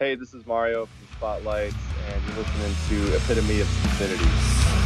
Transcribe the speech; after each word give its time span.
Hey, 0.00 0.14
this 0.14 0.32
is 0.32 0.46
Mario 0.46 0.86
from 0.86 1.06
Spotlights, 1.18 1.76
and 2.08 2.22
you're 2.24 2.36
listening 2.36 2.74
to 2.88 3.16
Epitome 3.16 3.60
of 3.60 3.68
Stupidity. 3.68 4.79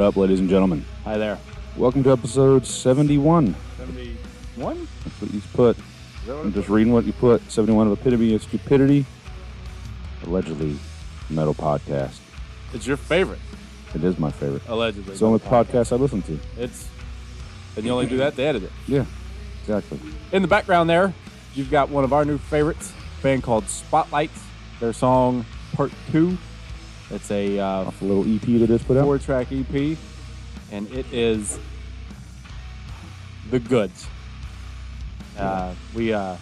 What 0.00 0.06
up, 0.06 0.16
ladies 0.16 0.40
and 0.40 0.48
gentlemen? 0.48 0.82
Hi 1.04 1.18
there. 1.18 1.38
Welcome 1.76 2.02
to 2.04 2.10
episode 2.10 2.64
71. 2.64 3.54
71? 3.76 4.88
That's 5.04 5.20
what 5.20 5.34
you 5.34 5.42
put. 5.52 5.76
I'm 6.26 6.54
just 6.54 6.70
reading 6.70 6.90
what 6.94 7.04
you 7.04 7.12
put. 7.12 7.42
71 7.52 7.86
of 7.88 8.00
Epitome 8.00 8.32
of 8.32 8.42
Stupidity. 8.42 9.04
Allegedly, 10.24 10.78
metal 11.28 11.52
podcast. 11.52 12.18
It's 12.72 12.86
your 12.86 12.96
favorite, 12.96 13.40
It 13.94 14.02
is 14.02 14.18
my 14.18 14.30
favorite. 14.30 14.62
allegedly. 14.68 15.10
It's 15.10 15.20
the 15.20 15.26
only 15.26 15.38
podcast 15.38 15.92
I 15.92 15.96
listen 15.96 16.22
to. 16.22 16.38
It's, 16.56 16.88
and 17.76 17.84
you 17.84 17.92
only 17.92 18.06
do 18.06 18.16
that 18.16 18.36
to 18.36 18.42
edit 18.42 18.62
it. 18.62 18.72
Yeah, 18.88 19.04
exactly. 19.60 20.00
In 20.32 20.40
the 20.40 20.48
background 20.48 20.88
there, 20.88 21.12
you've 21.54 21.70
got 21.70 21.90
one 21.90 22.04
of 22.04 22.14
our 22.14 22.24
new 22.24 22.38
favorites, 22.38 22.90
a 23.18 23.22
band 23.22 23.42
called 23.42 23.68
Spotlights. 23.68 24.42
Their 24.80 24.94
song 24.94 25.44
Part 25.74 25.92
2. 26.10 26.38
It's 27.10 27.30
a 27.30 27.58
uh, 27.58 27.90
a 27.90 28.04
little 28.04 28.22
EP 28.22 28.42
that 28.60 28.68
just 28.68 28.86
put 28.86 28.96
out. 28.96 29.04
four 29.04 29.18
track 29.18 29.48
EP, 29.52 29.96
and 30.70 30.90
it 30.92 31.06
is 31.12 31.58
the 33.50 33.58
goods. 33.58 34.06
Uh, 35.38 35.74
we 35.94 36.12
uh, 36.12 36.36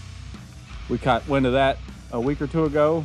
we 0.88 0.98
caught 0.98 1.26
wind 1.28 1.46
of 1.46 1.52
that 1.52 1.78
a 2.12 2.20
week 2.20 2.40
or 2.40 2.46
two 2.46 2.64
ago, 2.64 3.04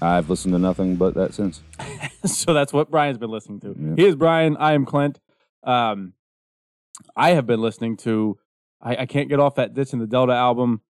I've 0.00 0.28
listened 0.28 0.52
to 0.52 0.58
nothing 0.58 0.96
but 0.96 1.14
that 1.14 1.34
since. 1.34 1.62
so 2.24 2.52
that's 2.52 2.72
what 2.72 2.90
Brian's 2.90 3.18
been 3.18 3.30
listening 3.30 3.60
to. 3.60 3.94
He 3.96 4.06
is 4.06 4.14
Brian. 4.14 4.56
I 4.56 4.72
am 4.74 4.84
Clint. 4.84 5.20
Um, 5.64 6.12
I 7.14 7.30
have 7.30 7.46
been 7.46 7.60
listening 7.60 7.96
to. 7.98 8.38
I, 8.80 8.96
I 8.96 9.06
can't 9.06 9.28
get 9.28 9.40
off 9.40 9.54
that 9.54 9.74
Ditch 9.74 9.92
in 9.92 9.98
the 9.98 10.06
Delta 10.06 10.32
album. 10.32 10.82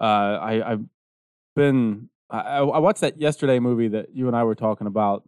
Uh, 0.00 0.04
I, 0.04 0.72
I've 0.72 0.84
been. 1.56 2.10
I, 2.28 2.58
I 2.58 2.78
watched 2.78 3.00
that 3.00 3.20
yesterday 3.20 3.58
movie 3.58 3.88
that 3.88 4.14
you 4.14 4.26
and 4.26 4.36
I 4.36 4.44
were 4.44 4.54
talking 4.54 4.86
about. 4.86 5.24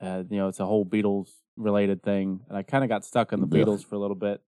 Uh, 0.00 0.24
you 0.28 0.36
know, 0.36 0.48
it's 0.48 0.60
a 0.60 0.66
whole 0.66 0.84
Beatles 0.84 1.30
related 1.56 2.02
thing, 2.02 2.40
and 2.48 2.56
I 2.56 2.62
kind 2.62 2.84
of 2.84 2.88
got 2.90 3.04
stuck 3.04 3.32
on 3.32 3.40
the 3.40 3.46
Yeah. 3.56 3.64
Beatles 3.64 3.84
for 3.84 3.94
a 3.94 3.98
little 3.98 4.16
bit. 4.16 4.42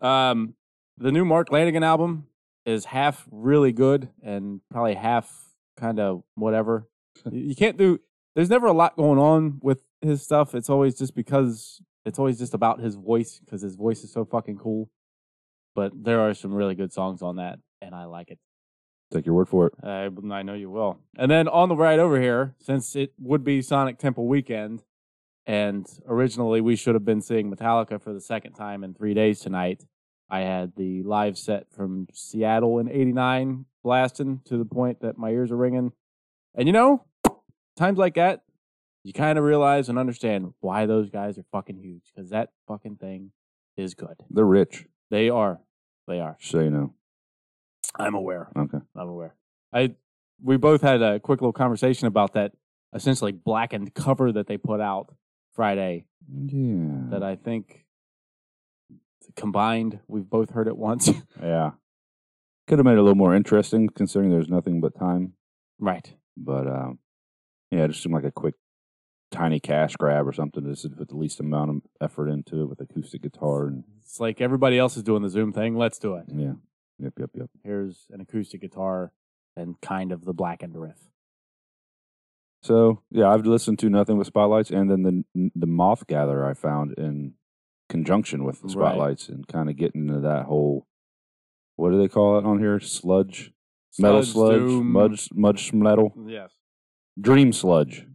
Um, 0.00 0.54
the 0.96 1.10
new 1.12 1.24
Mark 1.24 1.48
Lanegan 1.50 1.82
album 1.84 2.26
is 2.64 2.84
half 2.86 3.26
really 3.30 3.72
good 3.72 4.08
and 4.22 4.60
probably 4.70 4.94
half 4.94 5.52
kind 5.76 5.98
of 5.98 6.22
whatever. 6.34 6.88
you 7.30 7.40
you 7.48 7.56
can't 7.56 7.76
do 7.76 7.98
there's 8.34 8.50
never 8.50 8.66
a 8.66 8.72
lot 8.72 8.96
going 8.96 9.18
on 9.18 9.58
with 9.62 9.82
his 10.00 10.22
stuff. 10.22 10.54
It's 10.54 10.70
always 10.70 10.96
just 10.96 11.14
because 11.14 11.80
it's 12.04 12.18
always 12.18 12.38
just 12.38 12.54
about 12.54 12.78
his 12.80 12.94
voice 12.94 13.40
because 13.44 13.62
his 13.62 13.74
voice 13.74 14.04
is 14.04 14.12
so 14.12 14.24
fucking 14.24 14.58
cool. 14.58 14.90
But 15.74 15.92
there 16.04 16.20
are 16.20 16.34
some 16.34 16.52
really 16.54 16.74
good 16.74 16.92
songs 16.92 17.22
on 17.22 17.36
that, 17.36 17.58
and 17.80 17.94
I 17.94 18.04
like 18.04 18.30
it. 18.30 18.38
Take 19.12 19.24
your 19.26 19.34
word 19.34 19.48
for 19.48 19.68
it. 19.68 19.72
I, 19.82 20.10
I 20.32 20.42
know 20.42 20.54
you 20.54 20.70
will. 20.70 20.98
And 21.16 21.30
then 21.30 21.48
on 21.48 21.68
the 21.68 21.76
ride 21.76 21.98
over 21.98 22.20
here, 22.20 22.54
since 22.60 22.94
it 22.94 23.12
would 23.18 23.42
be 23.42 23.62
Sonic 23.62 23.98
Temple 23.98 24.26
weekend, 24.26 24.82
and 25.46 25.86
originally 26.06 26.60
we 26.60 26.76
should 26.76 26.94
have 26.94 27.06
been 27.06 27.22
seeing 27.22 27.50
Metallica 27.50 28.00
for 28.02 28.12
the 28.12 28.20
second 28.20 28.52
time 28.52 28.84
in 28.84 28.92
three 28.92 29.14
days 29.14 29.40
tonight, 29.40 29.84
I 30.28 30.40
had 30.40 30.72
the 30.76 31.02
live 31.04 31.38
set 31.38 31.72
from 31.72 32.06
Seattle 32.12 32.78
in 32.78 32.90
'89 32.90 33.64
blasting 33.82 34.42
to 34.44 34.58
the 34.58 34.66
point 34.66 35.00
that 35.00 35.16
my 35.16 35.30
ears 35.30 35.50
are 35.50 35.56
ringing. 35.56 35.92
And 36.54 36.68
you 36.68 36.72
know, 36.72 37.06
times 37.76 37.96
like 37.96 38.14
that, 38.16 38.42
you 39.04 39.14
kind 39.14 39.38
of 39.38 39.44
realize 39.44 39.88
and 39.88 39.98
understand 39.98 40.52
why 40.60 40.84
those 40.84 41.08
guys 41.08 41.38
are 41.38 41.44
fucking 41.50 41.78
huge 41.78 42.02
because 42.14 42.28
that 42.28 42.50
fucking 42.66 42.96
thing 42.96 43.32
is 43.76 43.94
good. 43.94 44.16
They're 44.28 44.44
rich, 44.44 44.84
They 45.10 45.30
are. 45.30 45.60
They 46.06 46.20
are. 46.20 46.36
so 46.40 46.60
you 46.60 46.70
know. 46.70 46.94
I'm 47.98 48.14
aware. 48.14 48.48
Okay. 48.56 48.78
I'm 48.96 49.08
aware. 49.08 49.34
I 49.72 49.94
we 50.42 50.56
both 50.56 50.82
had 50.82 51.02
a 51.02 51.18
quick 51.20 51.40
little 51.40 51.52
conversation 51.52 52.06
about 52.06 52.34
that 52.34 52.52
essentially 52.94 53.32
blackened 53.32 53.92
cover 53.94 54.30
that 54.32 54.46
they 54.46 54.56
put 54.56 54.80
out 54.80 55.14
Friday 55.52 56.04
Yeah. 56.32 57.10
that 57.10 57.22
I 57.22 57.36
think 57.36 57.84
combined 59.36 59.98
we've 60.08 60.28
both 60.28 60.50
heard 60.50 60.68
it 60.68 60.76
once. 60.76 61.10
yeah. 61.42 61.72
Could 62.66 62.78
have 62.78 62.86
made 62.86 62.92
it 62.92 62.98
a 62.98 63.02
little 63.02 63.14
more 63.16 63.34
interesting 63.34 63.88
considering 63.88 64.30
there's 64.30 64.48
nothing 64.48 64.80
but 64.80 64.94
time. 64.98 65.34
right. 65.78 66.14
But 66.36 66.66
um, 66.68 66.98
yeah, 67.72 67.84
it 67.84 67.88
just 67.88 68.02
seemed 68.02 68.14
like 68.14 68.24
a 68.24 68.30
quick, 68.30 68.54
tiny 69.32 69.58
cash 69.58 69.96
grab 69.96 70.26
or 70.28 70.32
something. 70.32 70.64
Just 70.64 70.82
to 70.82 70.90
put 70.90 71.08
the 71.08 71.16
least 71.16 71.40
amount 71.40 71.70
of 71.70 71.76
effort 72.00 72.28
into 72.28 72.60
it 72.62 72.68
with 72.68 72.80
acoustic 72.80 73.22
guitar 73.22 73.66
and 73.66 73.82
It's 74.02 74.20
like 74.20 74.40
everybody 74.40 74.78
else 74.78 74.96
is 74.96 75.02
doing 75.02 75.22
the 75.22 75.30
Zoom 75.30 75.52
thing. 75.52 75.76
Let's 75.76 75.98
do 75.98 76.14
it. 76.14 76.26
yeah, 76.32 76.52
yep, 76.98 77.12
yep, 77.18 77.30
yep. 77.34 77.50
Here's 77.64 78.06
an 78.10 78.20
acoustic 78.20 78.60
guitar 78.60 79.12
and 79.56 79.80
kind 79.80 80.12
of 80.12 80.24
the 80.24 80.32
blackened 80.34 80.76
riff. 80.76 81.10
So 82.62 83.02
yeah, 83.10 83.28
I've 83.28 83.46
listened 83.46 83.78
to 83.80 83.88
nothing 83.90 84.18
but 84.18 84.26
spotlights, 84.26 84.70
and 84.70 84.90
then 84.90 85.02
the 85.34 85.50
the 85.54 85.66
Moth 85.66 86.06
Gatherer 86.06 86.44
I 86.48 86.54
found 86.54 86.92
in 86.98 87.34
conjunction 87.88 88.44
with 88.44 88.60
the 88.60 88.66
Right. 88.66 88.72
spotlights, 88.72 89.28
and 89.28 89.46
kind 89.46 89.70
of 89.70 89.76
getting 89.76 90.08
into 90.08 90.20
that 90.20 90.46
whole 90.46 90.86
what 91.76 91.90
do 91.90 91.98
they 91.98 92.08
call 92.08 92.38
it 92.38 92.44
on 92.44 92.58
here? 92.58 92.80
Sludge, 92.80 93.52
metal 94.00 94.22
sludge, 94.22 94.64
Doom. 94.66 94.92
mud, 94.92 95.18
mud 95.32 95.60
metal, 95.72 96.12
Yes. 96.26 96.50
dream 97.20 97.52
sludge. 97.52 98.06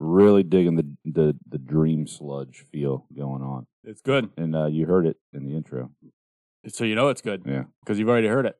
Really 0.00 0.42
digging 0.42 0.76
the 0.76 0.86
the 1.04 1.36
the 1.48 1.58
dream 1.58 2.06
sludge 2.06 2.64
feel 2.72 3.06
going 3.16 3.42
on, 3.42 3.66
It's 3.84 4.00
good. 4.00 4.30
and 4.36 4.56
uh, 4.56 4.66
you 4.66 4.86
heard 4.86 5.06
it 5.06 5.18
in 5.32 5.44
the 5.46 5.54
intro. 5.54 5.90
So 6.68 6.84
you 6.84 6.94
know 6.94 7.08
it's 7.08 7.20
good 7.20 7.42
Yeah. 7.46 7.64
because 7.80 7.98
you've 7.98 8.08
already 8.08 8.28
heard 8.28 8.46
it. 8.46 8.58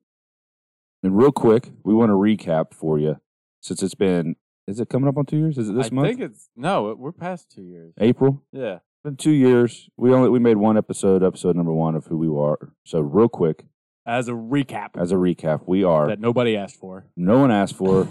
And 1.03 1.17
real 1.17 1.33
quick, 1.33 1.73
we 1.85 1.93
want 1.95 2.11
to 2.11 2.15
recap 2.15 2.73
for 2.75 2.99
you 2.99 3.21
since 3.61 3.83
it's 3.83 3.95
been. 3.95 4.37
Is 4.67 4.81
it 4.81 4.89
coming 4.89 5.09
up 5.09 5.19
on 5.19 5.27
two 5.27 5.37
years? 5.37 5.59
Is 5.59 5.69
it 5.69 5.75
this 5.75 5.89
I 5.93 5.95
month? 5.95 6.07
I 6.07 6.11
think 6.11 6.21
it's 6.23 6.49
no, 6.57 6.91
it- 6.91 6.99
we're 6.99 7.13
past 7.13 7.51
two 7.51 7.63
years. 7.63 7.93
April. 8.01 8.43
Yeah. 8.53 8.79
been 9.03 9.17
two 9.17 9.33
years. 9.33 9.91
We 9.99 10.13
only 10.15 10.31
we 10.31 10.39
made 10.39 10.57
one 10.57 10.79
episode, 10.79 11.23
episode 11.23 11.55
number 11.57 11.73
one 11.75 11.95
of 11.95 12.07
who 12.07 12.17
we 12.17 12.29
are. 12.29 12.73
So 12.87 13.01
real 13.01 13.29
quick, 13.29 13.67
As 14.07 14.29
a 14.29 14.33
recap 14.33 14.97
as 14.99 15.13
a 15.13 15.17
recap, 15.17 15.65
we 15.67 15.85
are 15.85 16.07
that 16.09 16.21
nobody 16.21 16.57
asked 16.57 16.77
for. 16.81 17.07
no 17.17 17.39
one 17.41 17.51
asked 17.51 17.77
for, 17.77 18.09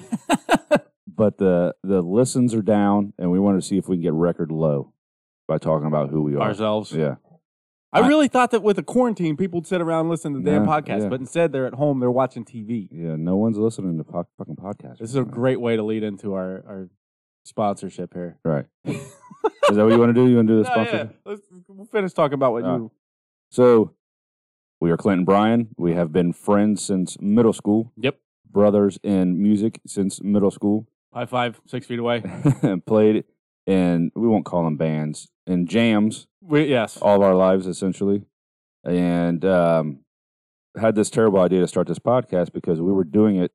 but 1.08 1.38
the 1.40 1.74
the 1.84 2.02
listens 2.04 2.54
are 2.54 2.62
down, 2.62 3.14
and 3.18 3.32
we 3.32 3.40
want 3.40 3.60
to 3.60 3.68
see 3.68 3.78
if 3.78 3.88
we 3.90 3.96
can 3.96 4.04
get 4.04 4.14
record 4.14 4.52
low 4.52 4.94
by 5.48 5.58
talking 5.58 5.88
about 5.88 6.10
who 6.12 6.22
we 6.22 6.36
are. 6.36 6.42
Ourselves. 6.42 6.92
Yeah, 6.92 7.16
I 7.94 8.00
I- 8.02 8.08
really 8.08 8.28
thought 8.28 8.52
that 8.52 8.64
with 8.64 8.78
a 8.80 8.84
quarantine, 8.84 9.38
people 9.38 9.60
would 9.60 9.68
sit 9.68 9.80
around 9.82 10.02
and 10.02 10.10
listen 10.10 10.34
to 10.34 10.40
the 10.40 10.50
damn 10.52 10.66
Yeah, 10.66 10.70
podcast, 10.82 11.02
yeah. 11.04 11.10
but 11.10 11.20
instead 11.20 11.52
they're 11.52 11.68
at 11.68 11.76
home, 11.76 12.00
they're 12.00 12.12
watching 12.12 12.44
TV. 12.44 12.88
yeah. 12.92 13.16
No 13.16 13.36
one's 13.38 13.58
listening 13.58 13.98
to 14.00 14.04
po- 14.04 14.28
fucking 14.38 14.56
podcasts. 14.56 14.98
This 15.00 15.10
is 15.12 15.16
a 15.16 15.24
great 15.24 15.62
way 15.62 15.76
to 15.76 15.84
lead 15.84 16.04
into 16.04 16.34
our, 16.34 16.64
our 16.68 16.90
sponsorship 17.46 18.14
here. 18.14 18.38
right. 18.44 18.66
is 18.86 18.98
that 19.70 19.84
what 19.84 19.92
you 19.94 20.00
want 20.00 20.10
to 20.10 20.14
do? 20.14 20.28
You 20.28 20.38
want 20.38 20.48
to 20.48 20.54
do 20.56 20.64
the 20.64 20.66
sponsor? 20.66 21.14
Let's 21.26 21.42
we'll 21.68 21.86
finish 21.86 22.14
talking 22.14 22.36
about 22.36 22.54
what 22.54 22.64
Uh, 22.64 22.76
you. 22.78 22.92
So 23.52 23.94
we 24.82 24.92
are 24.92 24.98
Clint 24.98 25.20
and 25.20 25.26
Brian. 25.26 25.70
We 25.78 25.94
have 25.94 26.12
been 26.12 26.34
friends 26.34 26.84
since 26.84 27.20
middle 27.22 27.54
school. 27.54 27.92
Yep. 27.98 28.18
Brothers 28.50 29.00
in 29.04 29.42
music 29.42 29.80
since 29.88 30.22
middle 30.22 30.52
school. 30.52 30.88
High 31.14 31.26
five, 31.26 31.60
six 31.68 31.86
feet 31.86 32.00
away. 32.00 32.24
and 32.62 32.86
played 32.86 33.26
in 33.66 34.12
we 34.16 34.28
won't 34.28 34.46
call 34.46 34.64
them 34.64 34.78
bands 34.78 35.30
and 35.48 35.68
jams 35.70 36.28
We, 36.42 36.66
yes. 36.66 36.98
all 36.98 37.16
of 37.18 37.22
our 37.22 37.36
lives 37.36 37.66
essentially 37.68 38.24
and 38.84 39.44
um, 39.46 40.00
had 40.78 40.96
this 40.96 41.10
terrible 41.10 41.40
idea 41.40 41.60
to 41.62 41.68
start 41.68 41.88
this 41.88 42.00
podcast 42.00 42.52
because 42.54 42.82
we 42.82 42.92
were 42.92 43.04
doing 43.06 43.38
it 43.38 43.52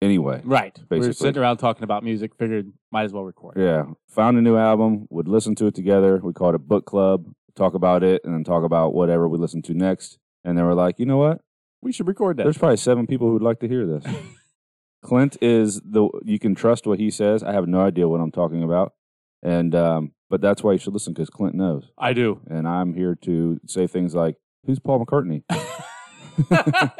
anyway 0.00 0.40
Right. 0.44 0.78
We 0.90 0.98
were 0.98 1.06
basically. 1.06 1.26
sitting 1.26 1.42
around 1.42 1.58
talking 1.58 1.82
about 1.84 2.04
music, 2.04 2.34
figured 2.36 2.72
might 2.90 3.04
as 3.04 3.12
well 3.12 3.24
record. 3.24 3.54
yeah 3.58 3.84
found 4.08 4.38
a 4.38 4.40
new 4.42 4.56
album 4.56 5.06
would 5.10 5.28
listen 5.28 5.54
to 5.56 5.66
it 5.66 5.74
together 5.74 6.18
we 6.22 6.32
called 6.32 6.54
it 6.54 6.56
a 6.56 6.58
book 6.58 6.86
club 6.86 7.26
talk 7.56 7.74
about 7.74 8.02
it 8.04 8.22
and 8.24 8.32
then 8.32 8.44
talk 8.44 8.64
about 8.64 8.94
whatever 8.94 9.28
we 9.28 9.36
listen 9.36 9.60
to 9.62 9.74
next 9.74 10.18
and 10.44 10.56
they 10.56 10.62
were 10.62 10.74
like 10.74 10.98
you 10.98 11.04
know 11.06 11.16
what 11.18 11.40
We 11.82 11.92
should 11.92 12.06
record 12.06 12.36
that. 12.36 12.44
there's 12.44 12.56
probably 12.58 12.76
seven 12.76 13.06
people 13.06 13.28
who'd 13.28 13.42
like 13.42 13.58
to 13.60 13.68
hear 13.68 13.84
this 13.86 14.04
Clint 15.04 15.36
is 15.40 15.80
the 15.84 16.08
you 16.24 16.38
can 16.40 16.54
trust 16.56 16.86
what 16.86 16.98
he 16.98 17.08
says. 17.10 17.44
I 17.44 17.52
have 17.52 17.68
no 17.68 17.80
idea 17.82 18.08
what 18.08 18.20
I'm 18.20 18.32
talking 18.32 18.64
about, 18.64 18.94
and 19.42 19.74
um, 19.74 20.12
but 20.30 20.40
that's 20.40 20.62
why 20.62 20.72
you 20.72 20.78
should 20.78 20.92
listen 20.92 21.12
because 21.12 21.30
Clint 21.30 21.54
knows, 21.54 21.90
I 21.98 22.12
do. 22.12 22.40
and 22.48 22.66
I'm 22.68 22.94
here 22.94 23.14
to 23.22 23.60
say 23.66 23.86
things 23.86 24.14
like, 24.14 24.36
"Who's 24.66 24.78
Paul 24.78 25.04
McCartney?" 25.04 25.42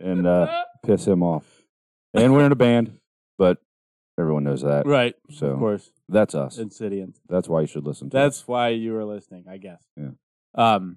and 0.00 0.26
uh, 0.26 0.64
piss 0.84 1.06
him 1.06 1.22
off. 1.22 1.44
And 2.14 2.32
we're 2.32 2.46
in 2.46 2.52
a 2.52 2.56
band, 2.56 2.98
but 3.38 3.58
everyone 4.18 4.44
knows 4.44 4.62
that. 4.62 4.86
right. 4.86 5.14
So 5.30 5.48
Of 5.48 5.58
course. 5.58 5.90
that's 6.08 6.34
us. 6.34 6.58
Insidiant. 6.58 7.16
That's 7.28 7.48
why 7.48 7.60
you 7.62 7.66
should 7.66 7.84
listen 7.84 8.08
to. 8.10 8.16
That's 8.16 8.46
why 8.48 8.68
you 8.70 8.92
were 8.94 9.04
listening, 9.04 9.44
I 9.50 9.58
guess. 9.58 9.82
Yeah. 9.96 10.10
Um, 10.54 10.96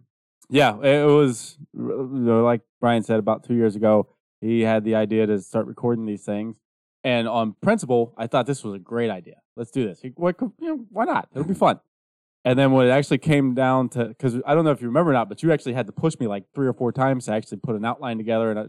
yeah, 0.50 0.75
it 0.81 1.06
was 1.06 1.57
you 1.74 2.07
know, 2.12 2.44
like 2.44 2.62
Brian 2.80 3.03
said 3.03 3.19
about 3.19 3.44
two 3.44 3.56
years 3.56 3.75
ago. 3.75 4.07
He 4.42 4.62
had 4.62 4.85
the 4.85 4.95
idea 4.95 5.27
to 5.27 5.39
start 5.42 5.68
recording 5.68 6.06
these 6.06 6.24
things, 6.24 6.56
and 7.03 7.27
on 7.27 7.55
principle, 7.61 8.13
I 8.17 8.27
thought 8.27 8.45
this 8.45 8.63
was 8.63 8.75
a 8.75 8.79
great 8.79 9.09
idea. 9.09 9.35
Let's 9.55 9.71
do 9.71 9.85
this. 9.85 10.01
What, 10.15 10.35
you 10.39 10.53
know, 10.59 10.85
why 10.89 11.05
not? 11.05 11.29
It'll 11.33 11.47
be 11.47 11.53
fun. 11.53 11.79
And 12.45 12.57
then 12.57 12.71
when 12.71 12.87
it 12.87 12.91
actually 12.91 13.17
came 13.17 13.53
down 13.53 13.89
to, 13.89 14.05
because 14.05 14.37
I 14.45 14.53
don't 14.53 14.63
know 14.63 14.71
if 14.71 14.81
you 14.81 14.87
remember 14.87 15.11
or 15.11 15.13
not, 15.13 15.27
but 15.29 15.43
you 15.43 15.51
actually 15.51 15.73
had 15.73 15.87
to 15.87 15.91
push 15.91 16.17
me 16.19 16.27
like 16.27 16.45
three 16.55 16.67
or 16.67 16.73
four 16.73 16.91
times 16.91 17.25
to 17.25 17.33
actually 17.33 17.57
put 17.57 17.75
an 17.75 17.83
outline 17.83 18.17
together. 18.17 18.49
And 18.49 18.59
I, 18.59 18.65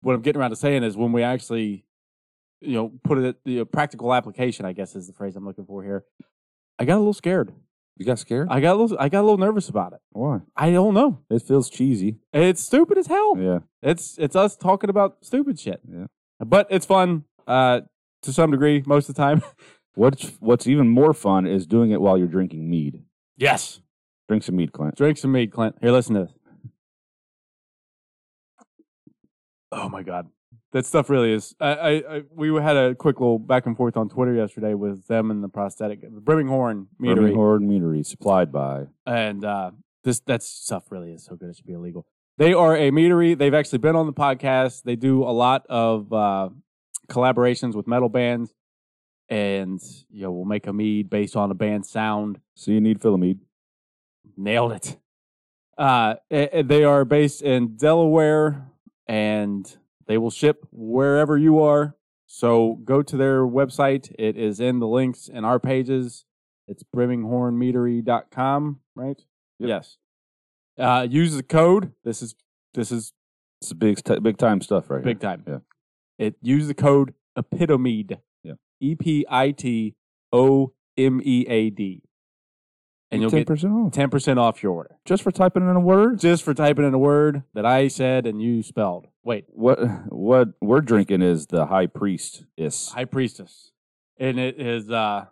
what 0.00 0.14
I'm 0.14 0.22
getting 0.22 0.40
around 0.40 0.50
to 0.50 0.56
saying 0.56 0.82
is 0.82 0.96
when 0.96 1.12
we 1.12 1.22
actually, 1.22 1.84
you 2.60 2.72
know, 2.72 2.92
put 3.04 3.18
it 3.18 3.36
the 3.44 3.64
practical 3.64 4.14
application, 4.14 4.64
I 4.64 4.72
guess 4.72 4.96
is 4.96 5.06
the 5.06 5.12
phrase 5.12 5.36
I'm 5.36 5.44
looking 5.44 5.66
for 5.66 5.82
here. 5.82 6.04
I 6.78 6.84
got 6.84 6.96
a 6.96 6.98
little 6.98 7.12
scared. 7.12 7.52
you 7.96 8.06
got 8.06 8.18
scared? 8.18 8.48
I 8.50 8.60
got 8.60 8.76
a 8.76 8.78
little, 8.78 8.96
I 8.98 9.08
got 9.10 9.20
a 9.20 9.22
little 9.22 9.38
nervous 9.38 9.68
about 9.68 9.92
it. 9.92 10.00
Why? 10.10 10.40
I 10.56 10.70
don't 10.70 10.94
know. 10.94 11.20
It 11.30 11.42
feels 11.42 11.68
cheesy. 11.68 12.18
It's 12.32 12.62
stupid 12.62 12.96
as 12.96 13.06
hell. 13.08 13.36
Yeah. 13.38 13.58
It's 13.82 14.16
it's 14.18 14.36
us 14.36 14.56
talking 14.56 14.88
about 14.88 15.18
stupid 15.20 15.60
shit. 15.60 15.80
Yeah. 15.86 16.06
But 16.40 16.66
it's 16.70 16.86
fun 16.86 17.24
uh, 17.46 17.80
to 18.22 18.32
some 18.32 18.50
degree 18.50 18.82
most 18.86 19.08
of 19.08 19.14
the 19.14 19.22
time. 19.22 19.42
What's 19.94 20.32
What's 20.40 20.66
even 20.66 20.88
more 20.88 21.14
fun 21.14 21.46
is 21.46 21.66
doing 21.66 21.90
it 21.90 22.00
while 22.00 22.18
you're 22.18 22.26
drinking 22.28 22.68
mead. 22.68 23.02
yes. 23.36 23.80
Drink 24.28 24.42
some 24.42 24.56
mead, 24.56 24.72
Clint. 24.72 24.96
Drink 24.96 25.16
some 25.18 25.30
mead, 25.30 25.52
Clint. 25.52 25.76
Here, 25.80 25.92
listen 25.92 26.16
to 26.16 26.22
this. 26.22 26.32
Oh 29.72 29.88
my 29.88 30.02
god, 30.02 30.28
that 30.72 30.86
stuff 30.86 31.10
really 31.10 31.32
is. 31.32 31.54
I, 31.60 31.68
I, 31.70 31.90
I 32.16 32.22
we 32.34 32.48
had 32.60 32.76
a 32.76 32.94
quick 32.94 33.20
little 33.20 33.38
back 33.38 33.66
and 33.66 33.76
forth 33.76 33.96
on 33.96 34.08
Twitter 34.08 34.34
yesterday 34.34 34.74
with 34.74 35.06
them 35.06 35.30
and 35.30 35.42
the 35.42 35.48
prosthetic, 35.48 36.00
the 36.02 36.20
Brimming 36.20 36.48
Horn 36.48 36.88
Meadery, 37.00 37.34
Birmingham 37.34 37.68
Meadery, 37.68 38.06
supplied 38.06 38.52
by. 38.52 38.86
and 39.06 39.44
uh, 39.44 39.70
this 40.04 40.20
that 40.26 40.42
stuff 40.42 40.84
really 40.90 41.12
is 41.12 41.24
so 41.24 41.36
good 41.36 41.50
it 41.50 41.56
should 41.56 41.66
be 41.66 41.72
illegal. 41.72 42.06
They 42.38 42.52
are 42.52 42.76
a 42.76 42.90
meadery. 42.90 43.36
They've 43.36 43.54
actually 43.54 43.78
been 43.78 43.96
on 43.96 44.06
the 44.06 44.12
podcast. 44.12 44.82
They 44.82 44.96
do 44.96 45.22
a 45.24 45.32
lot 45.32 45.64
of 45.68 46.12
uh, 46.12 46.50
collaborations 47.08 47.74
with 47.74 47.86
metal 47.86 48.08
bands, 48.08 48.54
and 49.28 49.80
you 50.10 50.22
know 50.22 50.30
we'll 50.32 50.44
make 50.44 50.66
a 50.66 50.72
mead 50.72 51.10
based 51.10 51.36
on 51.36 51.50
a 51.50 51.54
band's 51.54 51.88
sound. 51.90 52.40
So 52.54 52.70
you 52.70 52.80
need 52.80 53.00
Philomead. 53.00 53.40
Nailed 54.36 54.72
it. 54.72 54.96
Uh, 55.78 56.14
they 56.30 56.84
are 56.84 57.04
based 57.04 57.42
in 57.42 57.76
Delaware, 57.76 58.66
and 59.06 59.76
they 60.06 60.18
will 60.18 60.30
ship 60.30 60.66
wherever 60.72 61.36
you 61.36 61.60
are. 61.60 61.96
So 62.26 62.78
go 62.84 63.02
to 63.02 63.16
their 63.16 63.42
website. 63.46 64.12
It 64.18 64.36
is 64.36 64.58
in 64.58 64.78
the 64.80 64.86
links 64.88 65.28
in 65.28 65.44
our 65.44 65.60
pages. 65.60 66.24
It's 66.66 66.82
brimminghornmeadery.com, 66.94 68.80
right? 68.94 69.20
Yep. 69.58 69.68
Yes. 69.68 69.96
Uh, 70.78 71.06
use 71.08 71.34
the 71.36 71.42
code. 71.42 71.92
This 72.04 72.22
is 72.22 72.34
this 72.74 72.90
is 72.92 73.12
It's 73.62 73.72
big, 73.72 73.98
big 74.22 74.36
time 74.38 74.60
stuff 74.60 74.90
right 74.90 75.02
big 75.02 75.20
here. 75.22 75.30
time. 75.30 75.44
Yeah. 75.46 75.58
It 76.18 76.36
use 76.42 76.66
the 76.68 76.74
code 76.74 77.14
epitomead. 77.36 78.18
Yeah. 78.42 78.54
E 78.80 78.94
P 78.94 79.26
I 79.28 79.50
T 79.50 79.94
O 80.32 80.72
M 80.96 81.20
E 81.24 81.46
A 81.48 81.70
D. 81.70 82.02
And 83.12 83.22
you'll 83.22 83.30
ten 83.30 83.40
get 83.40 83.46
percent 83.46 83.72
off 83.72 83.92
ten 83.92 84.10
percent 84.10 84.38
off 84.38 84.62
your 84.62 84.72
order. 84.72 84.96
just 85.04 85.22
for 85.22 85.30
typing 85.30 85.62
in 85.68 85.76
a 85.76 85.80
word. 85.80 86.18
Just 86.18 86.42
for 86.42 86.54
typing 86.54 86.84
in 86.84 86.92
a 86.94 86.98
word 86.98 87.44
that 87.54 87.64
I 87.64 87.86
said 87.88 88.26
and 88.26 88.42
you 88.42 88.62
spelled. 88.62 89.06
Wait, 89.24 89.44
What 89.50 89.78
What 90.12 90.48
we're 90.60 90.80
drinking 90.80 91.22
is 91.22 91.46
the 91.46 91.66
High 91.66 91.86
Priest. 91.86 92.44
Is 92.56 92.88
High 92.90 93.04
Priestess. 93.04 93.70
And 94.18 94.38
it 94.40 94.58
is 94.60 94.90
uh 94.90 95.26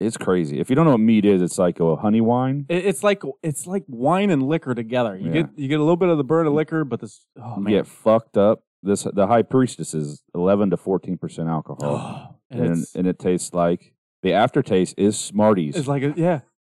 it's 0.00 0.16
crazy. 0.16 0.58
If 0.58 0.70
you 0.70 0.76
don't 0.76 0.86
know 0.86 0.92
what 0.92 1.00
mead 1.00 1.26
is, 1.26 1.42
it's 1.42 1.58
like 1.58 1.78
a 1.78 1.94
honey 1.96 2.22
wine. 2.22 2.64
it- 2.70 2.86
it's 2.86 3.04
like 3.04 3.22
it's 3.42 3.66
like 3.66 3.84
wine 3.86 4.30
and 4.30 4.42
liquor 4.42 4.74
together. 4.74 5.16
You 5.16 5.26
Yeah. 5.26 5.32
get 5.42 5.50
you 5.58 5.68
get 5.68 5.78
a 5.78 5.82
little 5.82 5.96
bit 5.96 6.08
of 6.08 6.16
the 6.18 6.24
burn 6.24 6.46
of 6.46 6.54
liquor, 6.54 6.84
but 6.84 7.00
this 7.00 7.24
oh 7.40 7.56
you 7.58 7.62
man. 7.62 7.72
get 7.74 7.86
fucked 7.86 8.36
up. 8.36 8.64
This 8.82 9.02
the 9.12 9.26
High 9.26 9.42
Priestess 9.42 9.92
is 9.94 10.22
eleven 10.34 10.70
to 10.70 10.76
fourteen 10.76 11.18
percent 11.18 11.48
alcohol, 11.48 11.80
Oh, 11.82 12.36
and, 12.50 12.64
and 12.66 12.84
and 12.94 13.06
it 13.06 13.18
tastes 13.18 13.52
like 13.52 13.92
the 14.22 14.32
aftertaste 14.32 14.94
is 14.98 15.18
Smarties. 15.18 15.76
it's 15.76 15.88
like 15.88 16.02
a, 16.02 16.14
yeah. 16.16 16.40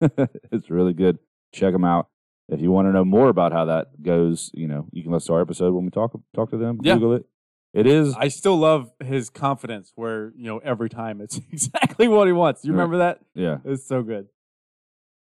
it's 0.52 0.70
really 0.70 0.92
good. 0.92 1.18
Check 1.52 1.72
them 1.72 1.84
out. 1.84 2.08
If 2.48 2.60
you 2.60 2.70
want 2.70 2.88
to 2.88 2.92
know 2.92 3.04
more 3.04 3.28
about 3.28 3.52
how 3.52 3.64
that 3.66 4.02
goes, 4.02 4.50
you 4.54 4.68
know, 4.68 4.86
you 4.92 5.02
can 5.02 5.12
listen 5.12 5.28
to 5.28 5.34
our 5.34 5.40
episode 5.40 5.72
when 5.74 5.84
we 5.84 5.90
talk 5.90 6.12
talk 6.34 6.50
to 6.50 6.56
them. 6.56 6.78
Yeah. 6.82 6.94
Google 6.94 7.14
it. 7.14 7.24
It 7.72 7.86
is 7.88 8.14
I 8.16 8.28
still 8.28 8.56
love 8.56 8.92
his 9.02 9.30
confidence 9.30 9.92
where, 9.96 10.32
you 10.36 10.44
know, 10.44 10.58
every 10.58 10.88
time 10.88 11.20
it's 11.20 11.38
exactly 11.52 12.06
what 12.06 12.26
he 12.28 12.32
wants. 12.32 12.64
You 12.64 12.72
remember 12.72 12.98
that? 12.98 13.20
yeah. 13.34 13.58
It's 13.64 13.86
so 13.86 14.02
good. 14.02 14.28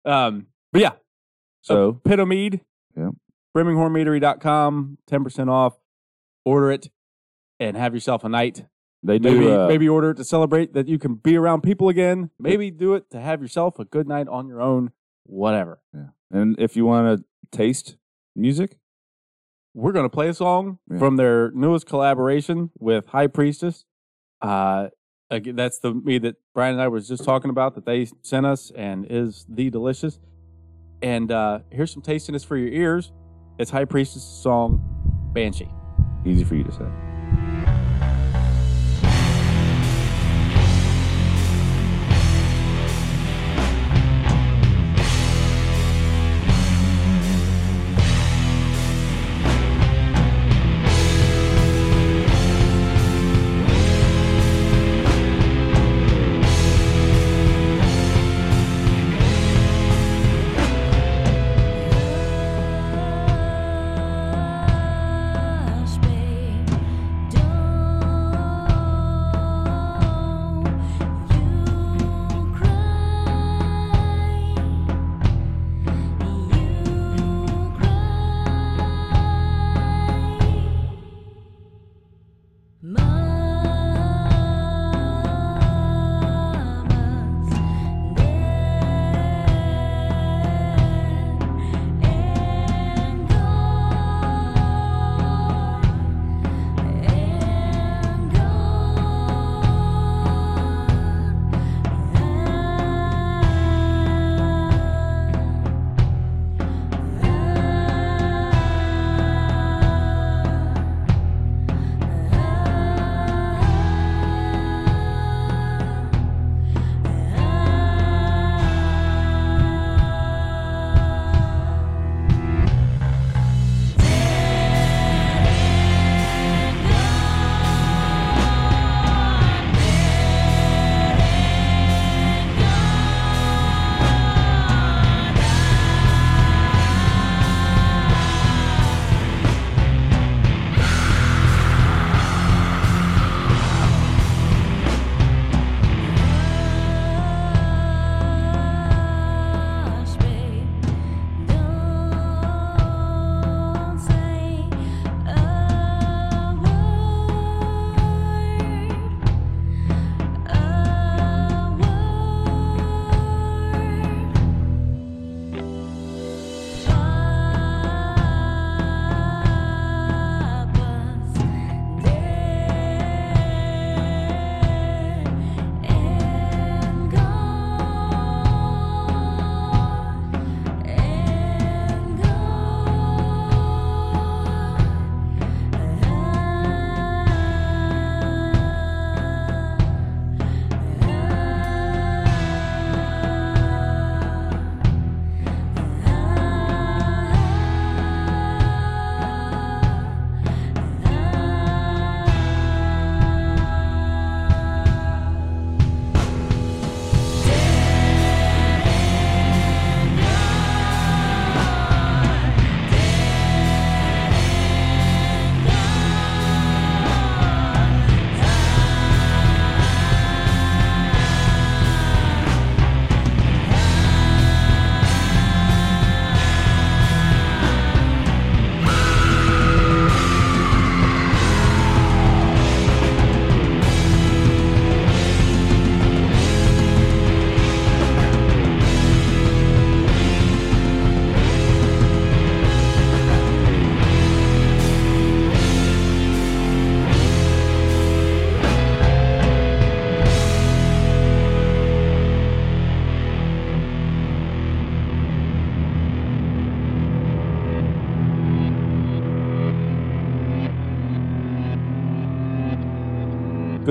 Um 0.05 0.47
but 0.71 0.81
yeah, 0.81 0.91
So 1.61 1.99
Pitomead. 2.05 2.61
Yeah. 2.95 3.09
BrimmingHornMeadery.com, 3.55 4.97
10% 5.09 5.49
off. 5.49 5.73
Order 6.47 6.71
it 6.71 6.89
and 7.59 7.75
have 7.77 7.93
yourself 7.93 8.23
a 8.23 8.29
night. 8.29 8.65
they 9.03 9.19
do. 9.19 9.31
Maybe 9.31 9.51
uh, 9.51 9.67
maybe 9.67 9.89
order 9.89 10.11
it 10.11 10.15
to 10.17 10.23
celebrate 10.23 10.73
that 10.73 10.87
you 10.87 10.97
can 10.97 11.15
be 11.15 11.35
around 11.35 11.61
people 11.61 11.89
again. 11.89 12.29
Maybe 12.39 12.71
do 12.71 12.93
it 12.95 13.09
to 13.11 13.19
have 13.19 13.41
yourself 13.41 13.79
a 13.79 13.85
good 13.85 14.07
night 14.07 14.27
on 14.27 14.47
your 14.47 14.61
own. 14.61 14.91
Whatever. 15.25 15.81
Yeah. 15.93 16.09
and 16.31 16.55
if 16.59 16.75
you 16.77 16.85
want 16.85 17.19
to 17.19 17.25
taste 17.57 17.97
music, 18.35 18.77
We're 19.73 19.91
gonna 19.91 20.09
play 20.09 20.27
a 20.29 20.33
song 20.33 20.79
Yeah. 20.89 20.97
from 20.99 21.17
their 21.17 21.51
newest 21.51 21.85
collaboration 21.85 22.71
with 22.79 23.07
High 23.07 23.27
Priestess. 23.27 23.85
Uh, 24.41 24.87
again, 25.29 25.55
that's 25.55 25.79
the 25.79 25.93
me 25.93 26.17
that 26.19 26.35
Brian 26.55 26.73
and 26.73 26.81
I 26.81 26.87
was 26.87 27.07
just 27.07 27.23
talking 27.25 27.51
about 27.51 27.75
that 27.75 27.85
they 27.85 28.07
sent 28.23 28.45
us 28.45 28.71
and 28.75 29.05
is 29.09 29.45
the 29.49 29.69
delicious. 29.69 30.19
And 31.01 31.31
uh, 31.31 31.59
here's 31.71 31.91
some 31.91 32.01
tastiness 32.01 32.43
for 32.43 32.57
your 32.57 32.69
ears. 32.69 33.11
It's 33.59 33.69
High 33.71 33.85
Priestess' 33.85 34.23
song 34.23 34.81
Banshee. 35.33 35.69
Easy 36.27 36.43
for 36.43 36.55
you 36.55 36.63
to 36.63 36.71
say. 36.71 37.06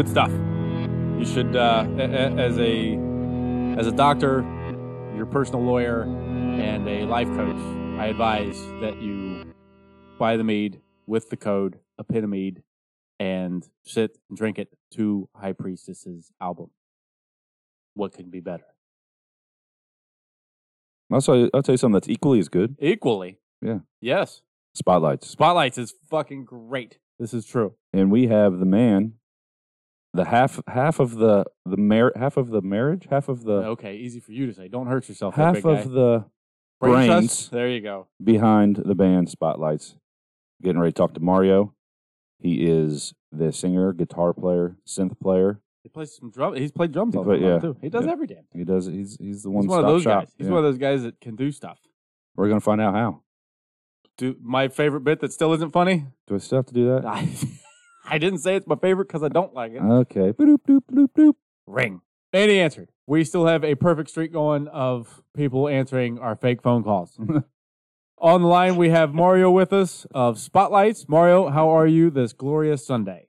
Good 0.06 0.12
stuff. 0.12 0.30
You 0.30 1.24
should, 1.24 1.56
uh, 1.56 1.84
as 1.98 2.56
a 2.58 2.94
as 3.76 3.88
a 3.88 3.92
doctor, 3.92 4.42
your 5.16 5.26
personal 5.26 5.64
lawyer, 5.64 6.02
and 6.02 6.88
a 6.88 7.04
life 7.06 7.26
coach, 7.26 7.56
I 7.98 8.06
advise 8.06 8.56
that 8.80 9.02
you 9.02 9.52
buy 10.16 10.36
the 10.36 10.44
mead 10.44 10.80
with 11.08 11.30
the 11.30 11.36
code 11.36 11.80
Epitomead 12.00 12.62
and 13.18 13.68
sit 13.84 14.16
and 14.28 14.38
drink 14.38 14.60
it 14.60 14.68
to 14.92 15.28
High 15.34 15.52
Priestess's 15.52 16.30
album. 16.40 16.70
What 17.94 18.12
could 18.12 18.30
be 18.30 18.38
better? 18.38 18.66
I'll 21.12 21.20
tell 21.20 21.36
you, 21.36 21.50
I'll 21.52 21.64
tell 21.64 21.72
you 21.72 21.78
something 21.78 21.94
that's 21.94 22.08
equally 22.08 22.38
as 22.38 22.48
good. 22.48 22.76
Equally. 22.78 23.40
Yeah. 23.60 23.80
Yes. 24.00 24.42
Spotlights, 24.72 25.26
Spotlights 25.28 25.78
is 25.78 25.94
fucking 26.08 26.44
great. 26.44 26.98
This 27.18 27.34
is 27.34 27.44
true. 27.44 27.74
and 27.92 28.12
we 28.12 28.28
have 28.28 28.60
the 28.60 28.66
man, 28.66 29.14
the 30.16 30.24
half 30.24 30.60
half 30.68 30.98
of 31.00 31.16
the 31.16 31.44
the 31.64 31.76
mar- 31.76 32.12
half 32.16 32.36
of 32.36 32.48
the 32.48 32.62
marriage, 32.62 33.06
half 33.10 33.28
of 33.28 33.44
the 33.44 33.52
Okay, 33.74 33.96
easy 33.96 34.20
for 34.20 34.32
you 34.32 34.46
to 34.46 34.52
say. 34.54 34.68
Don't 34.68 34.86
hurt 34.86 35.08
yourself. 35.08 35.36
there, 35.36 35.44
half 35.46 35.54
big 35.54 35.64
guy. 35.64 35.78
of 35.78 35.90
the 35.90 36.24
Brain 36.80 36.92
brains. 36.94 37.08
trust? 37.08 37.50
There 37.52 37.68
you 37.68 37.80
go. 37.80 38.08
behind 38.22 38.76
the 38.76 38.94
band 38.94 39.28
Spotlights. 39.30 39.96
Getting 40.62 40.80
ready 40.80 40.92
to 40.92 40.96
talk 40.96 41.14
to 41.14 41.20
Mario. 41.20 41.74
He 42.38 42.66
is 42.66 43.14
the 43.32 43.52
singer, 43.52 43.92
guitar 43.92 44.32
player, 44.34 44.76
synth 44.86 45.18
player. 45.20 45.60
He 45.82 45.88
plays 45.88 46.16
some 46.16 46.30
drum. 46.30 46.54
He's 46.56 46.72
played 46.72 46.92
drums 46.92 47.14
He 47.14 47.18
all 47.18 47.24
play- 47.24 47.38
the 47.38 47.44
time 47.46 47.52
yeah. 47.54 47.58
too. 47.60 47.76
He 47.80 47.88
does 47.88 48.04
Yeah. 48.06 48.12
every 48.12 48.26
damn. 48.26 48.36
thing. 48.38 48.58
He 48.58 48.64
does. 48.64 48.86
He's 48.86 49.16
he's 49.18 49.42
the 49.44 49.50
one. 49.50 49.64
He's 49.64 49.70
one 49.70 49.80
of 49.80 49.86
those 49.86 50.02
shop. 50.02 50.22
guys. 50.24 50.32
He's 50.36 50.46
Yeah. 50.46 50.52
one 50.52 50.58
of 50.58 50.64
those 50.64 50.78
guys 50.78 51.02
that 51.04 51.20
can 51.20 51.36
do 51.36 51.50
stuff. 51.52 51.78
We're 52.36 52.48
gonna 52.48 52.60
find 52.60 52.80
out 52.80 52.94
how. 52.94 53.22
Do 54.18 54.34
my 54.40 54.68
favorite 54.68 55.02
bit 55.02 55.20
that 55.20 55.32
still 55.32 55.52
isn't 55.52 55.70
funny. 55.72 56.04
Do 56.26 56.34
I 56.34 56.38
still 56.38 56.58
have 56.58 56.66
to 56.66 56.74
do 56.74 56.86
that? 56.88 57.04
I, 57.06 57.28
I 58.08 58.18
didn't 58.18 58.38
say 58.38 58.56
it's 58.56 58.66
my 58.66 58.76
favorite 58.76 59.08
because 59.08 59.22
I 59.22 59.28
don't 59.28 59.54
like 59.54 59.72
it. 59.72 59.82
Okay. 59.82 60.32
Boop, 60.32 60.58
doop, 60.68 60.82
doop, 60.92 61.08
doop. 61.16 61.34
Ring. 61.66 62.00
And 62.32 62.50
he 62.50 62.60
answered. 62.60 62.90
We 63.06 63.24
still 63.24 63.46
have 63.46 63.64
a 63.64 63.74
perfect 63.74 64.10
streak 64.10 64.32
going 64.32 64.68
of 64.68 65.22
people 65.36 65.68
answering 65.68 66.18
our 66.18 66.36
fake 66.36 66.62
phone 66.62 66.82
calls. 66.82 67.18
On 68.18 68.42
the 68.42 68.48
line, 68.48 68.76
we 68.76 68.88
have 68.90 69.12
Mario 69.12 69.50
with 69.50 69.72
us 69.72 70.06
of 70.12 70.38
Spotlights. 70.38 71.08
Mario, 71.08 71.50
how 71.50 71.68
are 71.68 71.86
you 71.86 72.10
this 72.10 72.32
glorious 72.32 72.84
Sunday? 72.86 73.28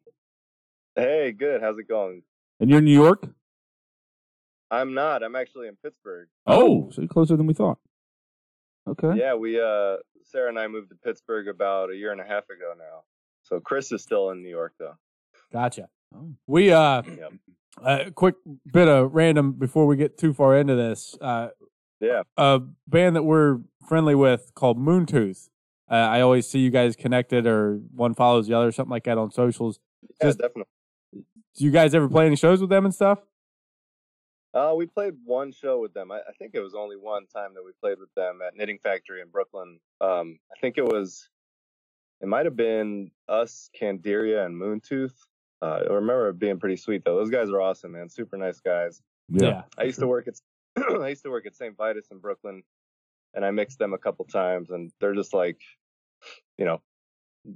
Hey, 0.95 1.31
good. 1.31 1.61
How's 1.61 1.77
it 1.77 1.87
going? 1.87 2.23
And 2.59 2.69
you're 2.69 2.79
in 2.79 2.85
New 2.85 2.93
York. 2.93 3.27
I'm 4.71 4.93
not. 4.93 5.23
I'm 5.23 5.35
actually 5.35 5.67
in 5.67 5.75
Pittsburgh. 5.75 6.27
Oh, 6.45 6.89
so 6.91 7.01
you're 7.01 7.09
closer 7.09 7.37
than 7.37 7.47
we 7.47 7.53
thought. 7.53 7.79
Okay. 8.87 9.19
Yeah, 9.19 9.35
we 9.35 9.59
uh 9.59 9.97
Sarah 10.23 10.49
and 10.49 10.59
I 10.59 10.67
moved 10.67 10.89
to 10.89 10.95
Pittsburgh 10.95 11.47
about 11.47 11.91
a 11.91 11.95
year 11.95 12.11
and 12.11 12.21
a 12.21 12.25
half 12.25 12.45
ago 12.45 12.73
now. 12.77 13.03
So 13.47 13.59
Chris 13.59 13.91
is 13.91 14.01
still 14.03 14.29
in 14.31 14.41
New 14.43 14.49
York 14.49 14.73
though. 14.79 14.95
Gotcha. 15.51 15.87
Oh. 16.15 16.33
We 16.47 16.71
uh, 16.71 17.01
Yep. 17.05 17.33
a 17.83 18.11
quick 18.11 18.35
bit 18.71 18.87
of 18.87 19.13
random 19.13 19.53
before 19.53 19.85
we 19.85 19.95
get 19.95 20.17
too 20.17 20.33
far 20.33 20.57
into 20.57 20.75
this. 20.75 21.15
Uh, 21.21 21.49
Yeah. 22.01 22.23
a 22.37 22.59
band 22.87 23.15
that 23.15 23.23
we're 23.23 23.59
friendly 23.87 24.15
with 24.15 24.51
called 24.55 24.77
Moontooth. 24.77 25.49
Uh, 25.89 25.95
I 25.95 26.19
always 26.21 26.47
see 26.47 26.59
you 26.59 26.69
guys 26.69 26.97
connected, 26.97 27.47
or 27.47 27.77
one 27.95 28.13
follows 28.13 28.47
the 28.47 28.53
other, 28.53 28.71
something 28.73 28.91
like 28.91 29.05
that 29.05 29.17
on 29.17 29.31
socials. 29.31 29.79
Yeah, 30.03 30.27
Just- 30.27 30.39
definitely. 30.39 30.65
Do 31.13 31.63
you 31.63 31.71
guys 31.71 31.95
ever 31.95 32.07
play 32.09 32.27
any 32.27 32.35
shows 32.35 32.59
with 32.61 32.69
them 32.69 32.83
and 32.85 32.93
stuff? 32.93 33.19
Uh, 34.53 34.73
we 34.75 34.85
played 34.85 35.13
one 35.23 35.51
show 35.51 35.79
with 35.79 35.93
them. 35.93 36.11
I, 36.11 36.17
I 36.17 36.31
think 36.37 36.51
it 36.55 36.59
was 36.61 36.73
only 36.75 36.95
one 36.97 37.25
time 37.27 37.53
that 37.55 37.63
we 37.63 37.71
played 37.81 37.99
with 37.99 38.13
them 38.15 38.39
at 38.45 38.55
Knitting 38.55 38.79
Factory 38.83 39.21
in 39.21 39.29
Brooklyn. 39.29 39.79
Um, 40.01 40.39
I 40.55 40.59
think 40.59 40.77
it 40.77 40.85
was, 40.85 41.29
it 42.21 42.27
might 42.27 42.45
have 42.45 42.55
been 42.55 43.11
us, 43.29 43.69
Candiria, 43.79 44.45
and 44.45 44.55
Moontooth. 44.55 45.13
Uh, 45.61 45.81
I 45.89 45.93
remember 45.93 46.29
it 46.29 46.39
being 46.39 46.59
pretty 46.59 46.77
sweet 46.77 47.03
though. 47.05 47.15
Those 47.15 47.29
guys 47.29 47.49
are 47.49 47.61
awesome, 47.61 47.93
man. 47.93 48.09
Super 48.09 48.37
nice 48.37 48.59
guys. 48.59 49.01
Yeah. 49.29 49.63
I 49.77 49.83
used 49.83 49.99
to 49.99 50.07
work 50.07 50.27
at 50.27 50.35
I 51.01 51.09
used 51.09 51.23
to 51.23 51.29
work 51.31 51.45
at 51.47 51.55
St. 51.55 51.75
Vitus 51.75 52.07
in 52.11 52.19
Brooklyn, 52.19 52.61
and 53.33 53.43
I 53.43 53.51
mixed 53.51 53.79
them 53.79 53.93
a 53.93 53.97
couple 53.97 54.25
times, 54.25 54.69
and 54.69 54.91
they're 55.01 55.15
just 55.15 55.33
like, 55.33 55.59
you 56.57 56.65
know, 56.65 56.81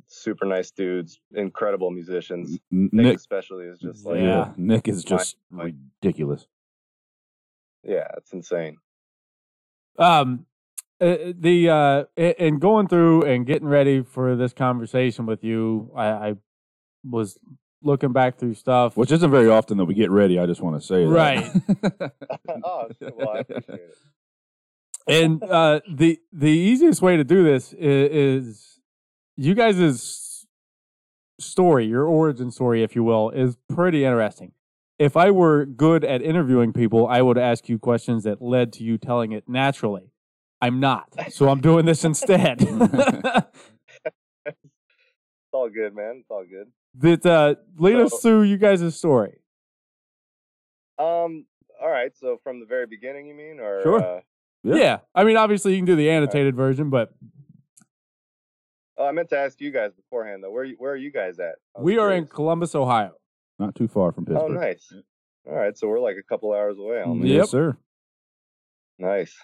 super 0.07 0.45
nice 0.45 0.71
dudes, 0.71 1.19
incredible 1.33 1.91
musicians. 1.91 2.57
Nick, 2.71 2.93
Nick. 2.93 3.15
especially 3.17 3.65
is 3.65 3.77
just 3.79 4.05
like, 4.05 4.19
Yeah. 4.21 4.51
Nick 4.57 4.87
is 4.87 5.03
just 5.03 5.37
Fine. 5.55 5.77
ridiculous. 6.01 6.47
yeah, 7.83 8.07
it's 8.17 8.33
insane. 8.33 8.77
Um, 9.99 10.45
uh, 11.01 11.33
the 11.35 11.69
uh, 11.69 12.03
and 12.15 12.61
going 12.61 12.87
through 12.87 13.23
and 13.23 13.45
getting 13.45 13.67
ready 13.67 14.03
for 14.03 14.35
this 14.35 14.53
conversation 14.53 15.25
with 15.25 15.43
you, 15.43 15.91
I, 15.95 16.05
I 16.05 16.35
was 17.03 17.39
looking 17.81 18.13
back 18.13 18.37
through 18.37 18.53
stuff. 18.53 18.95
Which 18.95 19.11
isn't 19.11 19.31
very 19.31 19.49
often 19.49 19.77
that 19.77 19.85
we 19.85 19.95
get 19.95 20.11
ready. 20.11 20.37
I 20.37 20.45
just 20.45 20.61
want 20.61 20.79
to 20.79 20.85
say 20.85 21.03
that. 21.03 21.09
Right. 21.09 22.11
oh, 22.63 22.89
well, 23.15 23.29
I 23.29 23.39
appreciate 23.39 23.79
it. 23.79 23.97
and 25.07 25.43
uh, 25.43 25.81
the 25.91 26.19
the 26.31 26.51
easiest 26.51 27.01
way 27.01 27.17
to 27.17 27.23
do 27.23 27.43
this 27.43 27.73
is, 27.73 28.11
is 28.11 28.79
you 29.37 29.55
guys' 29.55 30.45
story, 31.39 31.87
your 31.87 32.05
origin 32.05 32.51
story, 32.51 32.83
if 32.83 32.95
you 32.95 33.03
will, 33.03 33.31
is 33.31 33.57
pretty 33.67 34.05
interesting. 34.05 34.51
If 34.99 35.17
I 35.17 35.31
were 35.31 35.65
good 35.65 36.03
at 36.03 36.21
interviewing 36.21 36.73
people, 36.73 37.07
I 37.07 37.23
would 37.23 37.39
ask 37.39 37.67
you 37.67 37.79
questions 37.79 38.23
that 38.25 38.39
led 38.39 38.71
to 38.73 38.83
you 38.83 38.99
telling 38.99 39.31
it 39.31 39.49
naturally. 39.49 40.10
I'm 40.61 40.79
not, 40.79 41.07
so 41.31 41.49
I'm 41.49 41.59
doing 41.61 41.85
this 41.85 42.03
instead. 42.05 42.61
It's 45.53 45.53
all 45.53 45.69
good, 45.69 45.93
man. 45.93 46.17
It's 46.21 46.29
all 46.31 46.45
good. 46.49 46.71
that 46.99 47.25
uh, 47.25 47.55
lead 47.77 47.93
So- 47.97 48.05
us 48.05 48.21
through 48.21 48.43
you 48.43 48.57
guys' 48.57 48.95
story. 48.95 49.41
Um, 50.97 51.45
all 51.81 51.89
right. 51.89 52.15
So 52.15 52.39
from 52.41 52.61
the 52.61 52.65
very 52.65 52.85
beginning, 52.87 53.27
you 53.27 53.33
mean, 53.35 53.59
or 53.59 53.83
Sure. 53.83 54.01
Uh, 54.01 54.21
Yeah. 54.63 54.75
Yeah. 54.75 54.97
I 55.13 55.23
mean, 55.25 55.35
obviously 55.35 55.73
you 55.73 55.77
can 55.79 55.85
do 55.85 55.97
the 55.97 56.09
annotated 56.09 56.55
version, 56.55 56.89
but 56.89 57.11
oh, 58.97 59.05
I 59.07 59.11
meant 59.11 59.27
to 59.31 59.37
ask 59.37 59.59
you 59.59 59.71
guys 59.71 59.91
beforehand 59.93 60.41
though. 60.41 60.51
Where 60.51 60.63
you- 60.63 60.75
where 60.77 60.93
are 60.93 60.97
you 60.97 61.11
guys 61.11 61.37
at? 61.39 61.55
I 61.75 61.79
was 61.79 61.83
we 61.85 61.97
are 61.97 62.13
in. 62.13 62.27
Columbus, 62.27 62.73
Ohio. 62.73 63.11
Not 63.59 63.75
too 63.75 63.89
far 63.89 64.13
from 64.13 64.25
Pittsburgh. 64.25 64.51
Oh, 64.51 64.53
nice. 64.53 64.93
All 65.45 65.53
right, 65.55 65.77
so 65.77 65.87
we're 65.89 65.99
like 65.99 66.15
a 66.17 66.23
couple 66.23 66.53
hours 66.53 66.77
away. 66.77 67.01
Almost. 67.01 67.27
Yep. 67.27 67.37
Yes, 67.37 67.49
sir. 67.49 67.77
Nice. 68.99 69.35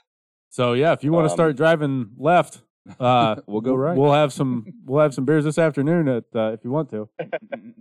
So 0.50 0.74
yeah, 0.74 0.94
if 0.94 1.04
you 1.04 1.12
want 1.12 1.26
to 1.28 1.32
Um, 1.32 1.36
start 1.36 1.56
driving 1.58 2.12
left, 2.18 2.62
uh, 3.00 3.36
We'll 3.48 3.62
go 3.62 3.76
right. 3.76 3.98
We'll 3.98 4.14
have 4.14 4.32
some. 4.34 4.66
We'll 4.86 5.02
have 5.02 5.14
some 5.14 5.26
beers 5.26 5.44
this 5.44 5.58
afternoon. 5.58 6.08
At 6.08 6.24
uh, 6.36 6.52
if 6.54 6.64
you 6.64 6.72
want 6.72 6.90
to. 6.92 7.10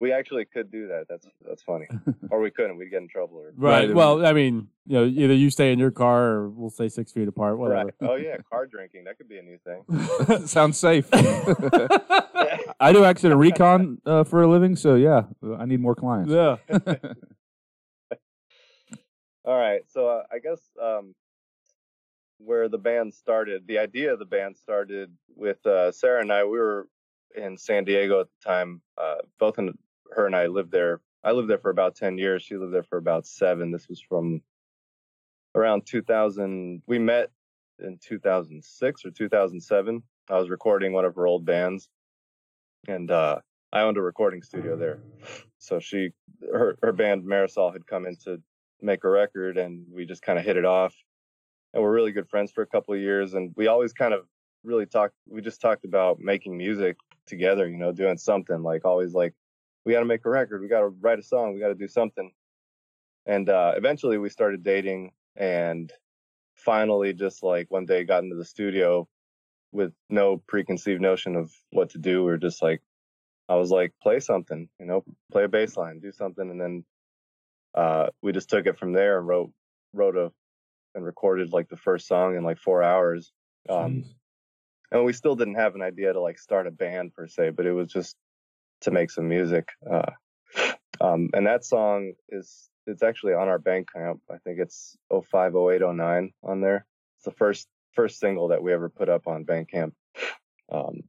We 0.00 0.10
actually 0.10 0.46
could 0.46 0.72
do 0.72 0.88
that. 0.88 1.04
That's 1.08 1.28
that's 1.46 1.62
funny. 1.62 1.86
or 2.32 2.40
we 2.40 2.50
couldn't. 2.50 2.76
We'd 2.76 2.90
get 2.90 3.02
in 3.02 3.08
trouble. 3.08 3.36
Or, 3.36 3.52
Right. 3.56 3.86
Right. 3.86 3.94
Well, 3.94 4.26
I 4.26 4.32
mean, 4.32 4.66
you 4.84 4.96
know, 4.98 5.04
either 5.04 5.32
you 5.32 5.48
stay 5.48 5.72
in 5.72 5.78
your 5.78 5.92
car 5.92 6.24
or 6.24 6.48
we'll 6.50 6.70
stay 6.70 6.88
six 6.88 7.12
feet 7.12 7.28
apart. 7.28 7.56
Whatever. 7.56 7.84
right. 8.00 8.10
Oh 8.10 8.16
yeah, 8.16 8.38
car 8.50 8.66
drinking. 8.66 9.04
That 9.04 9.16
could 9.16 9.28
be 9.28 9.38
a 9.38 9.42
new 9.42 9.58
thing. 9.58 10.46
Sounds 10.48 10.76
safe. 10.76 11.08
I 11.12 12.90
do 12.92 13.04
accident 13.04 13.38
recon 13.38 13.98
uh, 14.04 14.24
for 14.24 14.42
a 14.42 14.48
living, 14.48 14.74
so 14.74 14.96
yeah, 14.96 15.22
I 15.56 15.66
need 15.66 15.78
more 15.78 15.94
clients. 15.94 16.32
yeah. 16.32 16.56
All 19.44 19.56
right. 19.58 19.82
So 19.88 20.08
uh, 20.08 20.22
I 20.32 20.40
guess 20.40 20.60
um, 20.82 21.14
where 22.44 22.68
the 22.68 22.78
band 22.78 23.14
started, 23.14 23.66
the 23.66 23.78
idea 23.78 24.12
of 24.12 24.18
the 24.18 24.24
band 24.24 24.56
started 24.56 25.12
with 25.34 25.64
uh, 25.66 25.92
Sarah 25.92 26.20
and 26.20 26.32
I. 26.32 26.44
We 26.44 26.58
were 26.58 26.88
in 27.34 27.56
San 27.56 27.84
Diego 27.84 28.20
at 28.20 28.26
the 28.26 28.48
time. 28.50 28.80
Uh, 28.98 29.16
both 29.38 29.58
in, 29.58 29.76
her 30.12 30.26
and 30.26 30.36
I 30.36 30.46
lived 30.46 30.72
there. 30.72 31.00
I 31.24 31.32
lived 31.32 31.48
there 31.48 31.58
for 31.58 31.70
about 31.70 31.94
ten 31.94 32.18
years. 32.18 32.42
She 32.42 32.56
lived 32.56 32.74
there 32.74 32.82
for 32.82 32.98
about 32.98 33.26
seven. 33.26 33.70
This 33.70 33.88
was 33.88 34.00
from 34.00 34.42
around 35.54 35.86
2000. 35.86 36.82
We 36.86 36.98
met 36.98 37.30
in 37.78 37.98
2006 38.02 39.04
or 39.04 39.10
2007. 39.10 40.02
I 40.28 40.38
was 40.38 40.50
recording 40.50 40.92
one 40.92 41.04
of 41.04 41.14
her 41.14 41.26
old 41.26 41.44
bands, 41.44 41.88
and 42.88 43.10
uh, 43.10 43.38
I 43.72 43.82
owned 43.82 43.96
a 43.96 44.02
recording 44.02 44.42
studio 44.42 44.76
there. 44.76 45.00
So 45.58 45.78
she, 45.78 46.10
her, 46.52 46.76
her 46.82 46.92
band 46.92 47.24
Marisol 47.24 47.72
had 47.72 47.86
come 47.86 48.06
in 48.06 48.16
to 48.24 48.40
make 48.80 49.04
a 49.04 49.08
record, 49.08 49.58
and 49.58 49.84
we 49.90 50.04
just 50.04 50.22
kind 50.22 50.38
of 50.38 50.44
hit 50.44 50.56
it 50.56 50.64
off. 50.64 50.94
And 51.74 51.82
we're 51.82 51.92
really 51.92 52.12
good 52.12 52.28
friends 52.28 52.52
for 52.52 52.62
a 52.62 52.66
couple 52.66 52.94
of 52.94 53.00
years, 53.00 53.34
and 53.34 53.52
we 53.56 53.66
always 53.66 53.92
kind 53.92 54.12
of 54.12 54.26
really 54.64 54.86
talked. 54.86 55.14
We 55.28 55.40
just 55.40 55.60
talked 55.60 55.84
about 55.84 56.18
making 56.20 56.56
music 56.56 56.96
together, 57.26 57.68
you 57.68 57.78
know, 57.78 57.92
doing 57.92 58.18
something. 58.18 58.62
Like 58.62 58.84
always, 58.84 59.14
like 59.14 59.34
we 59.84 59.92
got 59.92 60.00
to 60.00 60.06
make 60.06 60.24
a 60.24 60.30
record, 60.30 60.60
we 60.60 60.68
got 60.68 60.80
to 60.80 60.88
write 60.88 61.18
a 61.18 61.22
song, 61.22 61.54
we 61.54 61.60
got 61.60 61.68
to 61.68 61.74
do 61.74 61.88
something. 61.88 62.30
And 63.26 63.48
uh, 63.48 63.72
eventually, 63.76 64.18
we 64.18 64.28
started 64.28 64.62
dating, 64.62 65.12
and 65.36 65.92
finally, 66.56 67.12
just 67.14 67.42
like 67.42 67.70
one 67.70 67.86
day, 67.86 68.04
got 68.04 68.24
into 68.24 68.36
the 68.36 68.44
studio 68.44 69.08
with 69.72 69.92
no 70.10 70.42
preconceived 70.46 71.00
notion 71.00 71.36
of 71.36 71.50
what 71.70 71.90
to 71.90 71.98
do. 71.98 72.24
We 72.24 72.30
were 72.32 72.38
just 72.38 72.62
like, 72.62 72.82
I 73.48 73.54
was 73.54 73.70
like, 73.70 73.92
play 74.02 74.20
something, 74.20 74.68
you 74.78 74.86
know, 74.86 75.04
play 75.30 75.44
a 75.44 75.48
bass 75.48 75.76
line, 75.76 76.00
do 76.00 76.12
something, 76.12 76.50
and 76.50 76.60
then 76.60 76.84
uh, 77.74 78.08
we 78.20 78.32
just 78.32 78.50
took 78.50 78.66
it 78.66 78.78
from 78.78 78.92
there 78.92 79.18
and 79.18 79.26
wrote 79.26 79.52
wrote 79.94 80.16
a 80.16 80.32
and 80.94 81.04
recorded 81.04 81.52
like 81.52 81.68
the 81.68 81.76
first 81.76 82.06
song 82.06 82.36
in 82.36 82.44
like 82.44 82.58
four 82.58 82.82
hours. 82.82 83.32
Um, 83.68 84.04
and 84.90 85.04
we 85.04 85.12
still 85.12 85.36
didn't 85.36 85.54
have 85.54 85.74
an 85.74 85.82
idea 85.82 86.12
to 86.12 86.20
like 86.20 86.38
start 86.38 86.66
a 86.66 86.70
band 86.70 87.14
per 87.14 87.26
se, 87.26 87.50
but 87.50 87.66
it 87.66 87.72
was 87.72 87.90
just 87.90 88.16
to 88.82 88.90
make 88.90 89.10
some 89.10 89.28
music. 89.28 89.68
Uh, 89.90 90.10
Um, 91.00 91.30
and 91.32 91.46
that 91.46 91.64
song 91.64 92.12
is 92.28 92.70
it's 92.86 93.02
actually 93.02 93.32
on 93.32 93.48
our 93.48 93.58
Bandcamp. 93.58 94.20
I 94.30 94.36
think 94.44 94.60
it's 94.60 94.96
05, 95.10 95.56
08, 95.56 95.80
09 95.80 96.32
on 96.44 96.60
there. 96.60 96.86
It's 97.16 97.24
the 97.24 97.32
first 97.32 97.66
first 97.92 98.20
single 98.20 98.48
that 98.48 98.62
we 98.62 98.72
ever 98.72 98.88
put 98.88 99.08
up 99.08 99.26
on 99.26 99.44
Bandcamp. 99.44 99.92
Um, 100.70 101.02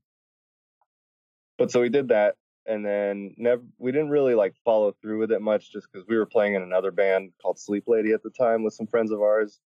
but 1.58 1.72
so 1.72 1.80
we 1.80 1.88
did 1.88 2.10
that, 2.10 2.36
and 2.66 2.86
then 2.86 3.34
never 3.38 3.62
we 3.78 3.94
didn't 3.94 4.10
really 4.10 4.36
like 4.36 4.56
follow 4.66 4.94
through 5.02 5.20
with 5.20 5.32
it 5.32 5.42
much, 5.42 5.72
just 5.72 5.88
because 5.90 6.06
we 6.06 6.18
were 6.18 6.26
playing 6.26 6.56
in 6.56 6.64
another 6.64 6.92
band 6.92 7.32
called 7.42 7.58
Sleep 7.58 7.86
Lady 7.88 8.12
at 8.12 8.24
the 8.24 8.30
time 8.30 8.64
with 8.64 8.74
some 8.74 8.88
friends 8.88 9.12
of 9.12 9.22
ours, 9.22 9.62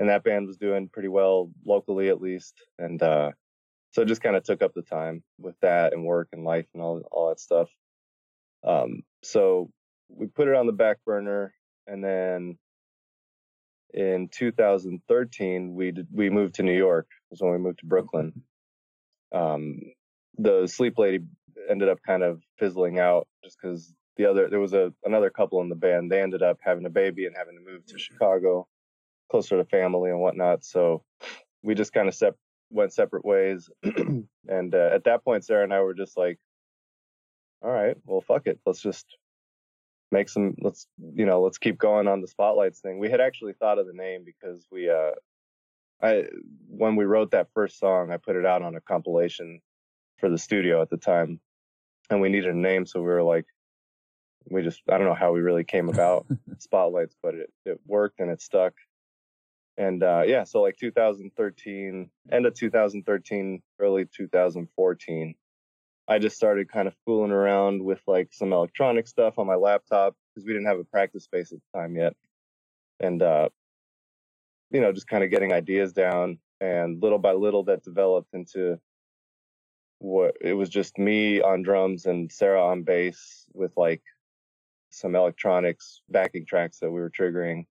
and 0.00 0.08
that 0.08 0.24
band 0.24 0.46
was 0.46 0.56
doing 0.56 0.88
pretty 0.88 1.08
well 1.08 1.50
locally 1.64 2.08
at 2.08 2.22
least, 2.22 2.54
and 2.78 3.00
uh, 3.02 3.30
so 3.92 4.02
it 4.02 4.08
just 4.08 4.22
kind 4.22 4.34
of 4.34 4.42
took 4.42 4.62
up 4.62 4.72
the 4.74 4.82
time 4.82 5.22
with 5.38 5.54
that 5.60 5.92
and 5.92 6.04
work 6.04 6.28
and 6.32 6.42
life 6.42 6.66
and 6.74 6.82
all 6.82 7.02
all 7.12 7.28
that 7.28 7.38
stuff. 7.38 7.68
Um, 8.66 9.02
so 9.22 9.70
we 10.08 10.26
put 10.26 10.48
it 10.48 10.56
on 10.56 10.66
the 10.66 10.72
back 10.72 10.96
burner, 11.04 11.54
and 11.86 12.02
then 12.02 12.58
in 13.92 14.28
2013 14.32 15.74
we 15.74 15.90
did, 15.92 16.08
we 16.10 16.30
moved 16.30 16.54
to 16.56 16.62
New 16.62 16.76
York. 16.76 17.06
Was 17.30 17.42
when 17.42 17.52
we 17.52 17.58
moved 17.58 17.80
to 17.80 17.86
Brooklyn. 17.86 18.42
Um, 19.32 19.80
the 20.38 20.66
Sleep 20.66 20.98
Lady 20.98 21.20
ended 21.68 21.90
up 21.90 21.98
kind 22.06 22.22
of 22.22 22.42
fizzling 22.58 22.98
out 22.98 23.28
just 23.44 23.58
because 23.60 23.92
the 24.16 24.24
other 24.24 24.48
there 24.48 24.60
was 24.60 24.72
a 24.72 24.94
another 25.04 25.28
couple 25.28 25.60
in 25.60 25.68
the 25.68 25.74
band. 25.74 26.10
They 26.10 26.22
ended 26.22 26.42
up 26.42 26.58
having 26.62 26.86
a 26.86 26.90
baby 26.90 27.26
and 27.26 27.36
having 27.36 27.56
to 27.56 27.72
move 27.72 27.84
to 27.86 27.98
Chicago, 27.98 28.66
closer 29.30 29.56
to 29.56 29.64
family 29.64 30.10
and 30.10 30.20
whatnot. 30.20 30.64
So 30.64 31.04
we 31.62 31.74
just 31.74 31.92
kind 31.92 32.08
of 32.08 32.14
sep- 32.14 32.36
went 32.70 32.92
separate 32.92 33.24
ways. 33.24 33.70
and 33.82 34.74
uh, 34.74 34.90
at 34.92 35.04
that 35.04 35.24
point, 35.24 35.44
Sarah 35.44 35.64
and 35.64 35.72
I 35.72 35.80
were 35.80 35.94
just 35.94 36.16
like, 36.16 36.38
"All 37.62 37.70
right, 37.70 37.96
well, 38.04 38.20
fuck 38.20 38.46
it. 38.46 38.58
Let's 38.66 38.80
just 38.80 39.06
make 40.10 40.28
some. 40.28 40.54
Let's 40.60 40.86
you 41.14 41.26
know, 41.26 41.42
let's 41.42 41.58
keep 41.58 41.78
going 41.78 42.08
on 42.08 42.20
the 42.20 42.28
spotlights 42.28 42.80
thing." 42.80 42.98
We 42.98 43.10
had 43.10 43.20
actually 43.20 43.54
thought 43.54 43.78
of 43.78 43.86
the 43.86 43.92
name 43.92 44.24
because 44.24 44.66
we, 44.70 44.90
uh, 44.90 45.12
I 46.02 46.24
when 46.68 46.96
we 46.96 47.04
wrote 47.04 47.32
that 47.32 47.48
first 47.54 47.78
song, 47.78 48.10
I 48.10 48.16
put 48.16 48.36
it 48.36 48.46
out 48.46 48.62
on 48.62 48.74
a 48.76 48.80
compilation 48.80 49.60
for 50.18 50.28
the 50.28 50.38
studio 50.38 50.82
at 50.82 50.90
the 50.90 50.96
time, 50.96 51.40
and 52.10 52.20
we 52.20 52.28
needed 52.28 52.50
a 52.50 52.58
name, 52.58 52.86
so 52.86 53.00
we 53.00 53.06
were 53.06 53.22
like, 53.22 53.46
we 54.50 54.62
just 54.62 54.82
I 54.88 54.98
don't 54.98 55.06
know 55.06 55.14
how 55.14 55.32
we 55.32 55.40
really 55.40 55.64
came 55.64 55.88
about 55.88 56.26
spotlights, 56.58 57.16
but 57.22 57.34
it 57.34 57.52
it 57.64 57.80
worked 57.86 58.20
and 58.20 58.30
it 58.30 58.40
stuck. 58.40 58.74
And 59.76 60.02
uh, 60.02 60.22
yeah, 60.26 60.44
so 60.44 60.60
like 60.62 60.76
2013, 60.76 62.10
end 62.32 62.46
of 62.46 62.54
2013, 62.54 63.62
early 63.78 64.04
2014, 64.04 65.34
I 66.08 66.18
just 66.18 66.36
started 66.36 66.70
kind 66.70 66.88
of 66.88 66.94
fooling 67.06 67.30
around 67.30 67.82
with 67.82 68.00
like 68.06 68.28
some 68.32 68.52
electronic 68.52 69.06
stuff 69.06 69.38
on 69.38 69.46
my 69.46 69.54
laptop 69.54 70.16
because 70.34 70.46
we 70.46 70.52
didn't 70.52 70.66
have 70.66 70.78
a 70.78 70.84
practice 70.84 71.24
space 71.24 71.52
at 71.52 71.58
the 71.58 71.78
time 71.78 71.94
yet, 71.94 72.14
and 72.98 73.22
uh, 73.22 73.48
you 74.70 74.80
know, 74.80 74.92
just 74.92 75.06
kind 75.06 75.24
of 75.24 75.30
getting 75.30 75.52
ideas 75.52 75.92
down. 75.92 76.38
And 76.60 77.00
little 77.02 77.18
by 77.18 77.32
little, 77.32 77.64
that 77.64 77.84
developed 77.84 78.34
into 78.34 78.78
what 79.98 80.36
it 80.40 80.54
was 80.54 80.68
just 80.68 80.98
me 80.98 81.40
on 81.40 81.62
drums 81.62 82.06
and 82.06 82.30
Sarah 82.32 82.66
on 82.66 82.82
bass 82.82 83.46
with 83.52 83.72
like 83.76 84.02
some 84.90 85.14
electronics 85.14 86.02
backing 86.08 86.44
tracks 86.44 86.80
that 86.80 86.90
we 86.90 87.00
were 87.00 87.10
triggering. 87.10 87.66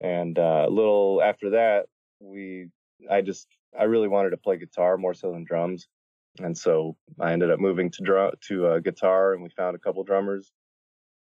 And 0.00 0.38
uh, 0.38 0.64
a 0.66 0.70
little 0.70 1.22
after 1.22 1.50
that, 1.50 1.86
we 2.20 2.68
I 3.10 3.20
just 3.20 3.46
I 3.78 3.84
really 3.84 4.08
wanted 4.08 4.30
to 4.30 4.36
play 4.36 4.56
guitar 4.56 4.96
more 4.96 5.14
so 5.14 5.32
than 5.32 5.44
drums, 5.44 5.88
and 6.40 6.56
so 6.56 6.96
I 7.18 7.32
ended 7.32 7.50
up 7.50 7.60
moving 7.60 7.90
to 7.90 8.02
drum 8.02 8.32
to 8.48 8.66
uh, 8.66 8.78
guitar, 8.78 9.34
and 9.34 9.42
we 9.42 9.50
found 9.50 9.76
a 9.76 9.80
couple 9.80 10.02
drummers, 10.04 10.52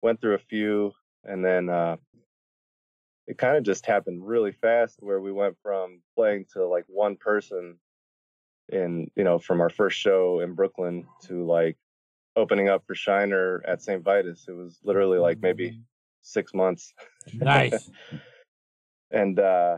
went 0.02 0.20
through 0.20 0.36
a 0.36 0.40
few, 0.40 0.92
and 1.24 1.44
then 1.44 1.70
uh, 1.70 1.98
it 3.28 3.38
kind 3.38 3.58
of 3.58 3.64
just 3.64 3.86
happened 3.86 4.28
really 4.28 4.52
fast 4.52 4.98
where 5.02 5.22
we 5.22 5.32
went 5.32 5.58
from 5.62 6.02
playing 6.16 6.46
to 6.54 6.66
like 6.68 6.86
one 6.88 7.16
person 7.16 7.78
in 8.70 9.10
you 9.16 9.24
know 9.24 9.38
from 9.38 9.62
our 9.62 9.70
first 9.70 9.98
show 9.98 10.40
in 10.40 10.54
Brooklyn 10.54 11.06
to 11.24 11.46
like 11.46 11.78
opening 12.36 12.70
up 12.70 12.84
for 12.86 12.96
Shiner 12.96 13.64
at 13.66 13.82
St. 13.82 14.04
Vitus. 14.04 14.46
It 14.48 14.56
was 14.56 14.80
literally 14.84 15.20
like 15.20 15.40
maybe 15.40 15.80
six 16.22 16.54
months. 16.54 16.94
Nice. 17.34 17.90
And 19.12 19.40
uh 19.40 19.78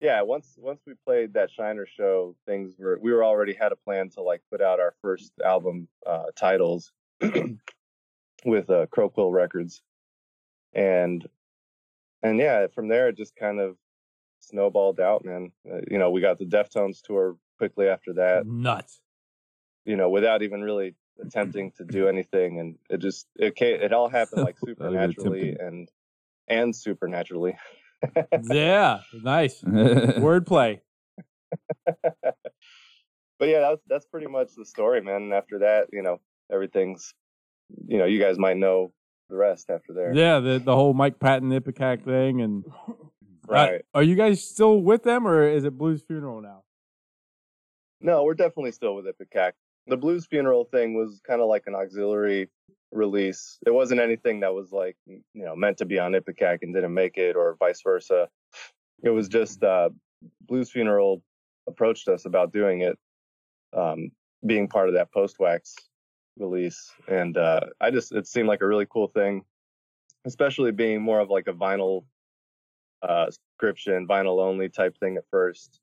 yeah, 0.00 0.22
once 0.22 0.54
once 0.58 0.82
we 0.86 0.94
played 1.04 1.34
that 1.34 1.50
Shiner 1.50 1.86
show, 1.86 2.36
things 2.46 2.74
were 2.78 2.98
we 3.00 3.12
were 3.12 3.24
already 3.24 3.54
had 3.54 3.72
a 3.72 3.76
plan 3.76 4.10
to 4.10 4.22
like 4.22 4.42
put 4.50 4.60
out 4.60 4.80
our 4.80 4.94
first 5.02 5.32
album 5.44 5.88
uh 6.06 6.24
Tidals 6.36 6.92
with 7.20 8.70
uh 8.70 8.86
Crowquill 8.86 9.32
Records. 9.32 9.82
And 10.74 11.26
and 12.22 12.38
yeah, 12.38 12.66
from 12.74 12.88
there 12.88 13.08
it 13.08 13.16
just 13.16 13.36
kind 13.36 13.60
of 13.60 13.76
snowballed 14.40 15.00
out, 15.00 15.24
man. 15.24 15.52
Uh, 15.70 15.80
you 15.90 15.98
know, 15.98 16.10
we 16.10 16.20
got 16.20 16.38
the 16.38 16.44
Deftones 16.44 17.00
tour 17.02 17.36
quickly 17.58 17.88
after 17.88 18.14
that. 18.14 18.46
Nuts. 18.46 19.00
You 19.84 19.96
know, 19.96 20.10
without 20.10 20.42
even 20.42 20.62
really 20.62 20.94
attempting 21.24 21.72
to 21.72 21.84
do 21.84 22.08
anything, 22.08 22.58
and 22.58 22.76
it 22.90 22.98
just 22.98 23.26
it 23.36 23.54
came, 23.54 23.80
it 23.80 23.92
all 23.92 24.08
happened 24.08 24.42
like 24.44 24.56
supernaturally 24.58 25.56
and 25.58 25.88
and 26.48 26.74
supernaturally. 26.74 27.56
Yeah, 28.50 29.00
nice 29.12 29.60
wordplay. 29.62 30.80
but 31.84 33.48
yeah, 33.48 33.60
that's 33.60 33.82
that's 33.86 34.06
pretty 34.06 34.26
much 34.26 34.54
the 34.56 34.64
story, 34.64 35.00
man. 35.02 35.32
After 35.32 35.60
that, 35.60 35.88
you 35.92 36.02
know, 36.02 36.20
everything's, 36.52 37.12
you 37.86 37.98
know, 37.98 38.04
you 38.04 38.18
guys 38.20 38.38
might 38.38 38.56
know 38.56 38.92
the 39.28 39.36
rest 39.36 39.70
after 39.70 39.92
there. 39.92 40.12
Yeah, 40.14 40.40
the 40.40 40.58
the 40.58 40.74
whole 40.74 40.94
Mike 40.94 41.18
Patton 41.18 41.50
Ipecac 41.50 42.04
thing, 42.04 42.40
and 42.42 42.64
uh, 42.88 42.92
Right. 43.48 43.82
are 43.94 44.02
you 44.02 44.16
guys 44.16 44.42
still 44.42 44.80
with 44.80 45.04
them, 45.04 45.26
or 45.26 45.42
is 45.48 45.64
it 45.64 45.76
Blues 45.78 46.02
Funeral 46.02 46.40
now? 46.40 46.64
No, 48.00 48.24
we're 48.24 48.34
definitely 48.34 48.72
still 48.72 48.94
with 48.96 49.06
Ipecac. 49.06 49.52
The 49.86 49.96
Blues 49.96 50.26
Funeral 50.26 50.64
thing 50.64 50.94
was 50.94 51.20
kind 51.26 51.40
of 51.40 51.48
like 51.48 51.64
an 51.66 51.74
auxiliary 51.74 52.48
release. 52.92 53.58
It 53.66 53.72
wasn't 53.72 54.00
anything 54.00 54.40
that 54.40 54.54
was 54.54 54.72
like, 54.72 54.96
you 55.06 55.22
know, 55.34 55.54
meant 55.54 55.78
to 55.78 55.84
be 55.84 55.98
on 55.98 56.12
Ipecac 56.12 56.58
and 56.62 56.74
didn't 56.74 56.94
make 56.94 57.16
it 57.16 57.36
or 57.36 57.56
vice 57.58 57.82
versa. 57.82 58.28
It 59.02 59.10
was 59.10 59.28
just 59.28 59.62
uh, 59.62 59.90
Blues 60.42 60.70
Funeral 60.70 61.22
approached 61.68 62.08
us 62.08 62.24
about 62.24 62.52
doing 62.52 62.80
it, 62.82 62.98
um, 63.76 64.10
being 64.44 64.68
part 64.68 64.88
of 64.88 64.94
that 64.94 65.12
post 65.12 65.38
wax 65.38 65.74
release. 66.38 66.90
And 67.08 67.36
uh, 67.36 67.60
I 67.80 67.90
just, 67.90 68.12
it 68.12 68.26
seemed 68.26 68.48
like 68.48 68.62
a 68.62 68.66
really 68.66 68.86
cool 68.90 69.08
thing, 69.08 69.44
especially 70.24 70.72
being 70.72 71.02
more 71.02 71.20
of 71.20 71.30
like 71.30 71.48
a 71.48 71.52
vinyl 71.52 72.04
uh, 73.02 73.26
subscription, 73.30 74.06
vinyl 74.08 74.40
only 74.40 74.68
type 74.68 74.96
thing 74.98 75.16
at 75.16 75.24
first. 75.30 75.80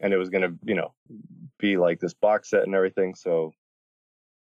And 0.00 0.12
it 0.12 0.16
was 0.16 0.30
going 0.30 0.42
to, 0.42 0.54
you 0.64 0.74
know, 0.74 0.92
be 1.58 1.76
like 1.76 2.00
this 2.00 2.14
box 2.14 2.50
set 2.50 2.64
and 2.64 2.74
everything. 2.74 3.14
So 3.14 3.52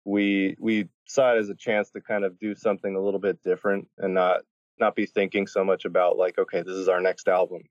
we 0.05 0.57
we 0.59 0.89
saw 1.07 1.35
it 1.35 1.39
as 1.39 1.49
a 1.49 1.55
chance 1.55 1.91
to 1.91 2.01
kind 2.01 2.25
of 2.25 2.39
do 2.39 2.55
something 2.55 2.95
a 2.95 3.01
little 3.01 3.21
bit 3.21 3.43
different 3.43 3.89
and 3.99 4.15
not 4.15 4.43
not 4.79 4.95
be 4.95 5.07
thinking 5.07 5.47
so 5.47 5.65
much 5.65 5.85
about 5.85 6.17
like, 6.17 6.39
okay, 6.39 6.63
this 6.63 6.77
is 6.77 6.89
our 6.89 7.01
next 7.01 7.29
album. 7.29 7.63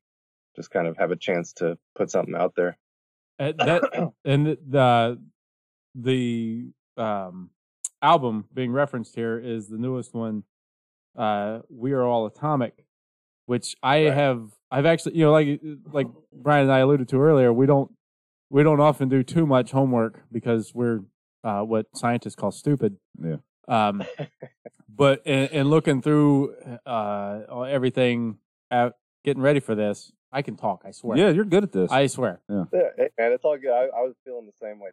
Just 0.56 0.72
kind 0.72 0.88
of 0.88 0.98
have 0.98 1.12
a 1.12 1.16
chance 1.16 1.54
to 1.54 1.78
put 1.96 2.10
something 2.10 2.36
out 2.36 2.54
there. 2.56 2.78
Uh, 3.40 3.54
that 3.58 4.12
and 4.26 4.58
the 4.68 5.20
the 5.96 6.72
um, 6.98 7.50
album 8.02 8.46
being 8.54 8.72
referenced 8.72 9.16
here 9.16 9.40
is 9.40 9.68
the 9.68 9.78
newest 9.78 10.14
one. 10.14 10.44
Uh, 11.18 11.60
we 11.70 11.94
are 11.94 12.04
all 12.04 12.26
atomic, 12.26 12.85
which 13.46 13.76
I 13.84 14.06
Right. 14.06 14.14
have. 14.14 14.52
I've 14.72 14.86
actually, 14.86 15.16
you 15.18 15.26
know, 15.26 15.32
like 15.32 15.62
like 15.92 16.08
Brian 16.34 16.64
and 16.64 16.72
I 16.72 16.80
alluded 16.80 17.08
to 17.10 17.22
earlier, 17.22 17.52
we 17.54 17.66
don't 17.66 17.92
we 18.50 18.64
don't 18.64 18.80
often 18.80 19.10
do 19.10 19.24
too 19.24 19.46
much 19.46 19.72
homework 19.72 20.22
because 20.32 20.74
we're 20.74 21.02
uh, 21.44 21.62
what 21.62 21.86
scientists 21.96 22.36
call 22.36 22.52
stupid. 22.52 22.98
Yeah. 23.22 23.38
Um, 23.68 24.04
but 24.90 25.22
in, 25.26 25.48
in 25.50 25.68
looking 25.70 26.02
through 26.02 26.56
uh, 26.86 27.62
everything, 27.68 28.38
uh, 28.72 28.90
getting 29.24 29.42
ready 29.42 29.60
for 29.60 29.76
this, 29.76 30.12
I 30.32 30.42
can 30.42 30.56
talk. 30.58 30.84
I 30.86 30.92
swear. 30.92 31.18
yeah, 31.18 31.30
you're 31.30 31.46
good 31.46 31.64
at 31.64 31.72
this. 31.72 31.92
I 31.92 32.08
swear. 32.08 32.42
Yeah, 32.50 32.66
hey, 32.72 33.10
man, 33.18 33.32
it's 33.32 33.44
all 33.44 33.58
good. 33.58 33.72
I, 33.72 33.86
I 33.86 34.02
was 34.02 34.16
feeling 34.24 34.46
the 34.46 34.54
same 34.60 34.80
way. 34.80 34.92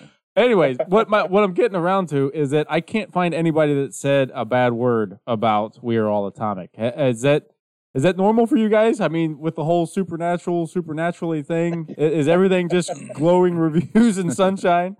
Anyways, 0.36 0.78
what 0.88 1.08
my 1.08 1.22
what 1.22 1.44
I'm 1.44 1.54
getting 1.54 1.76
around 1.76 2.08
to 2.08 2.30
is 2.34 2.50
that 2.50 2.66
I 2.68 2.80
can't 2.80 3.12
find 3.12 3.32
anybody 3.32 3.74
that 3.74 3.94
said 3.94 4.32
a 4.34 4.44
bad 4.44 4.72
word 4.72 5.18
about 5.26 5.78
"We 5.82 5.96
Are 5.96 6.08
All 6.08 6.26
Atomic." 6.26 6.70
Is 6.76 7.20
that 7.22 7.50
is 7.94 8.02
that 8.02 8.16
normal 8.16 8.46
for 8.48 8.56
you 8.56 8.68
guys? 8.68 9.00
I 9.00 9.06
mean, 9.06 9.38
with 9.38 9.54
the 9.54 9.64
whole 9.64 9.86
supernatural, 9.86 10.66
supernaturally 10.66 11.42
thing, 11.42 11.94
is 11.96 12.26
everything 12.26 12.68
just 12.68 12.90
glowing 13.14 13.56
reviews 13.56 14.18
and 14.18 14.32
sunshine? 14.34 14.96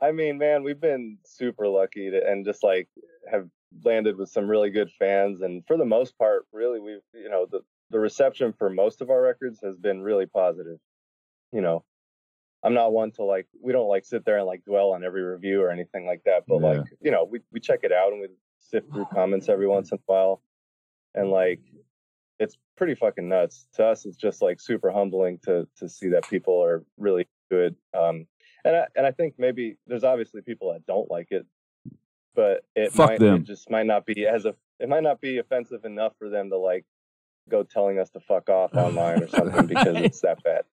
I 0.00 0.10
mean, 0.10 0.36
man, 0.38 0.64
we've 0.64 0.80
been 0.80 1.18
super 1.24 1.68
lucky 1.68 2.10
to, 2.10 2.28
and 2.28 2.44
just 2.44 2.64
like 2.64 2.88
have 3.30 3.48
landed 3.84 4.16
with 4.16 4.28
some 4.28 4.48
really 4.48 4.70
good 4.70 4.90
fans. 4.98 5.40
And 5.42 5.64
for 5.66 5.76
the 5.76 5.84
most 5.84 6.18
part, 6.18 6.46
really, 6.52 6.80
we've, 6.80 7.00
you 7.14 7.30
know, 7.30 7.46
the, 7.50 7.60
the 7.90 7.98
reception 7.98 8.52
for 8.58 8.68
most 8.68 9.00
of 9.00 9.08
our 9.08 9.22
records 9.22 9.60
has 9.62 9.76
been 9.76 10.02
really 10.02 10.26
positive. 10.26 10.78
You 11.52 11.60
know, 11.60 11.84
I'm 12.62 12.74
not 12.74 12.92
one 12.92 13.10
to 13.12 13.22
like 13.24 13.46
we 13.60 13.72
don't 13.72 13.88
like 13.88 14.04
sit 14.04 14.24
there 14.24 14.38
and 14.38 14.46
like 14.46 14.64
dwell 14.64 14.90
on 14.92 15.04
every 15.04 15.22
review 15.22 15.62
or 15.62 15.70
anything 15.70 16.06
like 16.06 16.22
that. 16.24 16.44
But 16.48 16.60
Yeah. 16.60 16.66
like 16.68 16.86
you 17.00 17.10
know 17.10 17.24
we 17.24 17.40
we 17.52 17.60
check 17.60 17.80
it 17.82 17.92
out 17.92 18.12
and 18.12 18.20
we 18.20 18.28
sift 18.58 18.90
through 18.92 19.06
comments 19.12 19.48
every 19.48 19.66
once 19.68 19.92
in 19.92 19.98
a 19.98 20.00
while, 20.06 20.42
and 21.14 21.30
like 21.30 21.60
it's 22.38 22.56
pretty 22.76 22.94
fucking 22.94 23.28
nuts. 23.28 23.66
To 23.74 23.84
us, 23.86 24.04
it's 24.04 24.16
just 24.16 24.42
like 24.42 24.60
super 24.60 24.90
humbling 24.90 25.38
to 25.44 25.66
to 25.78 25.88
see 25.88 26.08
that 26.10 26.28
people 26.28 26.62
are 26.62 26.84
really 26.98 27.26
good. 27.50 27.76
Um, 27.94 28.26
and 28.64 28.76
I 28.76 28.86
and 28.96 29.06
I 29.06 29.12
think 29.12 29.34
maybe 29.38 29.76
there's 29.86 30.04
obviously 30.04 30.42
people 30.42 30.72
that 30.72 30.84
don't 30.86 31.10
like 31.10 31.28
it, 31.30 31.46
but 32.34 32.64
it 32.74 32.92
Fuck 32.92 33.10
might 33.10 33.20
them. 33.20 33.36
it 33.36 33.44
just 33.44 33.70
might 33.70 33.86
not 33.86 34.04
be 34.06 34.26
as 34.26 34.44
a 34.44 34.54
it 34.80 34.88
might 34.88 35.02
not 35.04 35.20
be 35.20 35.38
offensive 35.38 35.84
enough 35.84 36.14
for 36.18 36.28
them 36.28 36.50
to 36.50 36.58
like 36.58 36.84
go 37.48 37.62
telling 37.62 37.98
us 38.00 38.10
to 38.10 38.20
fuck 38.20 38.48
off 38.50 38.74
online 38.74 39.22
or 39.22 39.28
something 39.28 39.66
because 39.66 39.96
it's 39.98 40.20
that 40.22 40.42
bad. 40.42 40.64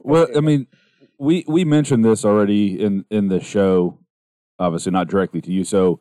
Well, 0.00 0.28
I 0.36 0.40
mean, 0.40 0.66
we 1.18 1.44
we 1.48 1.64
mentioned 1.64 2.04
this 2.04 2.24
already 2.24 2.80
in 2.82 3.04
in 3.10 3.28
the 3.28 3.40
show, 3.40 3.98
obviously 4.58 4.92
not 4.92 5.08
directly 5.08 5.40
to 5.42 5.52
you. 5.52 5.64
So, 5.64 6.00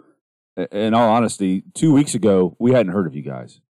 in 0.71 0.93
all 0.93 1.09
honesty, 1.09 1.63
two 1.73 1.93
weeks 1.93 2.15
ago 2.15 2.55
we 2.59 2.71
hadn't 2.71 2.93
heard 2.93 3.07
of 3.07 3.15
you 3.15 3.21
guys. 3.21 3.61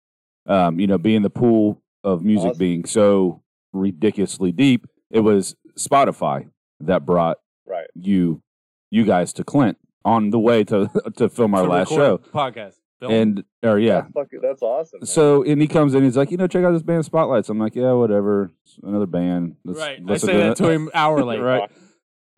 Um, 0.46 0.78
you 0.78 0.86
know, 0.86 0.98
being 0.98 1.22
the 1.22 1.30
pool 1.30 1.82
of 2.04 2.22
music 2.22 2.50
Awesome. 2.50 2.58
being 2.58 2.84
so 2.84 3.42
ridiculously 3.72 4.52
deep, 4.52 4.86
it 5.10 5.20
was 5.20 5.56
Spotify 5.76 6.48
that 6.80 7.04
brought 7.04 7.38
right. 7.66 7.86
you 7.94 8.42
you 8.90 9.04
guys 9.04 9.32
to 9.34 9.44
Clint 9.44 9.76
on 10.04 10.30
the 10.30 10.38
way 10.38 10.62
to 10.64 10.88
to 11.16 11.28
film 11.28 11.54
our 11.54 11.64
To 11.64 11.68
last 11.68 11.88
show. 11.90 12.18
podcast. 12.18 12.76
Film. 13.00 13.12
And 13.12 13.44
or 13.62 13.78
yeah, 13.78 14.02
That's 14.02 14.12
fucking, 14.14 14.40
that's 14.42 14.62
awesome. 14.62 15.00
man. 15.00 15.06
so 15.06 15.42
and 15.42 15.60
he 15.60 15.66
comes 15.68 15.94
in, 15.94 16.02
he's 16.04 16.16
like, 16.16 16.30
you 16.30 16.36
know, 16.38 16.46
check 16.46 16.64
out 16.64 16.72
this 16.72 16.82
band 16.82 17.04
Spotlights. 17.04 17.48
I'm 17.50 17.58
like, 17.58 17.74
yeah, 17.74 17.92
whatever, 17.92 18.52
It's 18.64 18.78
another 18.82 19.06
band. 19.06 19.56
Let's 19.64 19.78
right. 19.78 20.00
I 20.08 20.16
say 20.16 20.36
that 20.38 20.52
it." 20.52 20.56
to 20.56 20.70
him 20.70 20.90
hourly. 20.94 21.38
Right. 21.40 21.62
I 21.64 21.74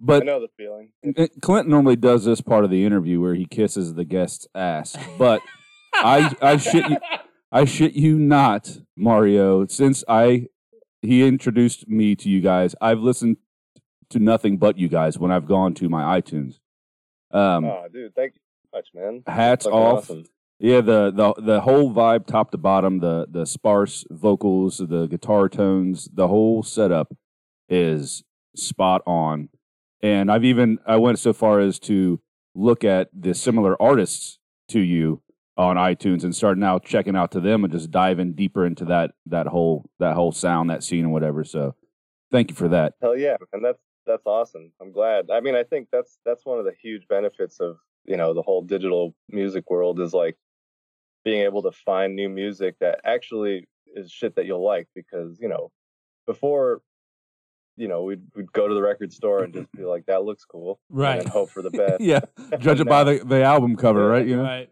But 0.01 0.25
know 0.25 0.41
the 0.41 0.49
feeling. 0.57 0.91
Clint 1.43 1.69
normally 1.69 1.97
does 1.97 2.25
this 2.25 2.41
part 2.41 2.65
of 2.65 2.71
the 2.71 2.85
interview 2.85 3.21
where 3.21 3.35
he 3.35 3.45
kisses 3.47 3.95
the 3.95 4.05
guest's 4.05 4.47
ass, 4.55 4.97
but 5.17 5.43
I 5.95 6.35
I 6.43 6.57
shit 6.57 6.89
you 6.89 6.97
I 7.51 7.65
shit 7.65 7.95
you 7.95 8.19
not, 8.19 8.79
Mario. 8.97 9.67
Since 9.67 10.05
I 10.09 10.47
he 11.03 11.27
introduced 11.27 11.89
me 11.89 12.15
to 12.17 12.29
you 12.29 12.41
guys, 12.41 12.75
I've 12.81 12.99
listened 13.01 13.37
to 14.11 14.19
nothing 14.19 14.57
but 14.59 14.79
you 14.79 14.89
guys 14.89 15.19
when 15.19 15.31
I've 15.31 15.47
gone 15.47 15.75
to 15.75 15.89
my 15.89 16.21
iTunes. 16.21 16.59
Um, 17.31 17.65
oh, 17.65 17.87
dude, 17.93 18.15
thank 18.15 18.35
you 18.35 18.41
so 18.73 18.77
much, 18.79 18.89
man. 18.95 19.23
hats 19.27 19.67
off. 19.67 20.05
awesome. 20.11 20.25
Yeah, 20.61 20.81
the, 20.81 21.13
the 21.13 21.35
the 21.41 21.61
whole 21.61 21.93
vibe, 21.93 22.27
top 22.27 22.51
to 22.51 22.59
bottom, 22.59 22.99
the 22.99 23.27
the 23.31 23.47
sparse 23.47 24.05
vocals, 24.11 24.79
the 24.79 25.07
guitar 25.07 25.49
tones, 25.49 26.09
the 26.13 26.27
whole 26.27 26.65
setup 26.65 27.15
is 27.69 28.25
spot 28.57 29.03
on. 29.07 29.51
And 30.03 30.31
I've 30.31 30.45
even 30.45 30.79
I 30.85 30.97
went 30.97 31.21
so 31.21 31.33
far 31.33 31.61
as 31.61 31.79
to 31.81 32.21
look 32.55 32.83
at 32.83 33.09
the 33.13 33.35
similar 33.35 33.81
artists 33.81 34.39
to 34.69 34.81
you 34.81 35.23
on 35.57 35.77
iTunes 35.77 36.25
and 36.25 36.35
start 36.35 36.59
now 36.59 36.79
checking 36.79 37.17
out 37.17 37.31
to 37.33 37.41
them 37.41 37.63
and 37.63 37.73
just 37.73 37.91
diving 37.91 38.33
deeper 38.33 38.67
into 38.67 38.85
that 38.87 39.13
that 39.27 39.47
whole 39.47 39.89
that 40.01 40.15
whole 40.15 40.33
sound, 40.33 40.71
that 40.71 40.83
scene, 40.83 41.05
and 41.05 41.13
whatever. 41.13 41.45
So, 41.45 41.77
thank 42.33 42.51
you 42.51 42.57
for 42.57 42.69
that. 42.69 42.95
Hell 43.01 43.17
yeah, 43.17 43.37
and 43.53 43.65
that's 43.65 43.83
that's 44.07 44.27
awesome. 44.27 44.73
I'm 44.81 44.91
glad. 44.91 45.31
I 45.31 45.41
mean, 45.41 45.55
I 45.55 45.63
think 45.63 45.89
that's 45.93 46.19
that's 46.25 46.45
one 46.45 46.59
of 46.59 46.65
the 46.65 46.75
huge 46.83 47.07
benefits 47.09 47.61
of 47.61 47.77
you 48.05 48.17
know 48.17 48.35
the 48.35 48.43
whole 48.43 48.63
digital 48.63 49.15
music 49.29 49.71
world 49.71 50.01
is 50.01 50.13
like 50.13 50.37
being 51.29 51.43
able 51.43 51.63
to 51.63 51.71
find 51.73 52.17
new 52.17 52.31
music 52.31 52.75
that 52.81 53.01
actually 53.05 53.69
is 53.95 54.11
shit 54.11 54.35
that 54.37 54.47
you'll 54.47 54.65
like 54.65 54.89
because 54.95 55.37
you 55.39 55.47
know 55.47 55.71
before 56.27 56.81
you 57.77 57.87
know 57.87 58.03
we'd 58.03 58.23
we'd 58.35 58.51
go 58.53 58.67
to 58.67 58.73
the 58.75 58.81
record 58.81 59.13
store 59.13 59.43
and 59.45 59.53
just 59.53 59.71
be 59.77 59.85
like 59.85 60.07
that 60.07 60.25
looks 60.25 60.47
cool 60.47 60.81
Right. 60.89 61.21
and 61.21 61.29
hope 61.29 61.53
for 61.53 61.61
the 61.61 61.69
best. 61.83 62.01
yeah, 62.03 62.21
judge 62.59 62.81
it 62.81 62.89
by 62.89 63.05
the, 63.05 63.19
the 63.23 63.43
album 63.43 63.77
cover, 63.77 64.01
Yeah, 64.05 64.07
right? 64.07 64.27
You 64.27 64.37
know, 64.37 64.43
Right. 64.45 64.71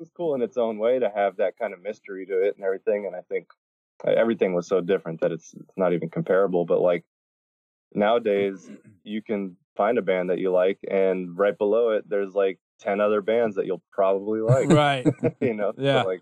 it's 0.00 0.10
cool 0.16 0.34
in 0.36 0.40
its 0.40 0.56
own 0.56 0.78
way 0.78 0.98
to 1.00 1.10
have 1.14 1.36
that 1.36 1.58
kind 1.58 1.74
of 1.74 1.82
mystery 1.82 2.24
to 2.24 2.42
it 2.46 2.54
and 2.56 2.64
everything. 2.64 3.04
And 3.04 3.14
I 3.14 3.20
think 3.28 3.48
uh, 4.06 4.12
everything 4.12 4.54
was 4.54 4.66
so 4.66 4.80
different 4.80 5.20
that 5.20 5.32
it's 5.32 5.52
it's 5.52 5.76
not 5.76 5.92
even 5.92 6.08
comparable. 6.08 6.64
But 6.64 6.80
like 6.80 7.04
nowadays, 7.92 8.70
you 9.04 9.20
can 9.22 9.56
find 9.76 9.98
a 9.98 10.02
band 10.02 10.30
that 10.30 10.38
you 10.38 10.50
like, 10.50 10.78
and 10.90 11.36
right 11.36 11.58
below 11.58 11.90
it, 11.90 12.08
there's 12.08 12.32
like 12.34 12.58
ten 12.80 13.00
other 13.00 13.20
bands 13.22 13.56
that 13.56 13.66
you'll 13.66 13.82
probably 13.92 14.40
like. 14.42 14.68
Right. 14.68 15.06
you 15.40 15.54
know, 15.54 15.72
So, 15.76 15.82
Yeah. 15.82 16.02
like 16.02 16.20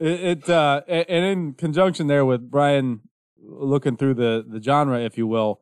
It, 0.00 0.20
it 0.44 0.50
uh, 0.50 0.82
and 0.88 1.24
in 1.24 1.52
conjunction 1.54 2.06
there 2.08 2.24
with 2.24 2.50
Brian 2.50 3.00
looking 3.40 3.96
through 3.96 4.14
the 4.14 4.44
the 4.46 4.60
genre, 4.62 5.00
if 5.00 5.16
you 5.18 5.26
will, 5.26 5.60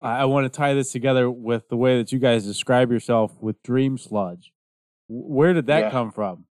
I, 0.00 0.20
I 0.20 0.24
want 0.26 0.44
to 0.44 0.48
tie 0.56 0.74
this 0.74 0.92
together 0.92 1.30
with 1.30 1.68
the 1.68 1.76
way 1.76 1.98
that 1.98 2.12
you 2.12 2.18
guys 2.18 2.44
describe 2.46 2.90
yourself 2.90 3.32
with 3.40 3.62
Dream 3.62 3.98
Sludge. 3.98 4.52
Where 5.08 5.52
did 5.52 5.66
that 5.66 5.80
Yeah. 5.80 5.90
come 5.90 6.10
from? 6.10 6.46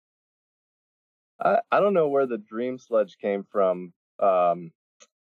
I, 1.41 1.59
I 1.71 1.81
don't 1.81 1.95
know 1.95 2.09
where 2.09 2.27
the 2.27 2.39
Dream 2.39 2.79
Sludge 2.79 3.19
came 3.19 3.45
from. 3.51 3.93
Um, 4.19 4.73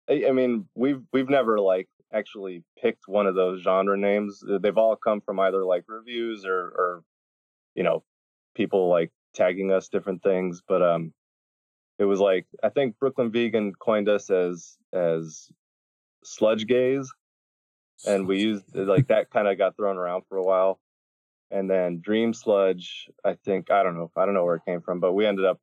I, 0.09 0.25
I 0.27 0.31
mean, 0.31 0.67
we've 0.75 1.01
we've 1.11 1.29
never 1.29 1.59
like 1.59 1.87
actually 2.13 2.63
picked 2.79 3.07
one 3.07 3.25
of 3.27 3.35
those 3.35 3.61
genre 3.63 3.97
names. 3.97 4.43
They've 4.61 4.77
all 4.77 4.95
come 4.95 5.21
from 5.21 5.39
either 5.39 5.65
like 5.65 5.85
reviews 5.87 6.45
or 6.45 6.59
or 6.59 7.03
you 7.75 7.83
know 7.83 8.03
people 8.55 8.89
like 8.89 9.11
tagging 9.33 9.71
us 9.71 9.89
different 9.89 10.23
things. 10.23 10.61
But 10.67 10.81
um, 10.81 11.13
it 11.99 12.05
was 12.05 12.19
like 12.19 12.45
I 12.63 12.69
think 12.69 12.97
Brooklyn 12.99 13.31
Vegan 13.31 13.73
coined 13.79 14.09
us 14.09 14.29
as 14.29 14.77
as 14.93 15.49
sludge 16.23 16.67
gaze, 16.67 17.11
and 18.07 18.27
we 18.27 18.39
used 18.41 18.63
like 18.75 19.07
that 19.07 19.29
kind 19.29 19.47
of 19.47 19.57
got 19.57 19.75
thrown 19.77 19.97
around 19.97 20.23
for 20.27 20.37
a 20.37 20.43
while. 20.43 20.79
And 21.51 21.69
then 21.69 22.01
Dream 22.01 22.33
Sludge, 22.33 23.07
I 23.23 23.35
think 23.45 23.69
I 23.69 23.83
don't 23.83 23.95
know 23.95 24.11
I 24.17 24.25
don't 24.25 24.33
know 24.33 24.45
where 24.45 24.55
it 24.55 24.65
came 24.65 24.81
from, 24.81 24.99
but 24.99 25.13
we 25.13 25.25
ended 25.25 25.45
up 25.45 25.59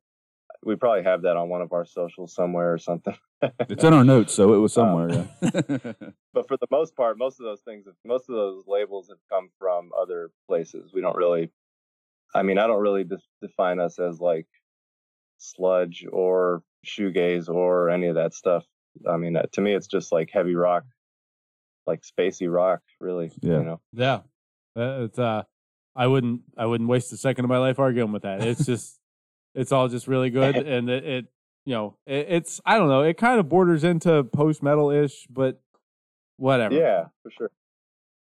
we 0.63 0.75
probably 0.77 1.03
have 1.03 1.23
that 1.23 1.35
on 1.35 1.49
one 1.49 1.61
of 1.61 1.73
our 1.73 1.85
socials 1.85 2.33
somewhere 2.33 2.71
or 2.73 2.77
something. 2.77 3.15
it's 3.41 3.83
in 3.83 3.93
our 3.93 4.05
notes, 4.05 4.33
so 4.33 4.53
it 4.53 4.57
was 4.57 4.77
Um, 4.77 4.85
somewhere. 4.87 5.29
yeah. 5.41 5.93
but 6.33 6.47
for 6.47 6.55
the 6.57 6.67
most 6.71 6.95
part, 6.95 7.17
most 7.17 7.39
of 7.39 7.43
those 7.45 7.59
things, 7.61 7.85
most 8.05 8.29
of 8.29 8.35
those 8.35 8.63
labels 8.65 9.09
have 9.09 9.17
come 9.29 9.49
from 9.59 9.91
other 9.99 10.31
places. 10.47 10.91
We 10.93 11.01
don't 11.01 11.17
really, 11.17 11.51
I 12.33 12.43
mean, 12.43 12.57
I 12.57 12.67
don't 12.67 12.81
really 12.81 13.03
de- 13.03 13.17
define 13.41 13.79
us 13.79 13.99
as 13.99 14.19
like 14.19 14.47
sludge 15.37 16.05
or 16.11 16.63
shoegaze 16.85 17.49
or 17.49 17.89
any 17.89 18.07
of 18.07 18.15
that 18.15 18.33
stuff. 18.33 18.65
I 19.09 19.17
mean, 19.17 19.35
uh, 19.35 19.43
to 19.53 19.61
me, 19.61 19.73
it's 19.73 19.87
just 19.87 20.11
like 20.11 20.29
heavy 20.31 20.55
rock, 20.55 20.83
like 21.85 22.01
spacey 22.01 22.51
rock, 22.51 22.81
really. 22.99 23.31
Yeah. 23.41 23.57
You 23.57 23.63
know, 23.63 23.81
Yeah, 23.91 24.19
it's 24.75 25.19
uh, 25.19 25.43
I 25.95 26.07
wouldn't 26.07 26.41
I 26.57 26.65
wouldn't 26.65 26.89
waste 26.89 27.11
a 27.13 27.17
second 27.17 27.45
of 27.45 27.49
my 27.49 27.57
life 27.57 27.79
arguing 27.79 28.11
with 28.11 28.23
that. 28.23 28.41
It's 28.43 28.65
just 28.65 28.99
it's 29.55 29.71
all 29.71 29.87
just 29.87 30.07
really 30.07 30.29
good, 30.29 30.55
and 30.67 30.89
it, 30.89 31.05
it 31.05 31.25
you 31.65 31.73
know 31.73 31.97
it, 32.05 32.27
it's 32.29 32.61
I 32.65 32.77
don't 32.77 32.87
know 32.87 33.01
it 33.01 33.17
kind 33.17 33.39
of 33.39 33.49
borders 33.49 33.83
into 33.83 34.23
post 34.23 34.63
metal 34.63 34.89
ish, 34.89 35.27
but 35.29 35.61
whatever. 36.37 36.75
yeah, 36.75 37.05
for 37.21 37.31
sure. 37.31 37.51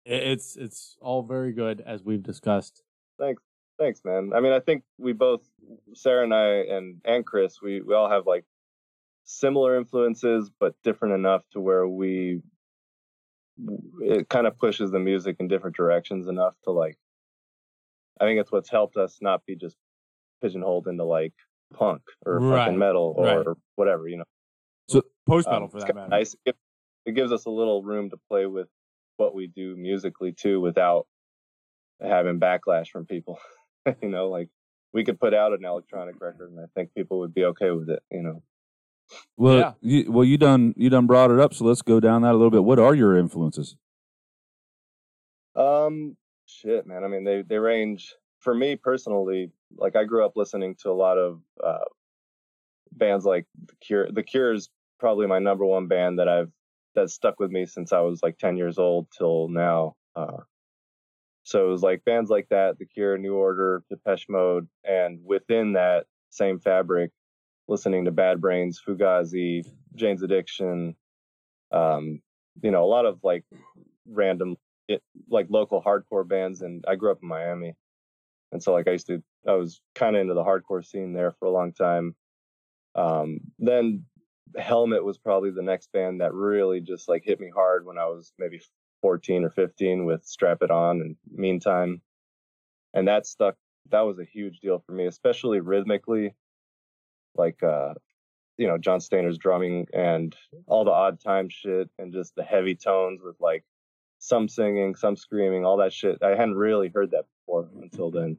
It, 0.04 0.22
it's 0.22 0.56
it's 0.56 0.96
all 1.00 1.22
very 1.22 1.52
good 1.52 1.82
as 1.84 2.02
we've 2.02 2.22
discussed. 2.22 2.82
Thanks. 3.18 3.42
Thanks, 3.78 4.02
man. 4.04 4.32
I 4.34 4.40
mean, 4.40 4.52
I 4.52 4.60
think 4.60 4.84
we 4.98 5.12
both, 5.14 5.42
Sarah 5.94 6.24
and 6.24 6.34
I, 6.34 6.46
and 6.74 7.00
and 7.04 7.26
Chris, 7.26 7.60
we 7.62 7.82
we 7.82 7.94
all 7.94 8.10
have 8.10 8.26
like 8.26 8.44
similar 9.24 9.76
influences, 9.78 10.50
but 10.60 10.74
different 10.84 11.14
enough 11.14 11.42
to 11.52 11.60
where 11.60 11.88
we 11.88 12.42
it 14.00 14.28
kind 14.28 14.46
of 14.46 14.58
pushes 14.58 14.90
the 14.92 15.00
music 15.00 15.36
in 15.40 15.48
different 15.48 15.76
directions 15.76 16.28
enough 16.28 16.54
to 16.64 16.72
like. 16.72 16.96
I 18.20 18.24
think 18.26 18.40
it's 18.40 18.52
what's 18.52 18.70
helped 18.70 18.96
us 18.96 19.18
not 19.22 19.44
be 19.46 19.56
just 19.56 19.76
pigeonholed 20.42 20.88
into 20.88 21.04
like 21.04 21.34
punk 21.74 22.02
or 22.26 22.40
Right, 22.40 22.48
fucking 22.48 22.78
metal 22.78 23.14
or 23.16 23.42
right. 23.42 23.46
whatever, 23.76 24.08
you 24.08 24.18
know. 24.18 24.24
So 24.88 25.02
post 25.26 25.50
Um, 25.50 25.52
metal 25.52 25.68
for 25.68 25.78
it's 25.78 25.84
that 25.86 25.94
matter. 25.94 26.08
Nice. 26.10 26.36
It, 26.46 26.56
it 27.06 27.12
gives 27.14 27.32
us 27.32 27.46
a 27.46 27.50
little 27.50 27.82
room 27.82 28.10
to 28.10 28.18
play 28.30 28.46
with 28.46 28.68
what 29.18 29.34
we 29.34 29.48
do 29.48 29.76
musically 29.76 30.32
too, 30.32 30.60
without 30.60 31.06
having 32.02 32.40
backlash 32.40 32.88
from 32.90 33.06
people. 33.06 33.38
you 34.02 34.08
know, 34.08 34.28
like 34.28 34.48
we 34.92 35.04
could 35.04 35.20
put 35.20 35.34
out 35.34 35.52
an 35.52 35.64
electronic 35.64 36.20
record, 36.20 36.50
and 36.50 36.60
I 36.60 36.66
think 36.74 36.94
people 36.94 37.20
would 37.20 37.34
be 37.34 37.44
okay 37.46 37.70
with 37.70 37.90
it. 37.90 38.02
You 38.10 38.22
know. 38.22 38.42
Well, 39.36 39.58
Yeah. 39.58 39.72
you, 39.80 40.10
well, 40.12 40.24
you 40.24 40.36
done 40.38 40.74
you 40.76 40.90
done 40.90 41.06
brought 41.06 41.30
it 41.30 41.38
up, 41.40 41.54
so 41.54 41.64
let's 41.64 41.82
go 41.82 42.00
down 42.00 42.22
that 42.22 42.32
a 42.32 42.38
little 42.38 42.50
bit. 42.50 42.64
What 42.64 42.78
are 42.78 42.94
your 42.94 43.16
influences? 43.16 43.76
Um, 45.54 46.16
shit, 46.46 46.86
man. 46.86 47.04
I 47.04 47.08
mean, 47.08 47.24
they 47.24 47.42
they 47.42 47.58
range. 47.58 48.14
For 48.40 48.54
me 48.54 48.76
personally, 48.76 49.50
like 49.76 49.96
I 49.96 50.04
grew 50.04 50.24
up 50.24 50.36
listening 50.36 50.76
to 50.82 50.90
a 50.90 50.92
lot 50.94 51.18
of 51.18 51.40
uh, 51.62 51.84
bands 52.92 53.24
like 53.24 53.46
The 53.66 53.74
Cure. 53.80 54.08
The 54.12 54.22
Cure 54.22 54.52
is 54.52 54.68
probably 55.00 55.26
my 55.26 55.38
number 55.40 55.64
one 55.64 55.88
band 55.88 56.18
that 56.18 56.28
I've 56.28 56.50
that 56.94 57.10
stuck 57.10 57.40
with 57.40 57.50
me 57.50 57.66
since 57.66 57.92
I 57.92 58.00
was 58.00 58.22
like 58.22 58.38
ten 58.38 58.56
years 58.56 58.78
old 58.78 59.08
till 59.16 59.48
now. 59.48 59.96
Uh, 60.14 60.38
so 61.46 61.64
it 61.64 61.70
was 61.70 61.82
like 61.84 62.04
bands 62.04 62.28
like 62.28 62.48
that, 62.48 62.76
The 62.76 62.84
Cure, 62.84 63.16
New 63.16 63.36
Order, 63.36 63.84
Depeche 63.88 64.26
Mode, 64.28 64.66
and 64.82 65.20
within 65.24 65.74
that 65.74 66.06
same 66.30 66.58
fabric, 66.58 67.12
listening 67.68 68.04
to 68.04 68.10
Bad 68.10 68.40
Brains, 68.40 68.82
Fugazi, 68.84 69.64
Jane's 69.94 70.24
Addiction, 70.24 70.96
um, 71.70 72.20
you 72.62 72.72
know, 72.72 72.82
a 72.82 72.90
lot 72.90 73.06
of 73.06 73.20
like 73.22 73.44
random, 74.08 74.56
it, 74.88 75.04
like 75.30 75.46
local 75.48 75.80
hardcore 75.80 76.26
bands. 76.26 76.62
And 76.62 76.84
I 76.88 76.96
grew 76.96 77.12
up 77.12 77.22
in 77.22 77.28
Miami, 77.28 77.76
and 78.50 78.60
so 78.60 78.72
like 78.72 78.88
I 78.88 78.92
used 78.92 79.06
to, 79.06 79.22
I 79.46 79.52
was 79.52 79.80
kind 79.94 80.16
of 80.16 80.22
into 80.22 80.34
the 80.34 80.42
hardcore 80.42 80.84
scene 80.84 81.12
there 81.12 81.30
for 81.30 81.46
a 81.46 81.52
long 81.52 81.72
time. 81.72 82.16
Um, 82.96 83.38
then 83.60 84.04
Helmet 84.58 85.04
was 85.04 85.16
probably 85.16 85.50
the 85.50 85.62
next 85.62 85.92
band 85.92 86.22
that 86.22 86.34
really 86.34 86.80
just 86.80 87.08
like 87.08 87.22
hit 87.24 87.38
me 87.38 87.52
hard 87.54 87.86
when 87.86 87.98
I 87.98 88.06
was 88.06 88.32
maybe 88.36 88.60
14 89.02 89.44
or 89.44 89.50
15 89.50 90.04
with 90.04 90.24
Strap 90.24 90.62
It 90.62 90.70
On 90.70 91.00
and 91.00 91.16
Meantime. 91.32 92.00
And 92.94 93.08
that 93.08 93.26
stuck, 93.26 93.56
that 93.90 94.00
was 94.00 94.18
a 94.18 94.24
huge 94.24 94.60
deal 94.60 94.82
for 94.84 94.92
me, 94.92 95.06
especially 95.06 95.60
rhythmically. 95.60 96.34
Like, 97.34 97.62
uh, 97.62 97.94
you 98.56 98.66
know, 98.66 98.78
John 98.78 99.00
Stanier's 99.00 99.38
drumming 99.38 99.86
and 99.92 100.34
all 100.66 100.84
the 100.84 100.90
odd 100.90 101.20
time 101.20 101.48
shit 101.48 101.90
and 101.98 102.12
just 102.12 102.34
the 102.34 102.42
heavy 102.42 102.74
tones 102.74 103.20
with 103.22 103.36
like 103.40 103.64
some 104.18 104.48
singing, 104.48 104.94
some 104.94 105.16
screaming, 105.16 105.64
all 105.64 105.76
that 105.78 105.92
shit. 105.92 106.22
I 106.22 106.30
hadn't 106.30 106.54
really 106.54 106.88
heard 106.88 107.10
that 107.10 107.26
before 107.40 107.68
until 107.82 108.10
then. 108.10 108.38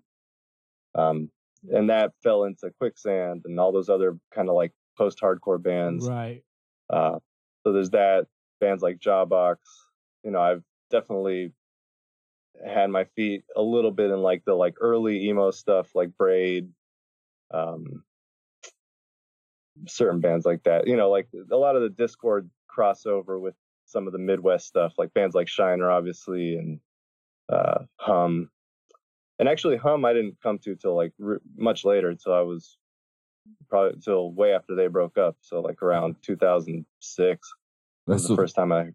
Um, 0.95 1.29
and 1.71 1.89
that 1.89 2.13
fell 2.23 2.45
into 2.45 2.71
quicksand 2.79 3.43
and 3.45 3.59
all 3.59 3.71
those 3.71 3.89
other 3.89 4.17
kind 4.33 4.49
of 4.49 4.55
like 4.55 4.71
post 4.97 5.19
hardcore 5.21 5.61
bands. 5.61 6.07
Right. 6.07 6.43
Uh, 6.89 7.19
so 7.63 7.73
there's 7.73 7.91
that 7.91 8.27
bands 8.59 8.81
like 8.81 8.99
Jawbox. 8.99 9.57
You 10.23 10.31
know, 10.31 10.41
I've 10.41 10.63
definitely 10.91 11.51
had 12.65 12.89
my 12.89 13.05
feet 13.15 13.43
a 13.55 13.61
little 13.61 13.91
bit 13.91 14.11
in 14.11 14.21
like 14.21 14.43
the 14.45 14.53
like 14.53 14.75
early 14.81 15.27
emo 15.27 15.51
stuff, 15.51 15.93
like 15.93 16.17
Braid, 16.17 16.69
um, 17.53 18.03
certain 19.87 20.19
bands 20.19 20.45
like 20.45 20.63
that. 20.63 20.87
You 20.87 20.97
know, 20.97 21.09
like 21.09 21.27
a 21.51 21.55
lot 21.55 21.75
of 21.75 21.83
the 21.83 21.89
Dischord 21.89 22.49
crossover 22.75 23.39
with 23.39 23.55
some 23.85 24.07
of 24.07 24.13
the 24.13 24.19
Midwest 24.19 24.67
stuff, 24.67 24.93
like 24.97 25.13
bands 25.13 25.35
like 25.35 25.47
Shiner, 25.47 25.89
obviously, 25.89 26.55
and 26.55 26.79
uh, 27.49 27.79
Hum. 27.97 28.49
And 29.39 29.47
actually, 29.47 29.77
Hum 29.77 30.03
I 30.03 30.13
didn't 30.13 30.37
come 30.41 30.57
to 30.59 30.75
till 30.75 30.95
like 30.95 31.13
r- 31.23 31.41
much 31.55 31.85
later, 31.85 32.15
till 32.15 32.33
I 32.33 32.41
was 32.41 32.77
probably 33.69 33.99
till 34.01 34.31
way 34.31 34.53
after 34.53 34.75
they 34.75 34.87
broke 34.87 35.17
up. 35.17 35.37
So 35.41 35.61
like 35.61 35.81
around 35.81 36.15
2006 36.23 37.53
was 38.07 38.23
the 38.23 38.29
the, 38.29 38.35
first 38.35 38.55
time 38.55 38.71
I. 38.71 38.87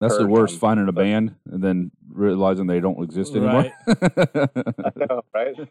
that's 0.00 0.18
the 0.18 0.26
worst. 0.26 0.54
them, 0.54 0.60
Finding 0.60 0.88
a 0.88 0.92
but- 0.92 1.02
band 1.02 1.34
and 1.50 1.62
then 1.62 1.90
realizing 2.12 2.66
they 2.66 2.80
don't 2.80 3.02
exist 3.02 3.34
anymore. 3.34 3.70
I 3.88 4.90
know, 4.96 5.22
right? 5.34 5.54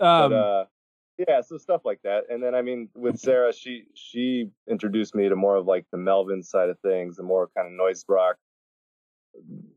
Um, 0.00 0.30
but 0.30 0.34
uh, 0.34 0.64
yeah, 1.28 1.42
so 1.42 1.58
stuff 1.58 1.82
like 1.84 2.00
that. 2.04 2.22
And 2.30 2.42
then 2.42 2.54
I 2.54 2.62
mean, 2.62 2.88
with 2.94 3.18
Sarah, 3.18 3.52
she 3.52 3.84
she 3.94 4.48
introduced 4.66 5.14
me 5.14 5.28
to 5.28 5.36
more 5.36 5.56
of 5.56 5.66
like 5.66 5.84
the 5.92 5.98
Melvin 5.98 6.42
side 6.42 6.70
of 6.70 6.78
things, 6.80 7.16
the 7.16 7.22
more 7.22 7.50
kind 7.54 7.66
of 7.66 7.74
noise 7.74 8.02
rock, 8.08 8.36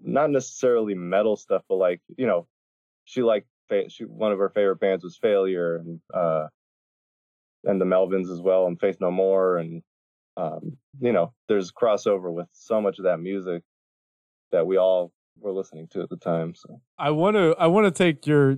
not 0.01 0.29
necessarily 0.29 0.95
metal 0.95 1.35
stuff, 1.35 1.63
but 1.67 1.75
like 1.75 1.99
you 2.15 2.25
know, 2.25 2.47
she 3.03 3.21
liked 3.21 3.47
she 3.89 4.05
one 4.05 4.31
of 4.31 4.39
her 4.39 4.49
favorite 4.49 4.79
bands 4.79 5.03
was 5.03 5.17
Failure 5.17 5.75
and 5.75 5.99
uh, 6.13 6.47
and 7.65 7.81
the 7.81 7.85
Melvins 7.85 8.31
as 8.31 8.39
well, 8.39 8.67
and 8.67 8.79
Faith 8.79 8.97
No 9.01 9.11
More, 9.11 9.57
and 9.57 9.83
um, 10.37 10.77
you 10.99 11.11
know, 11.11 11.33
there's 11.47 11.71
crossover 11.71 12.31
with 12.33 12.47
so 12.53 12.81
much 12.81 12.97
of 12.99 13.05
that 13.05 13.19
music 13.19 13.63
that 14.51 14.65
we 14.65 14.77
all 14.77 15.11
were 15.39 15.51
listening 15.51 15.87
to 15.91 16.01
at 16.01 16.09
the 16.09 16.17
time. 16.17 16.53
So 16.55 16.81
I 16.97 17.11
want 17.11 17.35
to 17.35 17.55
I 17.59 17.67
want 17.67 17.85
to 17.85 17.91
take 17.91 18.25
your 18.27 18.57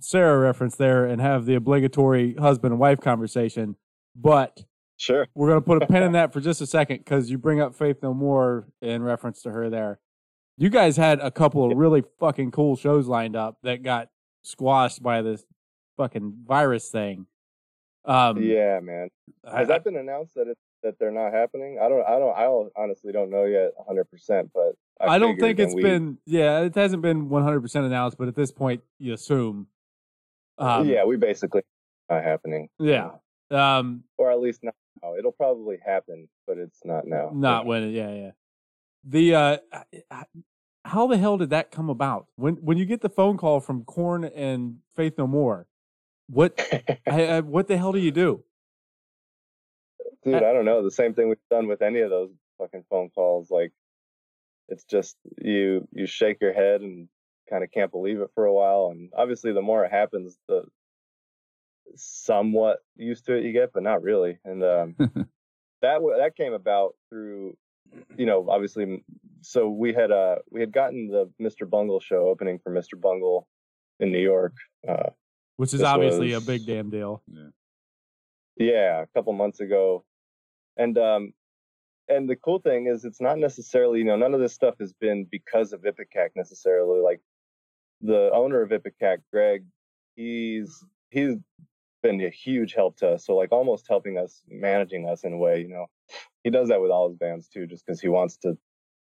Sarah 0.00 0.38
reference 0.38 0.76
there 0.76 1.04
and 1.04 1.20
have 1.20 1.46
the 1.46 1.54
obligatory 1.54 2.34
husband 2.34 2.72
and 2.72 2.80
wife 2.80 3.00
conversation, 3.00 3.76
but 4.16 4.62
sure, 4.96 5.26
we're 5.34 5.48
going 5.48 5.60
to 5.60 5.66
put 5.66 5.82
a 5.82 5.86
pin 5.86 6.02
in 6.02 6.12
that 6.18 6.32
for 6.32 6.40
just 6.40 6.60
a 6.60 6.66
second 6.66 6.98
because 6.98 7.30
you 7.30 7.38
bring 7.38 7.60
up 7.60 7.74
Faith 7.74 7.98
No 8.02 8.12
More 8.14 8.68
in 8.80 9.02
reference 9.02 9.42
to 9.42 9.50
her 9.50 9.68
there. 9.70 10.00
You 10.58 10.68
guys 10.70 10.96
had 10.96 11.18
a 11.20 11.30
couple 11.30 11.70
of 11.70 11.76
really 11.76 12.04
fucking 12.20 12.50
cool 12.50 12.76
shows 12.76 13.06
lined 13.06 13.36
up 13.36 13.56
that 13.62 13.82
got 13.82 14.08
squashed 14.42 15.02
by 15.02 15.22
this 15.22 15.44
fucking 15.96 16.34
virus 16.46 16.88
thing. 16.90 17.26
Um, 18.04 18.42
yeah, 18.42 18.80
man. 18.80 19.08
I- 19.46 19.58
Has 19.60 19.68
that 19.68 19.82
been 19.84 19.96
announced 19.96 20.34
that 20.34 20.48
it 20.48 20.58
that 20.82 20.98
they're 20.98 21.10
not 21.10 21.32
happening? 21.32 21.78
I 21.82 21.88
don't. 21.88 22.02
I 22.06 22.18
don't. 22.18 22.36
I 22.36 22.82
honestly 22.82 23.12
don't 23.12 23.30
know 23.30 23.44
yet, 23.44 23.72
100. 23.76 24.04
percent 24.10 24.50
But 24.54 24.74
I, 25.00 25.14
I 25.14 25.18
don't 25.18 25.38
think 25.38 25.58
when 25.58 25.66
it's 25.66 25.74
we- 25.74 25.82
been. 25.82 26.18
Yeah, 26.26 26.60
it 26.60 26.74
hasn't 26.74 27.02
been 27.02 27.28
100 27.28 27.60
percent 27.60 27.86
announced, 27.86 28.18
but 28.18 28.28
at 28.28 28.34
this 28.34 28.50
point, 28.52 28.82
you 28.98 29.12
assume. 29.14 29.66
Um, 30.58 30.86
yeah, 30.88 31.04
we 31.04 31.16
basically 31.16 31.62
not 32.10 32.22
happening. 32.22 32.68
Yeah. 32.78 33.12
Um, 33.50 34.04
or 34.18 34.30
at 34.30 34.40
least 34.40 34.60
not 34.62 34.74
now. 35.02 35.16
It'll 35.16 35.32
probably 35.32 35.78
happen, 35.84 36.28
but 36.46 36.58
it's 36.58 36.80
not 36.84 37.06
now. 37.06 37.30
not 37.34 37.66
when. 37.66 37.82
it- 37.84 37.90
Yeah, 37.92 38.12
yeah. 38.12 38.30
The 39.04 39.34
uh, 39.34 39.56
how 40.84 41.06
the 41.06 41.16
hell 41.18 41.36
did 41.38 41.50
that 41.50 41.70
come 41.70 41.88
about? 41.90 42.26
When 42.36 42.54
when 42.56 42.76
you 42.78 42.84
get 42.86 43.00
the 43.00 43.08
phone 43.08 43.36
call 43.36 43.60
from 43.60 43.84
Korn 43.84 44.24
and 44.24 44.78
Faith 44.94 45.14
No 45.18 45.26
More, 45.26 45.66
what 46.28 46.58
I, 47.06 47.26
I, 47.26 47.40
what 47.40 47.66
the 47.68 47.76
hell 47.78 47.92
do 47.92 47.98
you 47.98 48.10
do? 48.12 48.44
Dude, 50.24 50.34
I 50.36 50.52
don't 50.52 50.64
know. 50.64 50.84
The 50.84 50.90
same 50.90 51.14
thing 51.14 51.28
we've 51.28 51.38
done 51.50 51.66
with 51.66 51.82
any 51.82 52.00
of 52.00 52.10
those 52.10 52.30
fucking 52.58 52.84
phone 52.88 53.10
calls. 53.10 53.50
Like, 53.50 53.72
it's 54.68 54.84
just 54.84 55.16
you 55.40 55.86
you 55.92 56.06
shake 56.06 56.38
your 56.40 56.52
head 56.52 56.80
and 56.80 57.08
kind 57.50 57.64
of 57.64 57.70
can't 57.72 57.90
believe 57.90 58.20
it 58.20 58.30
for 58.34 58.44
a 58.44 58.52
while. 58.52 58.90
And 58.92 59.10
obviously, 59.16 59.52
the 59.52 59.62
more 59.62 59.84
it 59.84 59.90
happens, 59.90 60.38
the 60.48 60.62
somewhat 61.96 62.78
used 62.96 63.26
to 63.26 63.34
it 63.34 63.44
you 63.44 63.52
get, 63.52 63.72
but 63.72 63.82
not 63.82 64.02
really. 64.02 64.38
And 64.44 64.62
um, 64.62 64.94
that 65.82 66.00
that 66.18 66.32
came 66.36 66.52
about 66.52 66.94
through, 67.08 67.56
you 68.16 68.26
know, 68.26 68.46
obviously. 68.48 69.04
So 69.42 69.68
we 69.68 69.92
had 69.92 70.12
uh 70.12 70.36
we 70.50 70.60
had 70.60 70.72
gotten 70.72 71.08
the 71.08 71.30
Mr. 71.40 71.68
Bungle 71.68 72.00
show 72.00 72.28
opening 72.28 72.60
for 72.62 72.72
Mr. 72.72 73.00
Bungle 73.00 73.48
in 73.98 74.12
New 74.12 74.20
York. 74.20 74.54
Uh, 74.88 75.10
Which 75.56 75.74
is 75.74 75.82
obviously 75.82 76.32
a 76.32 76.40
big 76.40 76.64
damn 76.64 76.90
deal. 76.90 77.22
Yeah, 78.56 79.02
a 79.02 79.06
couple 79.14 79.32
months 79.32 79.60
ago. 79.60 80.04
And 80.76 80.98
um 80.98 81.32
and 82.08 82.28
the 82.28 82.36
cool 82.36 82.60
thing 82.60 82.86
is 82.86 83.04
it's 83.04 83.20
not 83.20 83.38
necessarily, 83.38 84.00
you 84.00 84.04
know, 84.04 84.16
none 84.16 84.34
of 84.34 84.40
this 84.40 84.54
stuff 84.54 84.76
has 84.80 84.92
been 84.92 85.26
because 85.30 85.72
of 85.72 85.82
Ipecac 85.82 86.30
necessarily. 86.36 87.00
Like 87.00 87.20
the 88.00 88.30
owner 88.32 88.62
of 88.62 88.70
Ipecac, 88.70 89.18
Greg, 89.32 89.64
he's 90.16 90.84
he's 91.10 91.36
been 92.02 92.20
a 92.20 92.30
huge 92.30 92.74
help 92.74 92.96
to 92.98 93.10
us. 93.10 93.26
So 93.26 93.36
like 93.36 93.52
almost 93.52 93.86
helping 93.88 94.18
us, 94.18 94.42
managing 94.48 95.08
us 95.08 95.24
in 95.24 95.32
a 95.34 95.38
way, 95.38 95.60
you 95.60 95.68
know. 95.68 95.86
He 96.44 96.50
does 96.50 96.68
that 96.68 96.80
with 96.80 96.90
all 96.90 97.08
his 97.08 97.18
bands 97.18 97.48
too, 97.48 97.66
just 97.66 97.86
because 97.86 98.00
he 98.00 98.08
wants 98.08 98.36
to 98.38 98.58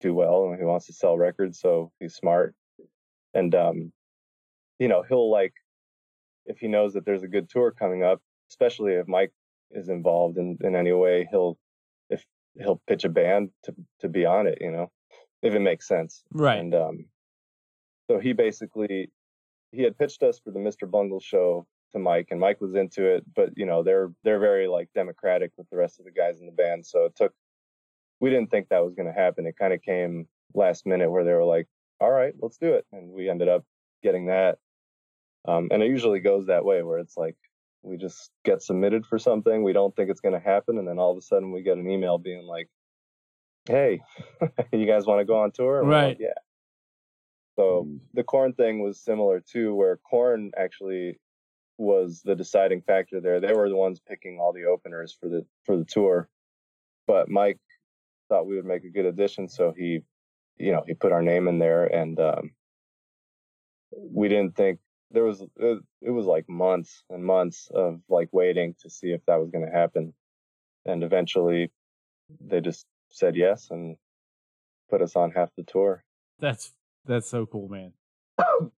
do 0.01 0.15
well 0.15 0.49
and 0.51 0.59
he 0.59 0.65
wants 0.65 0.87
to 0.87 0.93
sell 0.93 1.17
records, 1.19 1.61
so 1.61 1.93
he's 2.01 2.15
smart. 2.15 2.55
And 3.35 3.55
um, 3.55 3.93
you 4.79 4.89
know, 4.89 5.03
he'll 5.09 5.31
like 5.31 5.55
if 6.47 6.59
he 6.59 6.69
knows 6.69 6.95
that 6.95 7.05
there's 7.05 7.23
a 7.23 7.29
good 7.29 7.49
tour 7.49 7.73
coming 7.73 8.03
up, 8.03 8.21
especially 8.51 8.95
if 8.95 9.09
Mike 9.09 9.33
is 9.71 9.89
involved 9.89 10.39
in, 10.39 10.59
in 10.63 10.77
any 10.77 10.93
way, 10.93 11.27
he'll 11.31 11.59
if 12.11 12.25
he'll 12.59 12.81
pitch 12.87 13.05
a 13.05 13.09
band 13.09 13.51
to 13.65 13.75
to 14.01 14.09
be 14.09 14.25
on 14.25 14.47
it, 14.47 14.59
you 14.61 14.71
know, 14.71 14.91
if 15.43 15.55
it 15.55 15.61
makes 15.61 15.87
sense. 15.87 16.23
Right. 16.33 16.59
And 16.59 16.75
um, 16.75 17.07
so 18.11 18.19
he 18.19 18.33
basically 18.33 19.11
he 19.73 19.83
had 19.83 19.99
pitched 19.99 20.23
us 20.23 20.39
for 20.39 20.51
the 20.51 20.59
Mr. 20.59 20.91
Bungle 20.91 21.21
show 21.21 21.67
to 21.93 21.99
Mike, 21.99 22.29
and 22.31 22.41
Mike 22.41 22.61
was 22.61 22.75
into 22.75 23.05
it, 23.05 23.25
but 23.35 23.51
you 23.57 23.67
know 23.67 23.83
they're 23.83 24.11
they're 24.25 24.39
very 24.39 24.67
like 24.69 24.89
democratic 24.95 25.53
with 25.57 25.69
the 25.71 25.77
rest 25.77 25.99
of 25.99 26.05
the 26.05 26.11
guys 26.11 26.41
in 26.41 26.47
the 26.47 26.53
band, 26.53 26.87
so 26.87 27.05
it 27.05 27.17
took. 27.17 27.33
We 28.19 28.31
didn't 28.31 28.51
think 28.51 28.69
that 28.69 28.83
was 28.83 28.95
going 28.95 29.07
to 29.07 29.13
happen. 29.13 29.47
It 29.47 29.59
kind 29.59 29.75
of 29.75 29.83
came 29.83 30.27
last 30.55 30.87
minute 30.87 31.11
where 31.11 31.25
they 31.25 31.35
were 31.35 31.45
like, 31.45 31.67
"All 32.01 32.11
right, 32.11 32.33
let's 32.41 32.57
do 32.57 32.75
it," 32.75 32.87
and 32.93 33.11
we 33.11 33.29
ended 33.29 33.49
up 33.49 33.65
getting 34.03 34.27
that. 34.27 34.59
Um, 35.47 35.69
and 35.71 35.83
it 35.83 35.89
usually 35.89 36.21
goes 36.21 36.47
that 36.47 36.65
way, 36.65 36.83
where 36.83 36.99
it's 36.99 37.17
like 37.17 37.37
we 37.87 37.97
just 37.97 38.31
get 38.45 38.63
submitted 38.63 39.07
for 39.07 39.19
something, 39.19 39.63
we 39.63 39.73
don't 39.73 39.95
think 39.95 40.11
it's 40.11 40.21
going 40.21 40.35
to 40.35 40.41
happen, 40.41 40.79
and 40.79 40.87
then 40.87 40.99
all 40.99 41.13
of 41.13 41.19
a 41.19 41.23
sudden 41.23 41.53
we 41.53 41.63
get 41.63 41.79
an 41.79 41.89
email 41.89 42.19
being 42.19 42.45
like, 42.45 42.69
"Hey, 43.67 44.01
you 44.73 44.87
guys 44.87 45.07
want 45.07 45.21
to 45.21 45.25
go 45.25 45.39
on 45.39 45.53
tour?" 45.53 45.81
And 45.81 45.89
we're 45.89 45.95
like, 45.95 46.05
Right. 46.05 46.17
yeah. 46.21 46.35
So 47.57 47.89
the 48.13 48.25
Korn 48.25 48.53
thing 48.53 48.83
was 48.83 49.01
similar 49.01 49.41
too, 49.41 49.75
where 49.75 49.97
Korn 49.97 50.51
actually 50.59 51.19
was 51.79 52.21
the 52.23 52.35
deciding 52.35 52.83
factor 52.83 53.21
there. 53.21 53.41
They 53.41 53.55
were 53.55 53.69
the 53.69 53.77
ones 53.77 54.01
picking 54.07 54.39
all 54.41 54.53
the 54.53 54.65
openers 54.65 55.17
for 55.19 55.29
the 55.29 55.47
for 55.65 55.77
the 55.77 55.85
tour, 55.85 56.29
but 57.07 57.31
Mike 57.31 57.61
thought 58.29 58.47
we 58.47 58.57
would 58.57 58.67
make 58.67 58.85
a 58.85 58.91
good 58.91 59.07
addition, 59.07 59.49
so 59.49 59.73
he, 59.77 60.01
you 60.59 60.73
know, 60.73 60.83
he 60.87 60.95
put 60.95 61.13
our 61.13 61.23
name 61.23 61.47
in 61.47 61.61
there, 61.61 61.87
and 61.87 62.19
um, 62.19 62.51
we 63.93 64.29
didn't 64.29 64.57
think 64.57 64.81
there 65.11 65.25
was 65.25 65.41
it, 65.41 65.79
it 66.03 66.11
was 66.11 66.27
like 66.27 66.49
months 66.49 67.05
and 67.11 67.25
months 67.25 67.69
of 67.75 68.01
like 68.09 68.29
waiting 68.33 68.75
to 68.83 68.91
see 68.91 69.09
if 69.13 69.25
that 69.27 69.41
was 69.41 69.51
going 69.51 69.65
to 69.65 69.71
happen, 69.71 70.13
and 70.85 71.03
eventually 71.03 71.71
they 72.41 72.61
just 72.61 72.87
said 73.11 73.37
yes 73.37 73.69
and 73.71 73.97
put 74.91 75.03
us 75.03 75.17
on 75.17 75.31
half 75.31 75.51
the 75.57 75.63
tour. 75.63 76.05
That's 76.39 76.73
that's 77.05 77.29
so 77.29 77.47
cool, 77.47 77.69
man. 77.69 77.93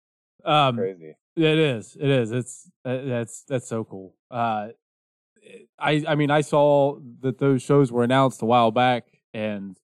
Um, 0.44 0.76
Crazy. 0.76 1.14
It 1.36 1.58
is. 1.58 1.96
It 2.00 2.08
is. 2.08 2.32
It's 2.32 2.70
that's 2.84 3.42
that's 3.42 3.66
so 3.68 3.84
cool. 3.84 4.14
Uh, 4.30 4.68
I 5.78 6.04
I 6.06 6.14
mean 6.14 6.30
I 6.30 6.40
saw 6.40 6.98
that 7.20 7.38
those 7.38 7.60
shows 7.60 7.92
were 7.92 8.04
announced 8.04 8.40
a 8.40 8.46
while 8.46 8.70
back, 8.70 9.04
and 9.34 9.76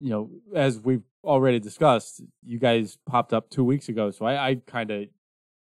you 0.00 0.10
know, 0.10 0.30
as 0.54 0.80
we've 0.80 1.04
already 1.22 1.60
discussed, 1.60 2.22
you 2.42 2.58
guys 2.58 2.98
popped 3.06 3.32
up 3.32 3.50
two 3.50 3.64
weeks 3.64 3.88
ago, 3.88 4.10
so 4.10 4.26
I, 4.26 4.48
I 4.50 4.54
kind 4.66 4.90
of 4.90 5.08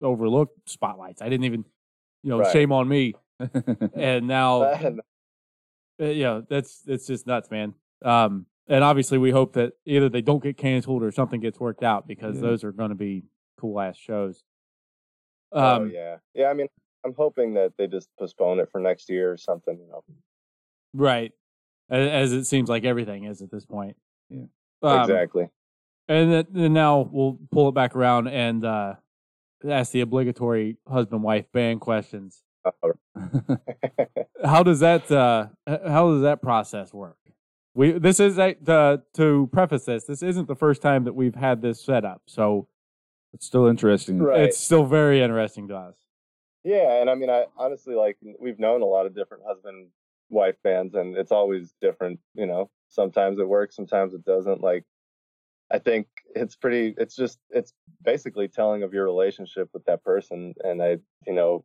overlooked 0.02 0.70
spotlights. 0.70 1.22
I 1.22 1.30
didn't 1.30 1.46
even, 1.46 1.66
you 2.24 2.30
know, 2.30 2.40
Right. 2.40 2.52
shame 2.52 2.72
on 2.72 2.88
me. 2.88 3.14
and 3.96 4.28
now, 4.28 4.62
yeah, 4.62 4.90
uh, 6.00 6.06
know, 6.06 6.46
that's 6.50 6.84
it's 6.88 7.08
just 7.08 7.26
nuts, 7.28 7.50
man. 7.50 7.74
Um, 8.04 8.46
and 8.68 8.84
obviously, 8.84 9.18
we 9.18 9.32
hope 9.32 9.54
that 9.54 9.74
either 9.86 10.10
they 10.10 10.22
don't 10.22 10.42
get 10.44 10.58
canceled 10.58 11.04
or 11.04 11.12
something 11.12 11.40
gets 11.42 11.60
worked 11.60 11.84
out 11.84 12.08
because 12.08 12.36
Yeah. 12.36 12.42
those 12.42 12.64
are 12.64 12.72
going 12.72 12.90
to 12.90 12.96
be 12.96 13.24
cool 13.58 13.80
ass 13.80 13.98
shows. 13.98 14.44
oh 15.52 15.76
Um, 15.78 15.92
yeah, 15.92 16.18
yeah. 16.34 16.48
I 16.48 16.54
mean, 16.54 16.68
I'm 17.04 17.14
hoping 17.18 17.56
that 17.56 17.74
they 17.78 17.88
just 17.88 18.10
postpone 18.20 18.60
it 18.60 18.70
for 18.72 18.80
next 18.80 19.10
year 19.10 19.32
or 19.32 19.38
something. 19.38 19.78
You 19.80 19.88
know, 19.88 20.04
right. 20.94 21.32
As, 21.90 22.32
as 22.32 22.34
it 22.34 22.46
seems 22.46 22.70
like 22.70 22.86
everything 22.86 23.26
is 23.26 23.42
at 23.42 23.52
this 23.52 23.66
point. 23.66 23.98
Yeah. 24.30 24.44
Um, 24.84 25.02
exactly. 25.02 25.48
And 26.08 26.32
then, 26.32 26.46
then 26.52 26.74
now 26.74 27.10
we'll 27.12 27.38
pull 27.52 27.70
it 27.70 27.76
back 27.76 27.96
around 27.96 28.28
and 28.28 28.64
uh, 28.66 28.94
ask 29.68 29.92
the 29.92 30.02
obligatory 30.02 30.78
husband 30.88 31.24
wife 31.24 31.52
band 31.52 31.82
questions. 31.82 32.44
Oh, 32.66 32.94
How 34.46 34.64
does 34.64 34.80
that 34.80 35.12
uh, 35.12 35.48
how 35.68 36.12
does 36.12 36.22
that 36.24 36.42
process 36.42 36.94
work? 36.94 37.18
We 37.74 37.94
this 37.94 38.20
is 38.20 38.38
a, 38.38 38.56
uh, 38.68 38.98
to 39.16 39.50
preface 39.52 39.86
this. 39.86 40.06
This 40.06 40.24
isn't 40.24 40.48
the 40.48 40.56
first 40.56 40.82
time 40.82 41.06
that 41.06 41.14
we've 41.14 41.36
had 41.36 41.62
this 41.62 41.82
set 41.82 42.04
up, 42.04 42.24
so 42.26 42.68
it's 43.34 43.46
still 43.46 43.68
interesting. 43.68 44.20
Right. 44.20 44.42
it's 44.42 44.58
still 44.58 44.86
very 44.86 45.22
interesting 45.22 45.68
to 45.70 45.76
us. 45.76 45.96
Yeah, 46.64 47.02
and 47.02 47.10
I 47.10 47.16
mean, 47.16 47.30
I 47.30 47.46
honestly 47.58 47.96
like 47.96 48.18
we've 48.40 48.60
known 48.60 48.82
a 48.82 48.86
lot 48.86 49.06
of 49.06 49.16
different 49.16 49.44
husband 49.48 49.88
wife 50.30 50.56
bands, 50.64 50.96
and 50.96 51.16
it's 51.16 51.32
always 51.32 51.74
different. 51.82 52.20
You 52.34 52.46
know, 52.46 52.70
sometimes 52.90 53.40
it 53.40 53.48
works, 53.48 53.76
sometimes 53.76 54.14
it 54.14 54.26
doesn't. 54.26 54.62
Like, 54.62 54.84
I 55.72 55.80
think 55.80 56.08
it's 56.36 56.56
pretty. 56.56 56.94
It's 56.98 57.16
just 57.16 57.40
it's 57.50 57.74
basically 58.04 58.48
telling 58.48 58.84
of 58.84 58.94
your 58.94 59.06
relationship 59.06 59.70
with 59.74 59.86
that 59.86 60.04
person, 60.04 60.54
and 60.64 60.82
I, 60.82 60.98
you 61.26 61.34
know, 61.34 61.64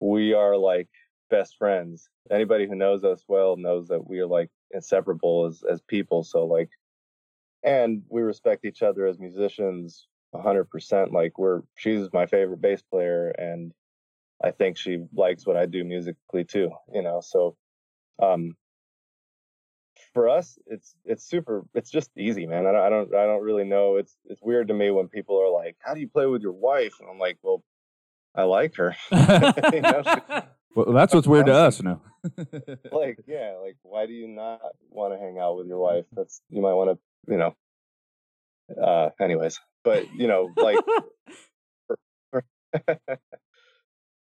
we 0.00 0.32
are 0.32 0.56
like 0.56 0.88
best 1.30 1.56
friends. 1.58 2.08
Anybody 2.30 2.66
who 2.66 2.74
knows 2.74 3.04
us 3.04 3.24
well 3.28 3.56
knows 3.56 3.88
that 3.88 4.08
we 4.08 4.20
are 4.20 4.26
like 4.26 4.50
inseparable 4.70 5.46
as 5.46 5.62
as 5.70 5.82
people. 5.82 6.22
So 6.24 6.46
like, 6.46 6.70
and 7.62 8.02
we 8.08 8.22
respect 8.22 8.64
each 8.64 8.82
other 8.82 9.06
as 9.06 9.18
musicians 9.18 10.06
a 10.34 10.40
hundred 10.40 10.70
percent. 10.70 11.12
Like 11.12 11.38
we're 11.38 11.62
she's 11.76 12.08
my 12.12 12.26
favorite 12.26 12.60
bass 12.60 12.82
player, 12.82 13.28
and 13.30 13.72
I 14.42 14.50
think 14.50 14.78
she 14.78 15.04
likes 15.14 15.46
what 15.46 15.56
I 15.56 15.66
do 15.66 15.84
musically 15.84 16.44
too. 16.44 16.70
You 16.92 17.02
know, 17.02 17.20
so 17.20 17.56
um, 18.22 18.56
for 20.18 20.28
us, 20.28 20.58
it's 20.66 20.96
it's 21.04 21.24
super. 21.24 21.64
It's 21.74 21.90
just 21.90 22.10
easy, 22.18 22.44
man. 22.44 22.66
I 22.66 22.72
don't 22.72 22.82
I 22.82 22.88
don't 22.88 23.14
I 23.14 23.24
don't 23.24 23.44
really 23.44 23.62
know. 23.62 23.98
It's 23.98 24.16
it's 24.24 24.42
weird 24.42 24.66
to 24.66 24.74
me 24.74 24.90
when 24.90 25.06
people 25.06 25.40
are 25.40 25.48
like, 25.48 25.76
"How 25.78 25.94
do 25.94 26.00
you 26.00 26.08
play 26.08 26.26
with 26.26 26.42
your 26.42 26.54
wife?" 26.54 26.94
And 26.98 27.08
I'm 27.08 27.20
like, 27.20 27.38
"Well, 27.40 27.62
I 28.34 28.42
like 28.42 28.74
her." 28.74 28.96
You 29.12 29.80
know, 29.80 30.02
well, 30.74 30.92
that's 30.92 31.14
what's 31.14 31.28
weird 31.28 31.46
to 31.46 31.54
us 31.54 31.80
now. 31.80 32.02
like 32.90 33.20
yeah 33.28 33.54
like 33.62 33.76
why 33.82 34.06
do 34.06 34.12
you 34.12 34.26
not 34.26 34.60
want 34.90 35.12
to 35.14 35.18
hang 35.20 35.38
out 35.38 35.56
with 35.56 35.68
your 35.68 35.78
wife 35.78 36.04
that's 36.12 36.42
you 36.50 36.60
might 36.60 36.74
want 36.74 36.90
to 36.90 37.32
you 37.32 37.38
know 37.38 37.54
uh 38.82 39.10
anyways 39.20 39.60
but 39.84 40.12
you 40.14 40.26
know 40.26 40.50
like 40.56 40.78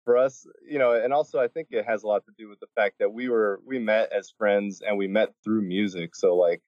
for 0.10 0.18
us 0.18 0.48
you 0.68 0.80
know 0.80 0.94
and 0.94 1.14
also 1.14 1.40
i 1.40 1.48
think 1.48 1.68
it 1.70 1.86
has 1.86 2.02
a 2.02 2.08
lot 2.08 2.26
to 2.26 2.32
do 2.36 2.50
with 2.50 2.60
the 2.60 2.66
fact 2.74 2.96
that 2.98 3.14
we 3.14 3.30
were 3.30 3.60
we 3.64 3.78
met 3.78 4.12
as 4.12 4.34
friends 4.40 4.82
and 4.82 4.98
we 4.98 5.08
met 5.08 5.30
through 5.44 5.62
music. 5.62 6.16
So 6.16 6.36
like 6.36 6.64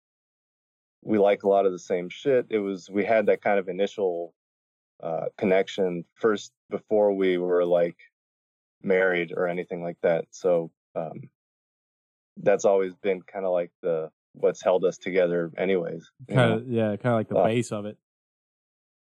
we 1.01 1.17
like 1.17 1.41
a 1.41 1.49
lot 1.49 1.65
of 1.65 1.71
the 1.71 1.79
same 1.79 2.07
shit. 2.09 2.45
It 2.51 2.59
was 2.59 2.87
we 2.87 3.03
had 3.03 3.25
that 3.25 3.41
kind 3.41 3.57
of 3.57 3.67
initial 3.67 4.35
uh 5.01 5.25
connection 5.39 6.05
first 6.13 6.51
before 6.69 7.13
we 7.13 7.39
were 7.39 7.65
like 7.65 7.97
married 8.83 9.33
or 9.35 9.47
anything 9.47 9.81
like 9.81 9.97
that. 10.03 10.25
So 10.29 10.69
um 10.95 11.17
that's 12.37 12.65
always 12.65 12.93
been 12.93 13.23
kind 13.23 13.45
of 13.47 13.53
like 13.53 13.71
the 13.81 14.11
what's 14.33 14.63
held 14.63 14.85
us 14.85 14.99
together 14.99 15.51
anyways 15.57 16.11
kind 16.29 16.51
of 16.53 16.67
yeah, 16.67 16.95
kind 16.95 17.13
of 17.13 17.19
like 17.21 17.29
the 17.29 17.37
Uh, 17.39 17.47
base 17.47 17.71
of 17.71 17.87
it. 17.87 17.97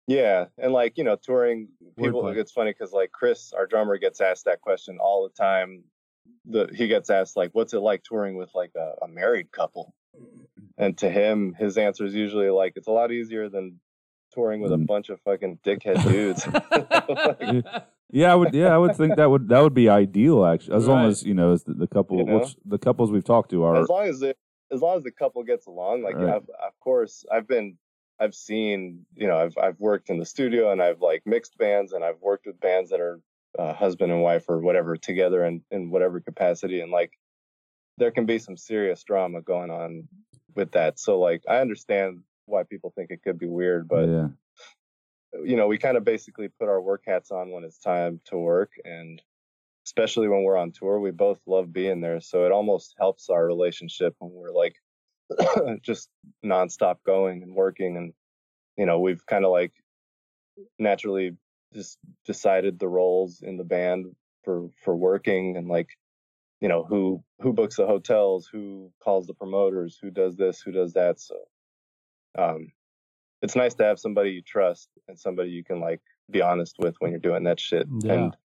Yeah, 0.08 0.45
and 0.58 0.72
like 0.72 0.97
you 0.97 1.03
know, 1.03 1.16
touring 1.16 1.70
people. 1.97 2.24
Wordplay. 2.24 2.38
It's 2.38 2.51
funny 2.51 2.72
because 2.72 2.93
like 2.93 3.12
Chris, 3.12 3.53
our 3.53 3.66
drummer, 3.66 3.97
gets 3.97 4.22
asked 4.22 4.45
that 4.45 4.62
question 4.62 4.97
all 4.99 5.24
the 5.24 5.34
time. 5.43 5.84
The 6.45 6.70
he 6.74 6.88
gets 6.88 7.10
asked 7.10 7.36
like, 7.36 7.49
"What's 7.53 7.74
it 7.74 7.80
like 7.80 8.03
touring 8.03 8.36
with 8.36 8.49
like 8.53 8.72
a, 8.78 9.03
a 9.03 9.08
married 9.08 9.51
couple?" 9.51 9.93
And 10.78 10.97
to 10.99 11.10
him, 11.10 11.53
his 11.58 11.78
answer 11.78 12.06
is 12.06 12.14
usually 12.14 12.49
like, 12.49 12.74
"It's 12.76 12.88
a 12.88 12.91
lot 12.91 13.12
easier 13.12 13.49
than 13.49 13.80
touring 14.32 14.62
with 14.62 14.72
a 14.74 14.78
Mm. 14.78 14.86
bunch 14.88 15.10
of 15.10 15.20
fucking 15.22 15.60
dickhead 15.66 16.03
dudes." 16.08 16.45
Like, 17.08 17.66
Yeah, 18.12 18.32
I 18.32 18.36
would. 18.36 18.53
Yeah, 18.53 18.74
I 18.74 18.78
would 18.78 18.95
think 18.95 19.16
that 19.18 19.30
would 19.30 19.49
that 19.49 19.62
would 19.62 19.74
be 19.74 19.89
ideal 19.89 20.45
actually, 20.45 20.78
as 20.78 20.88
long 20.88 21.06
as 21.08 21.24
you 21.24 21.34
know 21.34 21.51
as 21.51 21.64
the, 21.64 21.74
the 21.74 21.88
couple, 21.88 22.18
You 22.20 22.26
know? 22.26 22.39
which 22.39 22.56
the 22.64 22.78
couples 22.78 23.12
we've 23.12 23.24
talked 23.24 23.49
to 23.51 23.64
are. 23.64 23.82
as 23.82 23.89
long 23.89 24.08
as 24.08 24.22
it, 24.22 24.38
as 24.72 24.82
long 24.82 24.97
as 24.97 25.03
the 25.03 25.12
couple 25.12 25.43
gets 25.43 25.66
along, 25.68 26.03
like 26.03 26.16
Right. 26.16 26.36
Of 26.36 26.80
course, 26.80 27.26
I've 27.32 27.47
been, 27.47 27.78
I've 28.20 28.36
seen, 28.36 29.05
you 29.16 29.28
know, 29.28 29.38
I've 29.38 29.57
I've 29.57 29.80
worked 29.80 30.09
in 30.09 30.20
the 30.20 30.26
studio 30.26 30.72
and 30.72 30.82
I've 30.82 31.01
like 31.01 31.24
mixed 31.26 31.57
bands 31.57 31.93
and 31.93 32.03
I've 32.03 32.22
worked 32.22 32.45
with 32.45 32.59
bands 32.59 32.89
that 32.91 32.99
are 32.99 33.20
uh, 33.57 33.74
husband 33.74 34.11
and 34.11 34.22
wife 34.22 34.45
or 34.47 34.59
whatever 34.59 34.95
together 34.95 35.43
in 35.45 35.61
in 35.72 35.89
whatever 35.89 36.20
capacity, 36.20 36.82
and 36.82 36.91
like 36.91 37.13
there 37.97 38.11
can 38.11 38.26
be 38.26 38.39
some 38.39 38.57
serious 38.57 39.03
drama 39.03 39.41
going 39.41 39.72
on 39.72 40.07
with 40.55 40.72
that. 40.72 40.99
So 40.99 41.20
like 41.20 41.43
I 41.49 41.57
understand 41.57 42.22
why 42.45 42.63
people 42.63 42.93
think 42.95 43.11
it 43.11 43.24
could 43.24 43.39
be 43.39 43.47
weird, 43.47 43.88
but 43.88 44.07
yeah, 44.07 44.28
you 45.43 45.55
know, 45.55 45.68
we 45.68 45.78
kind 45.78 45.97
of 45.97 46.03
basically 46.03 46.47
put 46.59 46.70
our 46.70 46.82
work 46.82 47.03
hats 47.05 47.32
on 47.32 47.51
when 47.51 47.63
it's 47.63 47.80
time 47.80 48.22
to 48.26 48.38
work. 48.38 48.72
And 48.84 49.22
especially 49.86 50.28
when 50.28 50.43
we're 50.43 50.57
on 50.57 50.72
tour, 50.72 50.99
we 50.99 51.11
both 51.11 51.39
love 51.45 51.74
being 51.74 52.01
there. 52.01 52.20
So 52.22 52.45
it 52.45 52.51
almost 52.51 52.95
helps 52.97 53.30
our 53.30 53.45
relationship 53.45 54.16
when 54.20 54.32
we're 54.32 54.51
like 54.51 54.76
just 55.82 56.09
nonstop 56.43 56.97
going 57.05 57.43
and 57.43 57.55
working. 57.55 57.97
And, 57.97 58.13
you 58.78 58.86
know, 58.86 58.99
we've 58.99 59.26
kind 59.26 59.45
of 59.45 59.51
like 59.51 59.73
naturally 60.80 61.36
just 61.73 61.97
decided 62.26 62.80
the 62.80 62.88
roles 62.88 63.41
in 63.41 63.57
the 63.57 63.63
band 63.63 64.05
for, 64.43 64.69
for 64.84 64.95
working 64.95 65.57
and 65.57 65.67
like, 65.67 65.89
you 66.61 66.69
know, 66.69 66.84
who, 66.84 67.23
who 67.41 67.53
books 67.53 67.76
the 67.76 67.86
hotels, 67.86 68.47
who 68.51 68.91
calls 69.03 69.28
the 69.28 69.34
promoters, 69.34 69.97
who 70.01 70.09
does 70.09 70.36
this, 70.36 70.61
who 70.61 70.71
does 70.71 70.93
that. 70.93 71.19
So, 71.19 71.36
um, 72.38 72.71
it's 73.41 73.55
nice 73.55 73.76
to 73.76 73.84
have 73.84 73.99
somebody 73.99 74.32
you 74.32 74.41
trust 74.41 74.89
and 75.07 75.19
somebody 75.19 75.51
you 75.51 75.63
can 75.63 75.80
like 75.80 76.01
be 76.32 76.41
honest 76.41 76.76
with 76.80 76.95
when 76.99 77.11
you're 77.11 77.19
doing 77.19 77.43
that 77.43 77.59
shit. 77.59 77.88
Yeah. 77.99 78.13
And 78.13 78.38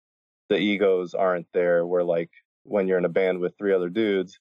the 0.49 0.57
egos 0.57 1.15
aren't 1.15 1.47
there 1.53 1.87
where 1.87 2.05
like 2.05 2.31
when 2.65 2.89
you're 2.89 2.99
in 2.99 3.05
a 3.05 3.11
band 3.11 3.39
with 3.39 3.57
three 3.57 3.73
other 3.73 3.91
dudes, 3.91 4.39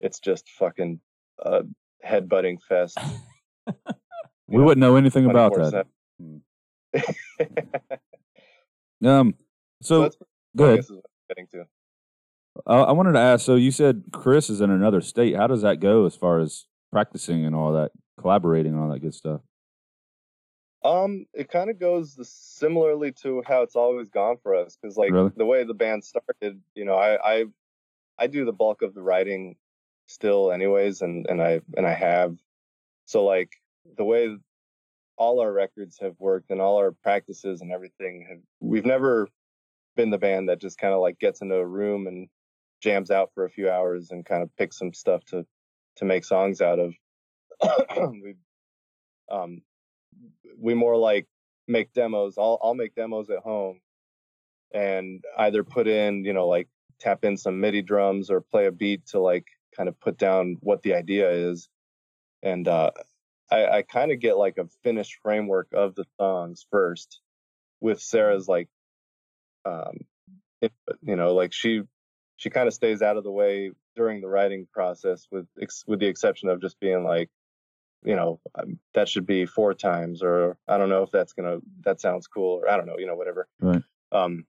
it's 0.00 0.20
just 0.20 0.48
fucking 0.50 1.00
uh 1.44 1.62
headbutting 2.04 2.58
fest. 2.62 2.98
we 4.46 4.62
wouldn't 4.62 4.80
know 4.80 4.96
anything 4.96 5.26
about 5.26 5.54
that. 5.54 5.86
Um, 9.04 9.34
so 9.80 10.10
go 10.56 10.64
ahead. 10.64 10.78
guess 10.78 10.86
is 10.86 10.96
what 10.96 11.04
I'm 11.04 11.28
getting 11.28 11.46
to. 11.52 11.66
Uh, 12.66 12.82
I 12.82 12.92
wanted 12.92 13.12
to 13.12 13.20
ask. 13.20 13.44
So 13.44 13.54
you 13.54 13.70
said 13.70 14.02
Chris 14.12 14.50
is 14.50 14.60
in 14.60 14.70
another 14.70 15.00
state. 15.00 15.36
How 15.36 15.46
does 15.46 15.62
that 15.62 15.78
go 15.78 16.04
as 16.06 16.16
far 16.16 16.40
as 16.40 16.66
practicing 16.90 17.44
and 17.44 17.54
all 17.54 17.72
that, 17.74 17.92
collaborating 18.18 18.72
and 18.72 18.82
all 18.82 18.88
that 18.90 18.98
good 18.98 19.14
stuff? 19.14 19.40
Um, 20.84 21.26
it 21.34 21.48
kind 21.48 21.70
of 21.70 21.78
goes 21.78 22.14
the, 22.14 22.24
similarly 22.24 23.12
to 23.22 23.42
how 23.46 23.62
it's 23.62 23.76
always 23.76 24.08
gone 24.08 24.36
for 24.42 24.54
us, 24.54 24.76
because 24.80 24.96
like 24.96 25.12
Really? 25.12 25.30
the 25.36 25.44
way 25.44 25.64
the 25.64 25.74
band 25.74 26.04
started, 26.04 26.60
you 26.74 26.84
know, 26.84 26.94
I 26.94 27.38
I 27.38 27.44
I 28.18 28.26
do 28.26 28.44
the 28.44 28.52
bulk 28.52 28.82
of 28.82 28.94
the 28.94 29.02
writing 29.02 29.56
still, 30.08 30.52
anyways, 30.52 31.02
and 31.02 31.26
and 31.28 31.42
I 31.42 31.62
and 31.76 31.86
I 31.86 31.94
have, 31.94 32.36
so 33.06 33.24
like 33.24 33.50
the 33.96 34.04
way 34.04 34.36
all 35.18 35.40
our 35.40 35.52
records 35.52 35.98
have 36.00 36.14
worked 36.18 36.50
and 36.50 36.60
all 36.60 36.78
our 36.78 36.92
practices 36.92 37.60
and 37.60 37.72
everything 37.72 38.26
have 38.28 38.38
we've 38.60 38.86
never 38.86 39.28
been 39.96 40.10
the 40.10 40.18
band 40.18 40.48
that 40.48 40.60
just 40.60 40.78
kind 40.78 40.94
of 40.94 41.00
like 41.00 41.18
gets 41.18 41.42
into 41.42 41.56
a 41.56 41.66
room 41.66 42.06
and 42.06 42.28
jams 42.82 43.10
out 43.10 43.30
for 43.34 43.44
a 43.44 43.50
few 43.50 43.70
hours 43.70 44.10
and 44.12 44.24
kind 44.26 44.42
of 44.42 44.56
picks 44.56 44.78
some 44.78 44.94
stuff 44.94 45.24
to 45.26 45.46
to 45.96 46.04
make 46.04 46.24
songs 46.24 46.60
out 46.60 46.78
of. 46.78 46.94
we 48.12 48.34
um 49.30 49.62
we 50.58 50.74
more 50.74 50.96
like 50.96 51.26
make 51.68 51.92
demos. 51.92 52.38
I'll 52.38 52.58
I'll 52.62 52.74
make 52.74 52.94
demos 52.94 53.30
at 53.30 53.40
home 53.40 53.80
and 54.72 55.24
either 55.38 55.64
put 55.64 55.88
in, 55.88 56.24
you 56.24 56.32
know, 56.32 56.48
like 56.48 56.68
tap 57.00 57.24
in 57.24 57.36
some 57.36 57.60
MIDI 57.60 57.82
drums 57.82 58.30
or 58.30 58.40
play 58.40 58.66
a 58.66 58.72
beat 58.72 59.06
to 59.08 59.20
like 59.20 59.46
kind 59.78 59.88
of 59.88 59.98
put 60.00 60.18
down 60.18 60.56
what 60.60 60.82
the 60.82 60.94
idea 60.94 61.30
is. 61.30 61.68
And 62.42 62.68
uh 62.68 62.90
I, 63.50 63.66
I 63.78 63.82
kind 63.82 64.12
of 64.12 64.20
get 64.20 64.36
like 64.36 64.58
a 64.58 64.66
finished 64.82 65.18
framework 65.22 65.68
of 65.72 65.94
the 65.94 66.04
songs 66.20 66.66
first 66.70 67.20
with 67.80 68.00
Sarah's 68.00 68.48
like 68.48 68.68
um 69.64 70.00
input, 70.60 70.98
you 71.02 71.16
know, 71.16 71.34
like 71.34 71.52
she 71.52 71.82
she 72.36 72.50
kind 72.50 72.68
of 72.68 72.74
stays 72.74 73.02
out 73.02 73.16
of 73.16 73.24
the 73.24 73.30
way 73.30 73.72
during 73.96 74.20
the 74.20 74.28
writing 74.28 74.66
process, 74.72 75.26
with 75.30 75.46
ex- 75.60 75.84
with 75.86 76.00
the 76.00 76.06
exception 76.06 76.48
of 76.48 76.60
just 76.60 76.78
being 76.78 77.04
like, 77.04 77.30
you 78.04 78.14
know, 78.14 78.40
um, 78.54 78.78
that 78.94 79.08
should 79.08 79.26
be 79.26 79.44
four 79.44 79.74
times, 79.74 80.22
or 80.22 80.56
I 80.68 80.78
don't 80.78 80.88
know 80.88 81.02
if 81.02 81.10
that's 81.10 81.32
gonna 81.32 81.58
that 81.84 82.00
sounds 82.00 82.26
cool, 82.26 82.60
or 82.62 82.70
I 82.70 82.76
don't 82.76 82.86
know, 82.86 82.98
you 82.98 83.06
know, 83.06 83.16
whatever. 83.16 83.48
Right. 83.60 83.82
Um, 84.12 84.46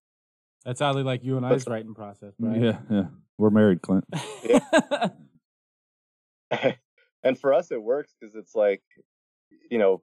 That's 0.66 0.82
oddly 0.82 1.03
like 1.03 1.24
you 1.24 1.38
and 1.38 1.45
I's 1.45 1.68
writing 1.68 1.93
process, 1.93 2.34
right? 2.39 2.62
Yeah, 2.62 2.80
yeah. 2.89 3.05
We're 3.38 3.49
married, 3.49 3.82
Clint. 3.82 4.05
and 7.24 7.38
for 7.39 7.53
us 7.53 7.72
it 7.72 7.82
works 7.82 8.14
because 8.20 8.36
it's 8.36 8.55
like 8.55 8.82
you 9.70 9.78
know 9.78 10.01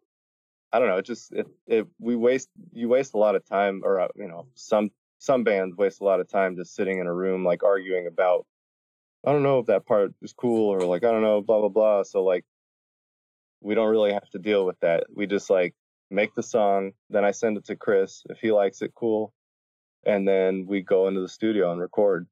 i 0.72 0.78
don't 0.78 0.88
know 0.88 0.96
it 0.96 1.04
just 1.04 1.32
it, 1.32 1.46
it 1.66 1.86
we 1.98 2.16
waste 2.16 2.48
you 2.72 2.88
waste 2.88 3.14
a 3.14 3.18
lot 3.18 3.34
of 3.34 3.44
time 3.44 3.82
or 3.84 4.00
uh, 4.00 4.08
you 4.16 4.28
know 4.28 4.46
some 4.54 4.90
some 5.18 5.44
bands 5.44 5.76
waste 5.76 6.00
a 6.00 6.04
lot 6.04 6.20
of 6.20 6.28
time 6.28 6.56
just 6.56 6.74
sitting 6.74 6.98
in 6.98 7.06
a 7.06 7.14
room 7.14 7.44
like 7.44 7.62
arguing 7.62 8.06
about 8.06 8.46
i 9.26 9.32
don't 9.32 9.42
know 9.42 9.58
if 9.58 9.66
that 9.66 9.86
part 9.86 10.12
is 10.22 10.32
cool 10.32 10.68
or 10.68 10.80
like 10.80 11.04
i 11.04 11.10
don't 11.10 11.22
know 11.22 11.40
blah 11.40 11.60
blah 11.60 11.68
blah 11.68 12.02
so 12.02 12.22
like 12.22 12.44
we 13.60 13.74
don't 13.74 13.90
really 13.90 14.12
have 14.12 14.28
to 14.30 14.38
deal 14.38 14.64
with 14.64 14.78
that 14.80 15.04
we 15.14 15.26
just 15.26 15.50
like 15.50 15.74
make 16.10 16.34
the 16.34 16.42
song 16.42 16.92
then 17.10 17.24
i 17.24 17.30
send 17.30 17.56
it 17.56 17.64
to 17.64 17.74
chris 17.74 18.22
if 18.30 18.38
he 18.38 18.52
likes 18.52 18.82
it 18.82 18.92
cool 18.94 19.32
and 20.06 20.26
then 20.26 20.66
we 20.66 20.80
go 20.80 21.08
into 21.08 21.20
the 21.20 21.28
studio 21.28 21.72
and 21.72 21.80
record 21.80 22.26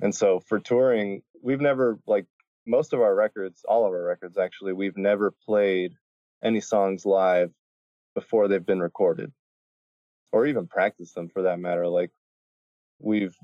and 0.00 0.14
so 0.14 0.40
for 0.40 0.58
touring 0.58 1.22
we've 1.42 1.60
never 1.60 1.98
like 2.06 2.26
most 2.66 2.92
of 2.92 3.00
our 3.00 3.14
records, 3.14 3.64
all 3.66 3.86
of 3.86 3.92
our 3.92 4.02
records 4.02 4.36
actually, 4.36 4.72
we've 4.72 4.96
never 4.96 5.30
played 5.30 5.94
any 6.42 6.60
songs 6.60 7.06
live 7.06 7.52
before 8.14 8.48
they've 8.48 8.66
been 8.66 8.80
recorded 8.80 9.32
or 10.32 10.46
even 10.46 10.66
practiced 10.66 11.14
them 11.14 11.28
for 11.28 11.42
that 11.42 11.60
matter. 11.60 11.86
Like 11.86 12.10
we've 12.98 13.36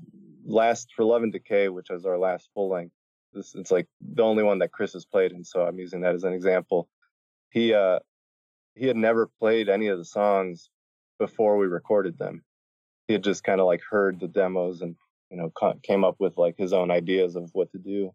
last 0.45 0.89
for 0.95 1.05
Love 1.05 1.23
and 1.23 1.31
Decay, 1.31 1.69
which 1.69 1.89
is 1.89 2.05
our 2.05 2.17
last 2.17 2.49
full 2.53 2.69
length. 2.69 2.93
This 3.33 3.55
it's 3.55 3.71
like 3.71 3.87
the 4.01 4.23
only 4.23 4.43
one 4.43 4.59
that 4.59 4.71
Chris 4.71 4.93
has 4.93 5.05
played, 5.05 5.31
and 5.31 5.47
so 5.47 5.63
I'm 5.63 5.79
using 5.79 6.01
that 6.01 6.15
as 6.15 6.23
an 6.23 6.33
example. 6.33 6.87
He 7.49 7.73
uh 7.73 7.99
he 8.75 8.87
had 8.87 8.97
never 8.97 9.29
played 9.39 9.69
any 9.69 9.87
of 9.87 9.97
the 9.97 10.05
songs 10.05 10.69
before 11.19 11.57
we 11.57 11.67
recorded 11.67 12.17
them. 12.17 12.43
He 13.07 13.13
had 13.13 13.23
just 13.23 13.43
kind 13.43 13.59
of 13.59 13.65
like 13.67 13.81
heard 13.89 14.19
the 14.19 14.27
demos 14.27 14.81
and 14.81 14.95
you 15.29 15.37
know 15.37 15.51
came 15.83 16.03
up 16.03 16.15
with 16.19 16.37
like 16.37 16.55
his 16.57 16.73
own 16.73 16.91
ideas 16.91 17.35
of 17.35 17.49
what 17.53 17.71
to 17.71 17.77
do. 17.77 18.13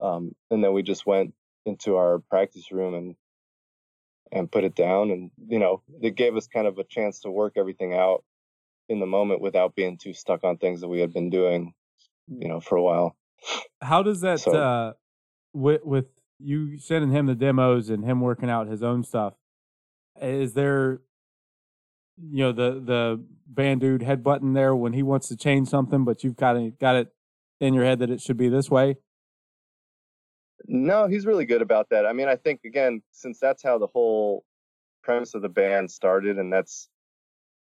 Um, 0.00 0.34
and 0.50 0.62
then 0.64 0.72
we 0.72 0.82
just 0.82 1.06
went 1.06 1.34
into 1.64 1.96
our 1.96 2.18
practice 2.18 2.72
room 2.72 2.94
and 2.94 3.16
and 4.32 4.50
put 4.50 4.64
it 4.64 4.74
down 4.74 5.10
and 5.10 5.30
you 5.46 5.58
know 5.58 5.82
it 6.00 6.16
gave 6.16 6.36
us 6.36 6.46
kind 6.48 6.66
of 6.66 6.78
a 6.78 6.84
chance 6.84 7.20
to 7.20 7.30
work 7.30 7.52
everything 7.56 7.94
out 7.94 8.24
in 8.88 8.98
the 8.98 9.06
moment 9.06 9.40
without 9.40 9.74
being 9.74 9.98
too 9.98 10.12
stuck 10.14 10.42
on 10.42 10.56
things 10.56 10.80
that 10.80 10.88
we 10.88 11.00
had 11.00 11.12
been 11.12 11.30
doing 11.30 11.74
you 12.28 12.48
know 12.48 12.60
for 12.60 12.76
a 12.76 12.82
while 12.82 13.14
how 13.82 14.02
does 14.02 14.22
that 14.22 14.40
so, 14.40 14.56
uh 14.56 14.92
with 15.52 15.84
with 15.84 16.06
you 16.38 16.78
sending 16.78 17.10
him 17.10 17.26
the 17.26 17.34
demos 17.34 17.90
and 17.90 18.04
him 18.04 18.20
working 18.20 18.50
out 18.50 18.66
his 18.66 18.82
own 18.82 19.04
stuff 19.04 19.34
is 20.20 20.54
there 20.54 21.00
you 22.30 22.44
know 22.44 22.52
the 22.52 22.80
the 22.80 23.24
band 23.46 23.80
dude 23.80 24.02
head 24.02 24.22
button 24.22 24.54
there 24.54 24.74
when 24.74 24.92
he 24.92 25.02
wants 25.02 25.28
to 25.28 25.36
change 25.36 25.68
something 25.68 26.04
but 26.04 26.24
you've 26.24 26.36
got 26.36 26.56
it 26.56 26.78
got 26.78 26.96
it 26.96 27.08
in 27.60 27.74
your 27.74 27.84
head 27.84 27.98
that 27.98 28.10
it 28.10 28.20
should 28.20 28.36
be 28.36 28.48
this 28.48 28.70
way 28.70 28.96
no, 30.66 31.06
he's 31.06 31.26
really 31.26 31.44
good 31.44 31.62
about 31.62 31.88
that. 31.90 32.06
I 32.06 32.12
mean, 32.12 32.28
I 32.28 32.36
think 32.36 32.60
again, 32.64 33.02
since 33.10 33.38
that's 33.38 33.62
how 33.62 33.78
the 33.78 33.86
whole 33.86 34.44
premise 35.02 35.34
of 35.34 35.42
the 35.42 35.48
band 35.48 35.90
started, 35.90 36.38
and 36.38 36.52
that's 36.52 36.88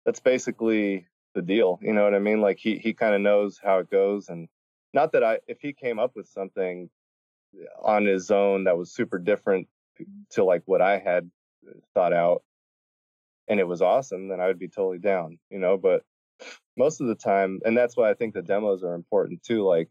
that's 0.06 0.20
basically 0.20 1.06
the 1.36 1.42
deal. 1.42 1.80
You 1.82 1.94
know 1.94 2.04
what 2.04 2.16
I 2.16 2.20
mean? 2.20 2.42
Like 2.42 2.58
he 2.60 2.78
he 2.78 2.94
kind 2.94 3.16
of 3.16 3.22
knows 3.22 3.60
how 3.62 3.80
it 3.80 3.90
goes, 3.90 4.30
and 4.30 4.48
not 4.94 5.12
that 5.14 5.24
I 5.24 5.40
if 5.48 5.60
he 5.62 5.74
came 5.74 6.00
up 6.00 6.16
with 6.16 6.28
something 6.28 6.90
on 7.82 8.06
his 8.06 8.32
own 8.32 8.66
that 8.66 8.78
was 8.78 8.92
super 8.92 9.18
different 9.20 9.68
to 10.32 10.44
like 10.44 10.64
what 10.66 10.82
I 10.82 11.00
had 11.00 11.30
thought 11.94 12.14
out, 12.14 12.44
and 13.48 13.60
it 13.60 13.68
was 13.68 13.82
awesome, 13.82 14.28
then 14.28 14.40
I 14.40 14.48
would 14.48 14.60
be 14.60 14.68
totally 14.68 15.00
down. 15.00 15.40
You 15.50 15.60
know, 15.60 15.78
but 15.78 16.04
most 16.78 17.02
of 17.02 17.08
the 17.08 17.16
time, 17.16 17.60
and 17.66 17.78
that's 17.78 17.98
why 17.98 18.10
I 18.10 18.14
think 18.14 18.34
the 18.34 18.42
demos 18.42 18.84
are 18.84 18.94
important 18.94 19.44
too. 19.44 19.64
Like 19.64 19.90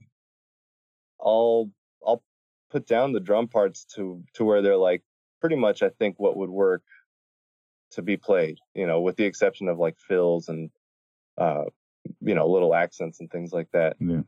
I'll 1.20 1.70
I'll 2.06 2.22
put 2.70 2.86
down 2.86 3.12
the 3.12 3.20
drum 3.20 3.48
parts 3.48 3.84
to 3.96 4.22
to 4.34 4.44
where 4.44 4.62
they're 4.62 4.76
like 4.76 5.02
pretty 5.40 5.56
much 5.56 5.82
I 5.82 5.90
think 5.90 6.18
what 6.18 6.36
would 6.36 6.50
work 6.50 6.82
to 7.92 8.02
be 8.02 8.16
played, 8.16 8.58
you 8.74 8.86
know, 8.86 9.00
with 9.00 9.16
the 9.16 9.24
exception 9.24 9.68
of 9.68 9.78
like 9.78 9.98
fills 9.98 10.48
and 10.48 10.70
uh 11.38 11.64
you 12.20 12.34
know, 12.34 12.48
little 12.48 12.74
accents 12.74 13.20
and 13.20 13.30
things 13.30 13.52
like 13.52 13.70
that. 13.72 13.96
Yeah. 13.98 14.22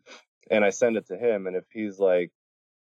And 0.51 0.65
I 0.65 0.71
send 0.71 0.97
it 0.97 1.07
to 1.09 1.17
him 1.17 1.47
and 1.47 1.57
if 1.57 1.65
he's 1.73 1.99
like 1.99 2.33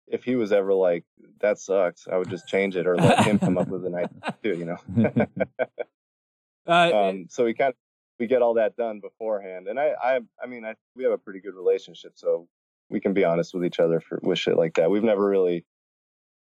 if 0.07 0.25
he 0.25 0.35
was 0.35 0.51
ever 0.51 0.73
like 0.73 1.05
that 1.39 1.57
sucks, 1.59 2.07
I 2.07 2.17
would 2.17 2.29
just 2.29 2.47
change 2.47 2.75
it 2.75 2.87
or 2.87 2.97
let 2.97 3.25
him 3.25 3.39
come 3.39 3.57
up 3.57 3.69
with 3.69 3.85
an 3.85 3.95
idea 3.95 4.35
too, 4.43 4.57
you 4.57 4.65
know. 4.65 5.25
uh, 6.67 6.91
um, 6.93 7.27
so 7.29 7.45
we 7.45 7.53
kind 7.53 7.69
of 7.69 7.75
we 8.19 8.27
get 8.27 8.41
all 8.41 8.55
that 8.55 8.75
done 8.75 8.99
beforehand, 8.99 9.67
and 9.67 9.79
I 9.79 9.93
I 10.01 10.19
I 10.41 10.47
mean 10.47 10.65
I 10.65 10.75
we 10.95 11.03
have 11.03 11.13
a 11.13 11.17
pretty 11.17 11.39
good 11.39 11.55
relationship, 11.55 12.13
so 12.15 12.47
we 12.89 12.99
can 12.99 13.13
be 13.13 13.23
honest 13.23 13.53
with 13.53 13.65
each 13.65 13.79
other 13.79 13.99
for 13.99 14.19
with 14.21 14.37
shit 14.37 14.57
like 14.57 14.75
that. 14.75 14.91
We've 14.91 15.03
never 15.03 15.27
really 15.27 15.65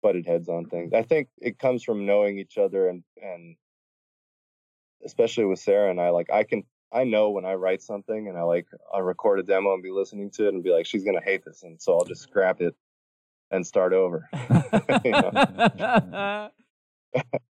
butted 0.01 0.25
heads 0.25 0.49
on 0.49 0.65
things. 0.65 0.93
I 0.93 1.03
think 1.03 1.29
it 1.37 1.57
comes 1.57 1.83
from 1.83 2.05
knowing 2.05 2.37
each 2.37 2.57
other 2.57 2.89
and 2.89 3.03
and 3.21 3.55
especially 5.05 5.45
with 5.45 5.59
Sarah 5.59 5.89
and 5.89 5.99
I, 5.99 6.09
like 6.09 6.31
I 6.31 6.43
can 6.43 6.63
I 6.91 7.05
know 7.05 7.31
when 7.31 7.45
I 7.45 7.55
write 7.55 7.81
something 7.81 8.27
and 8.27 8.37
I 8.37 8.43
like 8.43 8.67
I 8.93 8.99
record 8.99 9.39
a 9.39 9.43
demo 9.43 9.73
and 9.73 9.81
be 9.81 9.91
listening 9.91 10.29
to 10.31 10.47
it 10.47 10.53
and 10.53 10.63
be 10.63 10.69
like, 10.69 10.85
she's 10.85 11.03
gonna 11.03 11.23
hate 11.23 11.43
this, 11.43 11.63
and 11.63 11.81
so 11.81 11.97
I'll 11.97 12.05
just 12.05 12.21
scrap 12.21 12.61
it 12.61 12.75
and 13.49 13.65
start 13.65 13.93
over. 13.93 14.29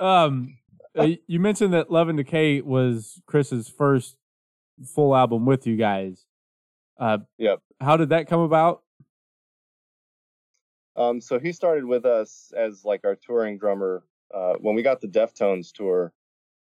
um, 0.01 0.57
uh, 0.97 1.09
you 1.27 1.41
mentioned 1.41 1.75
that 1.75 1.91
Love 1.91 2.09
and 2.09 2.19
Decay 2.19 2.61
was 2.61 3.21
Chris's 3.27 3.69
first 3.69 4.17
full 4.85 5.15
album 5.15 5.47
with 5.47 5.67
you 5.67 5.77
guys. 5.77 6.25
Uh, 6.99 7.19
yep. 7.39 7.61
How 7.81 7.97
did 7.97 8.11
that 8.11 8.29
come 8.29 8.41
about? 8.41 8.83
Um, 10.97 11.21
so 11.21 11.39
he 11.39 11.53
started 11.53 11.85
with 11.85 12.07
us 12.07 12.53
as 12.57 12.85
like 12.85 13.03
our 13.05 13.17
touring 13.17 13.59
drummer. 13.59 14.03
Uh, 14.35 14.55
when 14.61 14.75
we 14.75 14.83
got 14.83 15.01
the 15.01 15.09
Deftones 15.09 15.73
tour, 15.73 16.13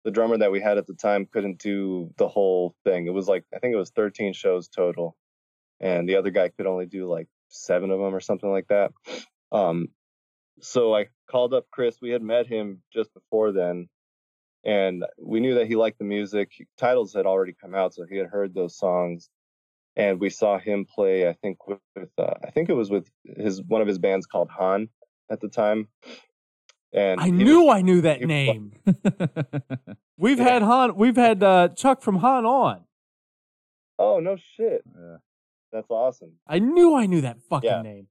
the 0.04 0.10
drummer 0.10 0.38
that 0.38 0.50
we 0.50 0.60
had 0.60 0.78
at 0.78 0.86
the 0.86 0.94
time 0.94 1.26
couldn't 1.26 1.58
do 1.58 2.12
the 2.16 2.28
whole 2.28 2.74
thing. 2.84 3.06
It 3.06 3.14
was 3.14 3.28
like 3.28 3.44
I 3.54 3.58
think 3.58 3.74
it 3.74 3.78
was 3.78 3.90
13 3.90 4.32
shows 4.32 4.68
total, 4.68 5.16
and 5.80 6.08
the 6.08 6.16
other 6.16 6.30
guy 6.30 6.48
could 6.48 6.66
only 6.66 6.86
do 6.86 7.08
like 7.08 7.28
seven 7.48 7.90
of 7.90 7.98
them 7.98 8.14
or 8.14 8.20
something 8.20 8.50
like 8.50 8.68
that. 8.68 8.92
Um, 9.52 9.88
so 10.60 10.94
I 10.94 11.06
called 11.30 11.54
up 11.54 11.66
Chris. 11.70 11.98
We 12.00 12.10
had 12.10 12.22
met 12.22 12.46
him 12.46 12.82
just 12.92 13.12
before 13.14 13.52
then, 13.52 13.88
and 14.64 15.04
we 15.18 15.40
knew 15.40 15.54
that 15.54 15.66
he 15.66 15.76
liked 15.76 15.98
the 15.98 16.04
music. 16.04 16.50
Tidals 16.78 17.14
had 17.14 17.26
already 17.26 17.52
come 17.52 17.74
out, 17.74 17.94
so 17.94 18.04
he 18.08 18.16
had 18.16 18.26
heard 18.26 18.54
those 18.54 18.76
songs 18.76 19.30
and 19.96 20.20
we 20.20 20.30
saw 20.30 20.58
him 20.58 20.84
play. 20.86 21.28
I 21.28 21.34
think 21.34 21.66
with, 21.66 21.78
with 21.94 22.10
uh, 22.18 22.34
I 22.44 22.50
think 22.50 22.68
it 22.68 22.74
was 22.74 22.90
with 22.90 23.10
his 23.24 23.62
one 23.62 23.80
of 23.80 23.88
his 23.88 23.98
bands 23.98 24.26
called 24.26 24.48
Han 24.50 24.88
at 25.30 25.40
the 25.40 25.48
time. 25.48 25.88
And 26.92 27.20
I 27.20 27.30
knew 27.30 27.64
was, 27.64 27.76
I 27.76 27.82
knew 27.82 28.00
that 28.02 28.20
name. 28.20 28.72
we've 30.16 30.38
yeah. 30.38 30.44
had 30.44 30.62
Han. 30.62 30.96
We've 30.96 31.16
had 31.16 31.42
uh, 31.42 31.68
Chuck 31.68 32.02
from 32.02 32.16
Han 32.16 32.44
on. 32.44 32.84
Oh 33.98 34.20
no 34.20 34.36
shit! 34.56 34.82
Yeah. 34.86 35.16
That's 35.72 35.90
awesome. 35.90 36.32
I 36.46 36.58
knew 36.58 36.94
I 36.94 37.06
knew 37.06 37.22
that 37.22 37.38
fucking 37.48 37.70
yeah. 37.70 37.82
name. 37.82 38.08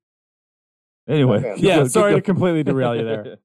Anyway, 1.08 1.56
yeah. 1.58 1.84
Sorry 1.86 2.14
to 2.14 2.22
completely 2.22 2.64
derail 2.64 2.96
you 2.96 3.04
there. 3.04 3.38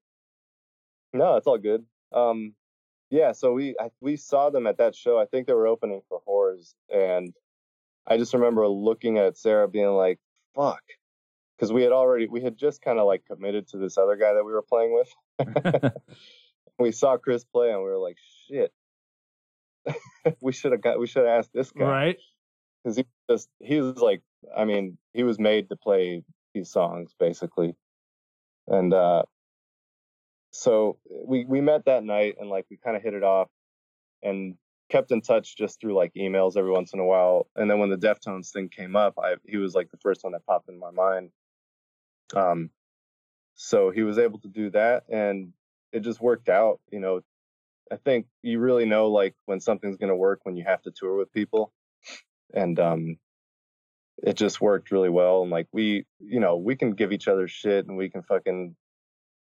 no, 1.12 1.36
it's 1.36 1.46
all 1.46 1.58
good. 1.58 1.84
Um, 2.12 2.54
yeah. 3.16 3.32
So 3.32 3.52
we 3.52 3.74
I, 3.80 3.90
we 4.00 4.16
saw 4.16 4.50
them 4.50 4.66
at 4.66 4.78
that 4.78 4.94
show. 4.94 5.18
I 5.18 5.24
think 5.26 5.46
they 5.46 5.54
were 5.54 5.66
opening 5.66 6.02
for 6.08 6.20
Horrors, 6.26 6.74
and 6.92 7.32
I 8.06 8.18
just 8.18 8.34
remember 8.34 8.68
looking 8.68 9.18
at 9.18 9.36
Sarah 9.36 9.68
being 9.68 9.88
like, 9.88 10.18
fuck. 10.54 10.82
Because 11.56 11.72
we 11.72 11.82
had 11.82 11.92
already, 11.92 12.26
we 12.26 12.42
had 12.42 12.56
just 12.56 12.82
kind 12.82 12.98
of 12.98 13.06
like 13.06 13.24
committed 13.24 13.68
to 13.68 13.78
this 13.78 13.96
other 13.96 14.16
guy 14.16 14.34
that 14.34 14.44
we 14.44 14.52
were 14.52 14.62
playing 14.62 14.94
with. 14.94 15.92
we 16.78 16.92
saw 16.92 17.16
Chris 17.16 17.44
play 17.44 17.70
and 17.70 17.78
we 17.78 17.88
were 17.88 17.98
like, 17.98 18.18
shit. 18.46 18.72
we 20.42 20.52
should 20.52 20.72
have 20.72 20.82
got, 20.82 21.00
we 21.00 21.06
should 21.06 21.26
have 21.26 21.38
asked 21.38 21.52
this 21.54 21.70
guy. 21.70 21.84
Right. 21.84 22.18
Because 22.84 22.98
he 22.98 23.06
just, 23.28 23.48
he 23.58 23.80
was 23.80 23.96
like, 23.96 24.20
I 24.56 24.64
mean, 24.66 24.98
he 25.14 25.22
was 25.22 25.38
made 25.38 25.70
to 25.70 25.76
play 25.76 26.22
these 26.54 26.70
songs 26.70 27.14
basically. 27.18 27.74
And, 28.68 28.92
uh, 28.92 29.22
so 30.56 30.98
we, 31.08 31.44
we 31.44 31.60
met 31.60 31.84
that 31.84 32.02
night 32.02 32.36
and 32.40 32.48
like 32.48 32.66
we 32.70 32.78
kind 32.78 32.96
of 32.96 33.02
hit 33.02 33.14
it 33.14 33.22
off 33.22 33.48
and 34.22 34.56
kept 34.88 35.10
in 35.10 35.20
touch 35.20 35.56
just 35.56 35.80
through 35.80 35.94
like 35.94 36.12
emails 36.14 36.56
every 36.56 36.70
once 36.70 36.92
in 36.92 37.00
a 37.00 37.04
while. 37.04 37.46
And 37.56 37.70
then 37.70 37.78
when 37.78 37.90
the 37.90 37.96
Deftones 37.96 38.50
thing 38.50 38.68
came 38.68 38.96
up, 38.96 39.14
I 39.18 39.34
he 39.44 39.58
was 39.58 39.74
like 39.74 39.90
the 39.90 39.98
first 39.98 40.24
one 40.24 40.32
that 40.32 40.46
popped 40.46 40.68
in 40.68 40.78
my 40.78 40.90
mind. 40.90 41.30
Um, 42.34 42.70
so 43.54 43.90
he 43.90 44.02
was 44.02 44.18
able 44.18 44.38
to 44.40 44.48
do 44.48 44.70
that, 44.70 45.04
and 45.08 45.52
it 45.92 46.00
just 46.00 46.20
worked 46.20 46.48
out. 46.48 46.80
You 46.90 47.00
know, 47.00 47.20
I 47.92 47.96
think 47.96 48.26
you 48.42 48.58
really 48.58 48.86
know 48.86 49.08
like 49.08 49.34
when 49.46 49.60
something's 49.60 49.96
gonna 49.96 50.16
work 50.16 50.40
when 50.44 50.56
you 50.56 50.64
have 50.64 50.82
to 50.82 50.90
tour 50.90 51.16
with 51.16 51.32
people, 51.32 51.72
and 52.54 52.78
um, 52.80 53.18
it 54.22 54.36
just 54.36 54.60
worked 54.60 54.90
really 54.90 55.10
well. 55.10 55.42
And 55.42 55.50
like 55.50 55.68
we, 55.72 56.06
you 56.18 56.40
know, 56.40 56.56
we 56.56 56.76
can 56.76 56.92
give 56.92 57.12
each 57.12 57.28
other 57.28 57.48
shit 57.48 57.86
and 57.86 57.96
we 57.96 58.08
can 58.10 58.22
fucking 58.22 58.74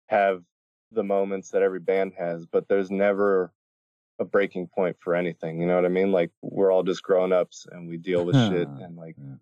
have 0.07 0.43
the 0.91 1.03
moments 1.03 1.51
that 1.51 1.61
every 1.61 1.79
band 1.79 2.13
has, 2.17 2.45
but 2.45 2.67
there's 2.67 2.91
never 2.91 3.51
a 4.19 4.25
breaking 4.25 4.67
point 4.67 4.97
for 4.99 5.15
anything. 5.15 5.59
You 5.59 5.67
know 5.67 5.75
what 5.75 5.85
I 5.85 5.89
mean? 5.89 6.11
Like 6.11 6.31
we're 6.41 6.71
all 6.71 6.83
just 6.83 7.03
grown 7.03 7.33
ups 7.33 7.67
and 7.69 7.87
we 7.87 7.97
deal 7.97 8.25
with 8.25 8.35
shit 8.35 8.67
and 8.81 8.95
like 8.95 9.15
Yeah. 9.17 9.35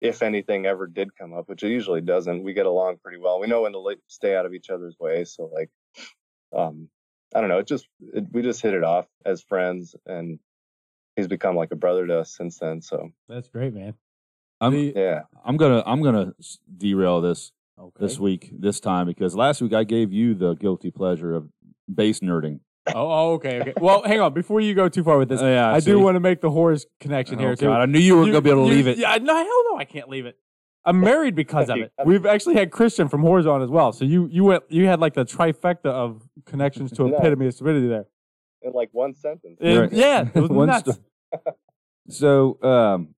if 0.00 0.22
anything 0.22 0.66
ever 0.66 0.86
did 0.86 1.16
come 1.16 1.32
up, 1.34 1.48
which 1.48 1.62
it 1.62 1.70
usually 1.70 2.00
doesn't, 2.00 2.42
we 2.42 2.52
get 2.52 2.66
along 2.66 2.98
pretty 3.02 3.18
well. 3.18 3.38
We 3.40 3.46
know 3.46 3.62
when 3.62 3.72
to 3.72 3.78
like, 3.78 4.00
stay 4.08 4.34
out 4.34 4.46
of 4.46 4.54
each 4.54 4.70
other's 4.70 4.98
way. 4.98 5.24
So 5.24 5.50
like, 5.52 5.70
um, 6.56 6.88
I 7.34 7.40
don't 7.40 7.48
know. 7.50 7.58
It 7.58 7.66
just 7.66 7.86
it, 8.14 8.24
we 8.32 8.42
just 8.42 8.62
hit 8.62 8.74
it 8.74 8.82
off 8.82 9.06
as 9.24 9.42
friends, 9.42 9.94
and 10.06 10.38
he's 11.14 11.26
become 11.28 11.56
like 11.56 11.70
a 11.72 11.76
brother 11.76 12.06
to 12.06 12.20
us 12.20 12.34
since 12.34 12.58
then. 12.58 12.80
So 12.80 13.10
That's 13.28 13.50
great, 13.50 13.74
man. 13.74 13.94
I'm 14.60 14.74
yeah, 14.74 15.22
I'm 15.44 15.56
gonna 15.56 15.82
I'm 15.86 16.02
gonna 16.02 16.32
derail 16.76 17.20
this 17.20 17.52
okay. 17.78 17.96
this 18.00 18.18
week 18.18 18.50
this 18.58 18.80
time 18.80 19.06
because 19.06 19.34
last 19.36 19.60
week 19.60 19.72
I 19.72 19.84
gave 19.84 20.12
you 20.12 20.34
the 20.34 20.54
guilty 20.54 20.90
pleasure 20.90 21.34
of 21.34 21.48
bass 21.92 22.20
nerding. 22.20 22.60
Oh, 22.88 22.92
oh, 23.10 23.32
okay, 23.34 23.60
okay. 23.60 23.74
Well, 23.78 24.02
hang 24.02 24.18
on. 24.20 24.32
Before 24.32 24.60
you 24.60 24.74
go 24.74 24.88
too 24.88 25.04
far 25.04 25.18
with 25.18 25.28
this, 25.28 25.42
Oh, 25.42 25.46
yeah, 25.46 25.70
I 25.74 25.78
see? 25.78 25.90
do 25.90 25.98
want 26.00 26.16
to 26.16 26.20
make 26.20 26.40
the 26.40 26.50
horse 26.50 26.86
connection 27.00 27.36
Oh, 27.36 27.40
here 27.42 27.56
too. 27.56 27.66
God, 27.66 27.80
I 27.82 27.86
knew 27.86 27.98
you 27.98 28.16
were 28.16 28.24
gonna 28.26 28.40
be 28.40 28.50
able 28.50 28.64
to 28.66 28.70
you- 28.70 28.76
leave 28.76 28.86
it. 28.88 28.96
Yeah, 28.98 29.16
no, 29.20 29.34
hell 29.36 29.64
no, 29.72 29.76
I 29.78 29.84
can't 29.84 30.08
leave 30.08 30.24
it. 30.26 30.36
I'm 30.86 31.00
married 31.00 31.34
because 31.34 31.68
of 31.68 31.76
it. 31.76 31.92
We've 32.06 32.24
actually 32.24 32.54
had 32.54 32.70
Christian 32.70 33.08
from 33.08 33.20
Horrors 33.20 33.46
on 33.46 33.60
as 33.62 33.68
well. 33.68 33.92
So 33.92 34.06
you 34.06 34.26
you 34.30 34.44
went 34.44 34.62
you 34.70 34.86
had 34.86 35.00
like 35.00 35.12
the 35.12 35.24
trifecta 35.26 35.86
of 35.86 36.22
connections 36.46 36.90
to 36.92 37.06
Yeah. 37.10 37.16
epitome 37.18 37.46
of 37.48 37.54
stupidity 37.54 37.88
there. 37.88 38.06
in 38.62 38.72
like 38.72 38.88
one 38.92 39.14
sentence. 39.14 39.58
And, 39.60 39.78
Right. 39.80 39.92
Yeah, 39.92 40.28
it 40.34 40.40
was 40.40 40.48
One 40.62 40.68
nuts. 40.68 40.90
sto- 40.90 41.52
So, 42.08 42.58
um, 42.62 43.14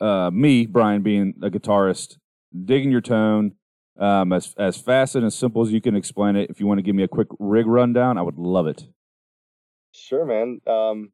uh, 0.00 0.30
me, 0.32 0.64
Bryan, 0.66 1.02
being 1.02 1.34
a 1.42 1.50
guitarist, 1.50 2.16
digging 2.64 2.90
your 2.90 3.00
tone, 3.00 3.52
um, 3.98 4.32
as 4.32 4.54
as 4.58 4.76
fast 4.76 5.14
and 5.14 5.24
as 5.24 5.34
simple 5.34 5.62
as 5.62 5.72
you 5.72 5.80
can 5.80 5.96
explain 5.96 6.36
it. 6.36 6.50
If 6.50 6.60
you 6.60 6.66
want 6.66 6.78
to 6.78 6.82
give 6.82 6.94
me 6.94 7.02
a 7.02 7.08
quick 7.08 7.28
rig 7.38 7.66
rundown, 7.66 8.18
I 8.18 8.22
would 8.22 8.38
love 8.38 8.66
it. 8.66 8.86
Sure, 9.92 10.24
man. 10.24 10.60
Um, 10.66 11.12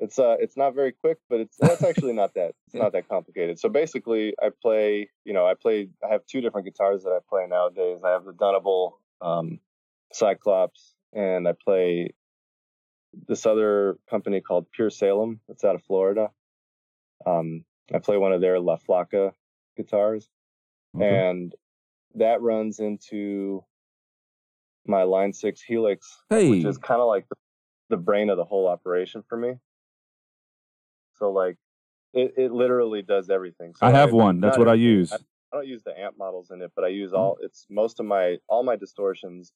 it's 0.00 0.18
uh, 0.18 0.36
it's 0.40 0.56
not 0.56 0.74
very 0.74 0.92
quick, 0.92 1.18
but 1.28 1.40
it's 1.40 1.56
that's 1.58 1.82
actually 1.82 2.12
not 2.12 2.34
that 2.34 2.54
it's 2.66 2.74
not 2.74 2.92
that 2.92 3.08
complicated. 3.08 3.58
So 3.58 3.68
basically, 3.68 4.34
I 4.42 4.50
play. 4.60 5.10
You 5.24 5.32
know, 5.32 5.46
I 5.46 5.54
play. 5.54 5.88
I 6.04 6.12
have 6.12 6.26
two 6.26 6.40
different 6.40 6.66
guitars 6.66 7.04
that 7.04 7.10
I 7.10 7.18
play 7.28 7.46
nowadays. 7.48 8.00
I 8.04 8.10
have 8.10 8.24
the 8.24 8.32
Dunable 8.32 8.98
um, 9.20 9.60
Cyclops, 10.12 10.94
and 11.12 11.46
I 11.46 11.52
play 11.52 12.14
this 13.28 13.46
other 13.46 13.98
company 14.08 14.40
called 14.40 14.66
Pure 14.72 14.90
Salem. 14.90 15.40
That's 15.46 15.64
out 15.64 15.74
of 15.74 15.82
Florida. 15.84 16.30
Um, 17.26 17.64
I 17.94 17.98
play 17.98 18.16
one 18.16 18.32
of 18.32 18.40
their 18.40 18.58
La 18.58 18.78
Flaca 18.78 19.32
guitars, 19.76 20.28
Okay. 20.96 21.08
and 21.08 21.54
that 22.14 22.42
runs 22.42 22.78
into 22.78 23.64
my 24.86 25.04
Line 25.04 25.32
Six 25.32 25.62
Helix 25.62 26.18
hey, 26.28 26.50
which 26.50 26.64
is 26.64 26.78
kind 26.78 27.00
of 27.00 27.06
like 27.06 27.28
the, 27.28 27.36
the 27.90 27.96
brain 27.96 28.30
of 28.30 28.36
the 28.36 28.44
whole 28.44 28.68
operation 28.68 29.22
for 29.28 29.36
me. 29.36 29.54
So 31.14 31.30
like, 31.30 31.56
it, 32.12 32.34
it 32.36 32.52
literally 32.52 33.02
does 33.02 33.30
everything. 33.30 33.74
So 33.76 33.86
I 33.86 33.90
have 33.92 34.12
one. 34.12 34.40
That's 34.40 34.58
what 34.58 34.68
I 34.68 34.74
use. 34.74 35.12
I, 35.12 35.16
I 35.16 35.56
don't 35.56 35.66
use 35.68 35.82
the 35.82 35.98
amp 35.98 36.16
models 36.18 36.50
in 36.50 36.62
it, 36.62 36.72
but 36.74 36.84
I 36.84 36.88
use 36.88 37.12
mm-hmm. 37.12 37.20
all. 37.20 37.38
It's 37.40 37.66
most 37.70 38.00
of 38.00 38.06
my 38.06 38.38
all 38.48 38.62
my 38.62 38.76
distortions, 38.76 39.52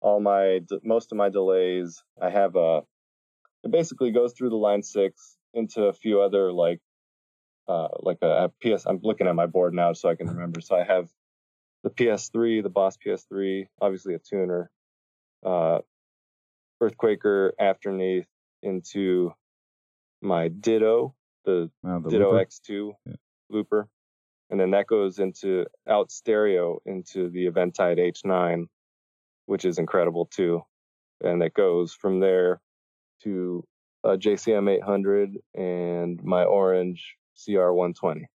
all 0.00 0.20
my 0.20 0.60
most 0.84 1.12
of 1.12 1.18
my 1.18 1.28
delays. 1.28 2.02
I 2.20 2.30
have 2.30 2.56
a. 2.56 2.82
It 3.64 3.70
basically 3.70 4.10
goes 4.10 4.32
through 4.32 4.50
the 4.50 4.56
line 4.56 4.82
six 4.82 5.36
into 5.52 5.84
a 5.84 5.92
few 5.92 6.20
other 6.20 6.52
like, 6.52 6.80
uh, 7.68 7.88
like 8.00 8.18
a, 8.22 8.44
a 8.44 8.48
PS. 8.76 8.86
I'm 8.86 9.00
looking 9.02 9.26
at 9.26 9.34
my 9.34 9.46
board 9.46 9.74
now 9.74 9.92
so 9.92 10.08
I 10.08 10.14
can 10.16 10.28
remember. 10.28 10.60
So 10.60 10.76
I 10.76 10.84
have 10.84 11.08
the 11.82 11.90
PS3, 11.90 12.62
the 12.62 12.68
Boss 12.70 12.96
PS3, 12.96 13.66
obviously 13.80 14.14
a 14.14 14.18
tuner, 14.18 14.70
uh, 15.44 15.78
Earthquaker 16.82 17.52
Afterneath 17.60 18.26
into 18.62 19.32
my 20.22 20.48
Ditto, 20.48 21.14
the 21.44 21.70
Uh, 21.84 21.98
the 22.00 22.10
Ditto 22.10 22.32
looper. 22.32 22.44
X2 22.44 22.92
Yeah. 23.06 23.14
looper. 23.48 23.88
And 24.50 24.58
then 24.58 24.72
that 24.72 24.86
goes 24.86 25.18
into 25.18 25.66
out 25.86 26.10
stereo 26.10 26.80
into 26.84 27.30
the 27.30 27.46
Eventide 27.46 27.98
H9, 27.98 28.66
which 29.46 29.64
is 29.64 29.78
incredible 29.78 30.26
too. 30.26 30.62
And 31.22 31.40
that 31.42 31.54
goes 31.54 31.94
from 31.94 32.20
there 32.20 32.60
to 33.22 33.64
a 34.02 34.16
JCM 34.16 34.68
800 34.68 35.38
and 35.54 36.22
my 36.24 36.44
orange 36.44 37.16
CR 37.44 37.72
120. 37.72 38.26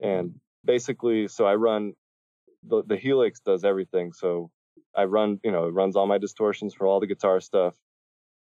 And 0.00 0.34
basically, 0.64 1.28
so 1.28 1.46
I 1.46 1.54
run 1.54 1.94
the, 2.62 2.82
the 2.84 2.96
Helix 2.96 3.40
does 3.40 3.64
everything. 3.64 4.12
So 4.12 4.50
I 4.96 5.04
run, 5.04 5.40
you 5.44 5.52
know, 5.52 5.66
it 5.66 5.72
runs 5.72 5.96
all 5.96 6.06
my 6.06 6.18
distortions 6.18 6.74
for 6.74 6.86
all 6.86 7.00
the 7.00 7.06
guitar 7.06 7.40
stuff. 7.40 7.74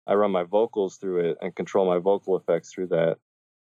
I 0.06 0.14
run 0.14 0.32
my 0.32 0.44
vocals 0.44 0.98
through 0.98 1.32
it 1.32 1.38
and 1.42 1.56
control 1.56 1.86
my 1.86 2.00
vocal 2.00 2.38
effects 2.38 2.74
through 2.74 2.88
that. 2.88 3.18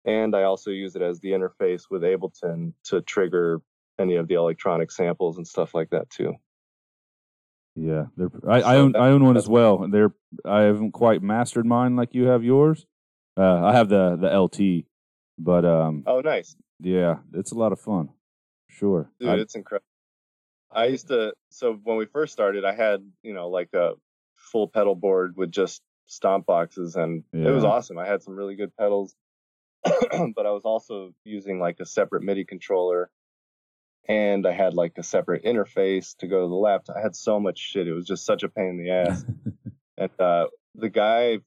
And 0.06 0.36
I 0.36 0.44
also 0.44 0.72
use 0.72 0.96
it 0.96 1.02
as 1.02 1.20
the 1.20 1.32
interface 1.32 1.84
with 1.90 2.02
Ableton 2.02 2.74
to 2.86 3.02
trigger 3.02 3.62
any 4.00 4.16
of 4.16 4.28
the 4.28 4.36
electronic 4.36 4.92
samples 4.92 5.38
and 5.38 5.48
stuff 5.48 5.74
like 5.76 5.90
that 5.92 6.10
too. 6.10 6.36
Yeah, 7.76 8.06
they're, 8.18 8.30
I, 8.48 8.62
I 8.62 8.76
own 8.78 8.96
I 8.96 9.10
own 9.10 9.24
one 9.24 9.38
as 9.38 9.48
well. 9.48 9.84
and 9.84 9.94
They're 9.94 10.14
I 10.44 10.62
haven't 10.62 10.92
quite 10.92 11.22
mastered 11.22 11.66
mine 11.66 11.96
like 11.96 12.14
you 12.14 12.26
have 12.28 12.44
yours. 12.44 12.86
Uh, 13.38 13.66
I 13.66 13.74
have 13.74 13.88
the 13.88 14.18
the 14.18 14.28
LT, 14.28 14.86
but 15.44 15.66
um, 15.66 16.04
Oh, 16.06 16.22
nice. 16.22 16.56
yeah, 16.80 17.18
it's 17.34 17.52
a 17.52 17.56
lot 17.56 17.72
of 17.72 17.80
fun. 17.80 18.10
Sure. 18.70 19.10
Dude, 19.20 19.30
I- 19.30 19.36
it's 19.38 19.56
incredible. 19.56 19.86
I 20.74 20.86
used 20.86 21.10
to, 21.10 21.34
so 21.50 21.74
when 21.84 21.98
we 21.98 22.06
first 22.06 22.32
started, 22.32 22.64
I 22.64 22.74
had, 22.74 23.02
you 23.24 23.34
know, 23.34 23.50
like 23.50 23.74
a 23.74 23.94
full 24.36 24.68
pedal 24.70 24.96
board 24.96 25.36
with 25.36 25.52
just 25.52 25.82
stomp 26.06 26.46
boxes 26.46 26.96
and 26.96 27.24
it 27.34 27.52
was 27.52 27.64
awesome. 27.66 27.98
I 27.98 28.06
had 28.08 28.22
some 28.24 28.36
really 28.36 28.56
good 28.56 28.72
pedals, 28.78 29.14
but 29.84 30.46
I 30.46 30.52
was 30.52 30.64
also 30.64 31.12
using 31.26 31.60
like 31.60 31.80
a 31.82 31.86
separate 31.86 32.24
MIDI 32.24 32.46
controller 32.46 33.10
and 34.08 34.48
I 34.48 34.54
had 34.54 34.74
like 34.74 34.94
a 34.98 35.04
separate 35.04 35.44
interface 35.44 36.16
to 36.20 36.28
go 36.28 36.42
to 36.42 36.48
the 36.48 36.56
laptop. 36.56 36.96
I 36.96 37.02
had 37.02 37.16
so 37.18 37.40
much 37.40 37.58
shit. 37.60 37.88
It 37.88 37.94
was 37.94 38.06
just 38.08 38.26
such 38.26 38.44
a 38.44 38.50
pain 38.50 38.70
in 38.70 38.78
the 38.78 38.92
ass. 38.92 39.26
and 39.98 40.12
uh, 40.20 40.48
the 40.76 40.90
guy, 40.90 41.40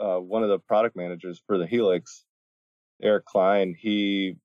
uh, 0.00 0.18
one 0.18 0.42
of 0.42 0.48
the 0.48 0.58
product 0.58 0.96
managers 0.96 1.40
for 1.46 1.58
the 1.58 1.66
Helix, 1.66 2.24
Eric 3.02 3.24
Klein, 3.24 3.74
he 3.78 4.36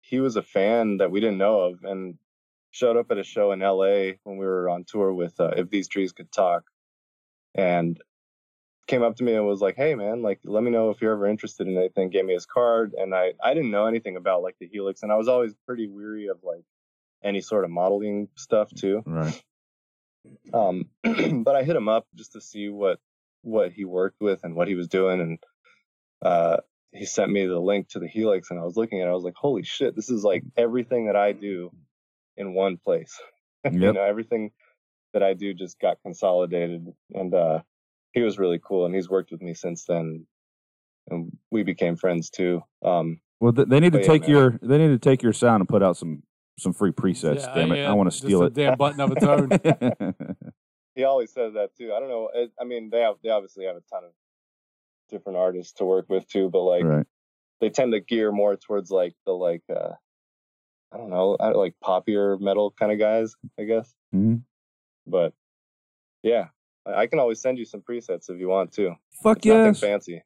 he 0.00 0.20
was 0.20 0.36
a 0.36 0.42
fan 0.42 0.98
that 0.98 1.10
we 1.10 1.20
didn't 1.20 1.38
know 1.38 1.60
of 1.60 1.84
and 1.84 2.16
showed 2.70 2.96
up 2.96 3.10
at 3.10 3.18
a 3.18 3.24
show 3.24 3.52
in 3.52 3.60
LA 3.60 4.12
when 4.24 4.36
we 4.36 4.46
were 4.46 4.68
on 4.68 4.84
tour 4.84 5.12
with 5.12 5.38
uh, 5.40 5.52
If 5.56 5.70
These 5.70 5.88
Trees 5.88 6.12
Could 6.12 6.32
Talk, 6.32 6.64
and 7.54 8.00
came 8.86 9.02
up 9.02 9.16
to 9.16 9.24
me 9.24 9.34
and 9.34 9.46
was 9.46 9.60
like, 9.60 9.76
"Hey 9.76 9.94
man, 9.94 10.22
like 10.22 10.40
let 10.44 10.62
me 10.62 10.70
know 10.70 10.90
if 10.90 11.00
you're 11.00 11.12
ever 11.12 11.26
interested 11.26 11.66
in 11.66 11.76
anything." 11.76 12.10
Gave 12.10 12.24
me 12.24 12.34
his 12.34 12.46
card, 12.46 12.94
and 12.96 13.14
I 13.14 13.34
I 13.42 13.54
didn't 13.54 13.70
know 13.70 13.86
anything 13.86 14.16
about 14.16 14.42
like 14.42 14.56
the 14.60 14.66
Helix, 14.66 15.02
and 15.02 15.12
I 15.12 15.16
was 15.16 15.28
always 15.28 15.54
pretty 15.66 15.86
weary 15.86 16.28
of 16.28 16.38
like 16.42 16.64
any 17.22 17.40
sort 17.40 17.64
of 17.64 17.70
modeling 17.70 18.28
stuff 18.36 18.70
too. 18.74 19.02
right. 19.06 19.42
Um, 20.52 20.90
but 21.44 21.56
I 21.56 21.62
hit 21.62 21.76
him 21.76 21.88
up 21.88 22.06
just 22.14 22.32
to 22.32 22.40
see 22.40 22.68
what 22.68 22.98
what 23.42 23.72
he 23.72 23.84
worked 23.84 24.20
with 24.20 24.44
and 24.44 24.54
what 24.54 24.68
he 24.68 24.74
was 24.74 24.88
doing, 24.88 25.20
and 25.20 25.38
uh, 26.22 26.58
he 26.92 27.04
sent 27.04 27.30
me 27.30 27.46
the 27.46 27.58
link 27.58 27.88
to 27.90 27.98
the 28.00 28.08
Helix, 28.08 28.50
and 28.50 28.58
I 28.58 28.64
was 28.64 28.76
looking 28.76 29.00
at 29.00 29.06
it. 29.06 29.10
I 29.10 29.14
was 29.14 29.24
like, 29.24 29.36
"Holy 29.36 29.62
shit! 29.62 29.94
This 29.96 30.10
is 30.10 30.24
like 30.24 30.42
everything 30.56 31.06
that 31.06 31.16
I 31.16 31.32
do 31.32 31.70
in 32.36 32.54
one 32.54 32.76
place." 32.76 33.18
you 33.70 33.92
know, 33.92 34.02
everything 34.02 34.50
that 35.12 35.22
I 35.22 35.34
do 35.34 35.52
just 35.54 35.78
got 35.80 35.98
consolidated, 36.02 36.86
and 37.14 37.34
uh, 37.34 37.60
he 38.12 38.22
was 38.22 38.38
really 38.38 38.60
cool, 38.64 38.86
and 38.86 38.94
he's 38.94 39.08
worked 39.10 39.30
with 39.30 39.42
me 39.42 39.54
since 39.54 39.84
then, 39.84 40.26
and 41.10 41.30
we 41.50 41.62
became 41.62 41.96
friends 41.96 42.30
too. 42.30 42.62
Um, 42.84 43.20
Well, 43.40 43.52
th- 43.52 43.68
they 43.68 43.80
need 43.80 43.92
to 43.92 43.98
But 43.98 44.06
yeah, 44.06 44.12
take 44.12 44.22
man. 44.22 44.30
your 44.30 44.58
they 44.62 44.78
need 44.78 44.88
to 44.88 44.98
take 44.98 45.22
your 45.22 45.32
sound 45.32 45.60
and 45.60 45.68
put 45.68 45.82
out 45.82 45.96
some 45.96 46.22
some 46.58 46.72
free 46.72 46.92
presets. 46.92 47.40
Yeah, 47.40 47.54
damn 47.54 47.72
it, 47.72 47.78
yeah, 47.78 47.90
I 47.90 47.94
want 47.94 48.10
to 48.10 48.16
steal 48.16 48.42
a 48.42 48.46
it. 48.46 48.54
Damn 48.54 48.76
button 48.78 49.00
of 49.00 49.12
its 49.12 49.24
own. 49.24 49.50
he 50.94 51.04
always 51.04 51.32
says 51.32 51.54
that 51.54 51.70
too. 51.76 51.92
I 51.94 52.00
don't 52.00 52.08
know. 52.08 52.30
It, 52.34 52.50
I 52.60 52.64
mean, 52.64 52.90
they 52.90 53.00
have 53.00 53.16
they 53.22 53.30
obviously 53.30 53.64
have 53.66 53.76
a 53.76 53.82
ton 53.90 54.04
of 54.04 54.10
different 55.10 55.38
artists 55.38 55.72
to 55.74 55.84
work 55.84 56.06
with 56.08 56.26
too, 56.28 56.48
but 56.50 56.62
like 56.62 56.84
right. 56.84 57.06
they 57.60 57.70
tend 57.70 57.92
to 57.92 58.00
gear 58.00 58.32
more 58.32 58.56
towards 58.56 58.90
like 58.90 59.14
the 59.26 59.32
like 59.32 59.62
uh 59.70 59.92
I 60.92 60.96
don't 60.96 61.10
know, 61.10 61.36
I 61.38 61.50
like 61.50 61.74
poppier 61.84 62.40
metal 62.40 62.74
kind 62.78 62.90
of 62.90 62.98
guys, 62.98 63.34
I 63.58 63.64
guess. 63.64 63.94
hmm 64.12 64.36
But 65.06 65.32
yeah, 66.22 66.48
I, 66.86 67.02
I 67.02 67.06
can 67.06 67.18
always 67.18 67.40
send 67.40 67.58
you 67.58 67.64
some 67.64 67.80
presets 67.80 68.28
if 68.28 68.38
you 68.38 68.48
want 68.48 68.72
to. 68.72 68.94
Fuck 69.22 69.38
It's 69.38 69.46
nothing 69.46 69.64
yes. 69.66 69.80
fancy. 69.80 70.22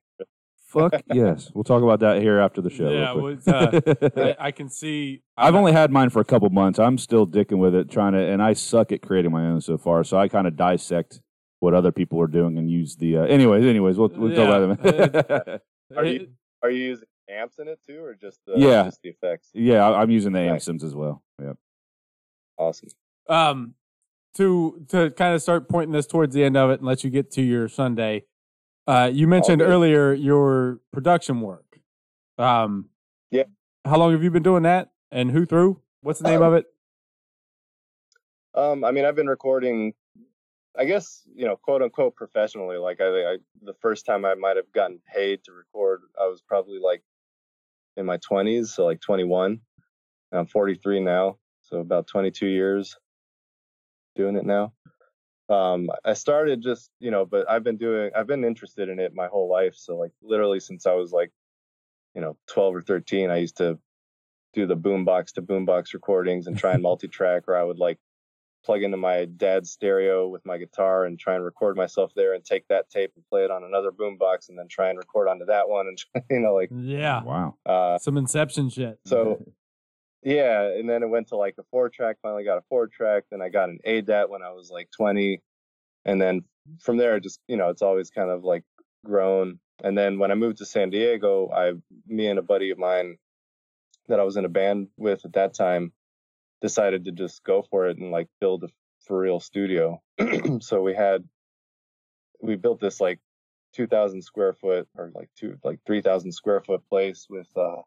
Fuck 0.75 0.95
yes. 1.13 1.51
We'll 1.55 1.65
talk 1.65 1.83
about 1.83 2.01
that 2.01 2.21
here 2.21 2.41
after 2.41 2.61
the 2.61 2.71
show. 2.71 2.91
Yeah, 2.91 3.13
well, 3.13 3.37
uh, 3.47 4.35
I, 4.41 4.47
I 4.47 4.51
can 4.51 4.69
see. 4.69 5.23
I've 5.37 5.55
only 5.55 5.73
had 5.73 5.91
mine 5.93 6.11
for 6.11 6.21
a 6.21 6.25
couple 6.25 6.51
months. 6.51 6.79
I'm 6.79 6.99
still 6.99 7.27
dicking 7.27 7.59
with 7.59 7.75
it, 7.75 7.91
trying 7.91 8.13
to, 8.13 8.19
and 8.19 8.43
I 8.43 8.55
suck 8.55 8.91
at 8.91 9.01
creating 9.01 9.31
my 9.31 9.47
own 9.47 9.61
so 9.61 9.79
far. 9.79 10.03
So 10.03 10.19
I 10.19 10.29
kind 10.29 10.47
of 10.47 10.57
dissect 10.57 11.21
what 11.65 11.75
other 11.75 11.91
people 11.91 12.21
are 12.21 12.27
doing 12.29 12.59
and 12.59 12.71
use 12.71 12.95
the. 12.97 13.17
Uh, 13.19 13.23
anyways, 13.25 13.65
anyways, 13.65 13.97
we'll 13.97 14.09
we'll 14.11 14.31
Yeah, 14.31 14.47
talk 14.47 14.81
about 14.81 15.49
it. 15.49 15.63
Are 15.97 16.05
you- 16.05 16.29
Are 16.63 16.71
you 16.71 16.85
using 16.85 17.09
amps 17.29 17.59
in 17.59 17.69
it 17.69 17.79
too, 17.87 18.03
or 18.05 18.15
just 18.15 18.39
the 18.47 18.55
Yeah. 18.57 18.85
just 18.85 19.01
the 19.03 19.09
effects? 19.11 19.51
Yeah, 19.55 19.87
I, 19.87 20.01
I'm 20.03 20.11
using 20.11 20.33
the 20.33 20.41
amp 20.41 20.53
Nice. 20.53 20.65
sims 20.65 20.85
as 20.85 20.95
well. 20.95 21.23
Yep. 21.43 21.57
Awesome. 22.59 22.89
um 23.29 23.75
to 24.35 24.85
to 24.89 25.11
kind 25.13 25.35
of 25.35 25.41
start 25.43 25.69
pointing 25.69 25.93
this 25.93 26.07
towards 26.07 26.35
the 26.35 26.45
end 26.45 26.57
of 26.57 26.71
it 26.71 26.81
and 26.81 26.87
let 26.87 27.03
you 27.05 27.11
get 27.11 27.31
to 27.33 27.43
your 27.43 27.69
Sunday. 27.69 28.25
Uh, 28.87 29.11
you 29.13 29.27
mentioned 29.27 29.61
good. 29.61 29.69
earlier 29.69 30.13
your 30.13 30.81
production 30.93 31.41
work. 31.41 31.81
Um, 32.39 32.91
Yeah. 33.31 33.45
How 33.87 33.97
long 33.99 34.13
have 34.13 34.23
you 34.23 34.31
been 34.31 34.43
doing 34.43 34.63
that? 34.65 34.91
And 35.11 35.31
who 35.31 35.47
through? 35.47 35.81
What's 36.03 36.19
the 36.21 36.29
name 36.29 36.43
Um, 36.43 36.49
of 36.49 36.55
it? 36.55 36.67
Um, 38.55 38.85
I 38.85 38.91
mean, 38.93 39.05
I've 39.05 39.17
been 39.17 39.27
recording, 39.29 39.95
I 40.77 40.85
guess 40.85 41.23
you 41.35 41.45
know, 41.47 41.57
quote 41.57 41.83
unquote, 41.83 42.17
professionally. 42.17 42.77
Like 42.77 43.01
I, 43.01 43.05
I 43.05 43.37
the 43.63 43.75
first 43.81 44.07
time 44.07 44.25
I 44.25 44.35
might 44.35 44.57
have 44.57 44.73
gotten 44.73 45.01
paid 45.13 45.45
to 45.45 45.53
record, 45.53 46.03
I 46.21 46.27
was 46.27 46.43
probably 46.43 46.79
like 46.79 47.03
in 47.97 48.07
my 48.07 48.19
twenties, 48.19 48.75
so 48.75 48.85
like 48.85 49.01
21. 49.01 49.61
I'm 50.33 50.47
43 50.47 50.99
now, 50.99 51.39
so 51.63 51.79
about 51.79 52.09
22 52.09 52.49
years 52.49 52.97
doing 54.17 54.37
it 54.37 54.45
now. 54.45 54.73
Um, 55.49 55.91
I 56.05 56.15
started 56.15 56.63
just 56.63 56.91
you 56.99 57.11
know, 57.11 57.25
but 57.25 57.49
I've 57.49 57.63
been 57.63 57.77
doing, 57.77 58.11
I've 58.17 58.27
been 58.27 58.45
interested 58.45 58.89
in 58.89 58.99
it 58.99 59.15
my 59.15 59.29
whole 59.29 59.49
life. 59.49 59.75
So 59.77 59.97
like 59.97 60.13
literally 60.23 60.59
since 60.59 60.87
I 60.87 60.95
was 60.95 61.13
like, 61.13 61.31
you 62.15 62.21
know, 62.21 62.37
12 62.49 62.77
or 62.77 62.83
13, 62.83 63.31
I 63.31 63.37
used 63.37 63.59
to 63.59 63.79
do 64.55 64.67
the 64.67 64.77
boombox 64.77 65.33
to 65.35 65.43
boombox 65.43 65.95
recordings 65.95 66.47
and 66.47 66.57
try 66.57 66.73
and 66.73 66.83
multi-track, 66.83 67.45
or 67.49 67.57
I 67.57 67.63
would 67.63 67.79
like 67.79 67.99
plug 68.65 68.83
into 68.83 68.97
my 68.97 69.27
dad's 69.27 69.71
stereo 69.71 70.27
with 70.27 70.45
my 70.47 70.57
guitar 70.59 71.05
and 71.05 71.19
try 71.19 71.35
and 71.35 71.45
record 71.45 71.77
myself 71.77 72.13
there 72.17 72.33
and 72.35 72.45
take 72.45 72.67
that 72.69 72.89
tape 72.91 73.13
and 73.15 73.25
play 73.29 73.45
it 73.45 73.51
on 73.51 73.63
another 73.63 73.91
boombox 73.93 74.49
and 74.49 74.59
then 74.59 74.67
try 74.69 74.89
and 74.89 74.99
record 74.99 75.29
onto 75.29 75.45
that 75.45 75.69
one 75.69 75.87
and 75.87 76.25
you 76.31 76.41
know 76.41 76.55
like 76.55 76.71
Yeah. 76.75 77.23
Wow. 77.23 77.57
uh 77.67 77.99
Some 77.99 78.17
Inception 78.17 78.71
shit. 78.71 78.99
so 79.05 79.45
yeah 80.23 80.63
and 80.63 80.89
then 80.89 81.03
it 81.03 81.09
went 81.09 81.29
to 81.29 81.37
like 81.37 81.55
a 81.59 81.63
four 81.71 81.91
track 81.91 82.17
finally 82.23 82.45
got 82.45 82.57
a 82.59 82.63
four 82.69 82.87
track 82.87 83.25
then 83.31 83.43
I 83.43 83.51
got 83.51 83.69
an 83.69 83.79
ADAT 83.87 84.31
when 84.31 84.43
I 84.43 84.51
was 84.53 84.71
like 84.71 84.89
20 84.97 85.43
and 86.07 86.21
then 86.21 86.43
from 86.81 86.97
there 86.97 87.21
just 87.21 87.41
you 87.47 87.57
know 87.57 87.69
it's 87.69 87.83
always 87.83 88.09
kind 88.11 88.31
of 88.31 88.43
like 88.45 88.63
grown 89.05 89.59
and 89.83 89.99
then 89.99 90.19
when 90.19 90.31
I 90.31 90.35
moved 90.35 90.59
to 90.59 90.67
San 90.67 90.89
Diego 90.91 91.51
I 91.55 91.73
me 92.07 92.29
and 92.29 92.39
a 92.39 92.43
buddy 92.43 92.71
of 92.71 92.79
mine 92.79 93.19
that 94.09 94.19
I 94.21 94.23
was 94.23 94.37
in 94.37 94.45
a 94.47 94.49
band 94.51 94.89
with 94.97 95.25
at 95.27 95.35
that 95.35 95.53
time 95.55 95.93
decided 96.65 97.05
to 97.05 97.13
just 97.13 97.45
go 97.45 97.63
for 97.71 97.89
it 97.89 97.99
and 97.99 98.11
like 98.11 98.27
build 98.41 98.65
a 98.65 98.69
for 99.07 99.19
real 99.19 99.39
studio. 99.39 100.01
so 100.61 100.81
we 100.81 100.95
had 100.95 101.23
we 102.41 102.57
built 102.57 102.81
this 102.81 103.03
like 103.03 103.21
2000 103.75 104.23
square 104.23 104.55
foot 104.55 104.89
or 104.97 105.13
like 105.15 105.29
two 105.39 105.59
like 105.63 105.79
3000 105.85 106.33
square 106.33 106.63
foot 106.63 106.81
place 106.89 107.27
with 107.29 107.49
uh 107.55 107.83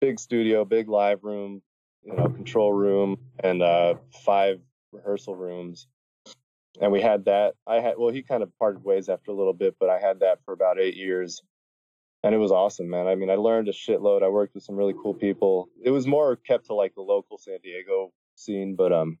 big 0.00 0.18
studio, 0.18 0.64
big 0.64 0.88
live 0.88 1.22
room, 1.22 1.62
you 2.02 2.12
know, 2.12 2.24
control 2.24 2.72
room 2.72 3.18
and 3.38 3.62
uh 3.62 3.94
five 4.24 4.60
rehearsal 4.90 5.36
rooms. 5.36 5.86
And 6.80 6.90
we 6.90 7.00
had 7.00 7.26
that. 7.26 7.54
I 7.68 7.76
had 7.76 7.94
well 7.98 8.12
he 8.12 8.22
kind 8.24 8.42
of 8.42 8.50
parted 8.58 8.82
ways 8.82 9.08
after 9.08 9.30
a 9.30 9.34
little 9.34 9.54
bit, 9.54 9.76
but 9.78 9.90
I 9.90 10.00
had 10.00 10.18
that 10.20 10.40
for 10.44 10.52
about 10.52 10.80
8 10.80 10.96
years 10.96 11.40
and 12.26 12.34
it 12.34 12.38
was 12.38 12.50
awesome, 12.50 12.90
man. 12.90 13.06
I 13.06 13.14
mean, 13.14 13.30
I 13.30 13.36
learned 13.36 13.68
a 13.68 13.72
shitload. 13.72 14.24
I 14.24 14.28
worked 14.28 14.54
with 14.54 14.64
some 14.64 14.74
really 14.74 14.94
cool 15.00 15.14
people. 15.14 15.68
It 15.80 15.90
was 15.90 16.08
more 16.08 16.34
kept 16.34 16.66
to 16.66 16.74
like 16.74 16.92
the 16.96 17.02
local 17.02 17.38
San 17.38 17.58
Diego 17.62 18.12
scene, 18.34 18.74
but 18.74 18.92
um, 18.92 19.18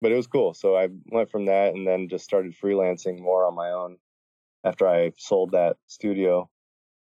but 0.00 0.12
it 0.12 0.14
was 0.14 0.28
cool. 0.28 0.54
So 0.54 0.76
I 0.76 0.86
went 1.06 1.32
from 1.32 1.46
that 1.46 1.74
and 1.74 1.84
then 1.84 2.08
just 2.08 2.24
started 2.24 2.54
freelancing 2.54 3.18
more 3.18 3.44
on 3.44 3.56
my 3.56 3.72
own 3.72 3.96
after 4.62 4.86
I 4.86 5.14
sold 5.18 5.50
that 5.50 5.78
studio, 5.88 6.48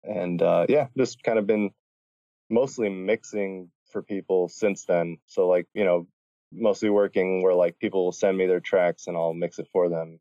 and 0.03 0.39
uh, 0.39 0.67
yeah, 0.69 0.85
just 0.95 1.23
kind 1.23 1.39
of 1.39 1.47
been 1.47 1.71
mostly 2.47 2.89
mixing 2.89 3.71
for 3.91 4.03
people 4.03 4.49
since 4.49 4.85
then. 4.85 5.17
So 5.25 5.47
like 5.47 5.65
you 5.73 5.83
know, 5.83 6.05
mostly 6.51 6.91
working 6.91 7.41
where 7.41 7.55
like 7.55 7.79
people 7.79 8.05
will 8.05 8.11
send 8.11 8.37
me 8.37 8.45
their 8.45 8.59
tracks 8.59 9.07
and 9.07 9.17
I'll 9.17 9.33
mix 9.33 9.57
it 9.57 9.67
for 9.73 9.89
them, 9.89 10.19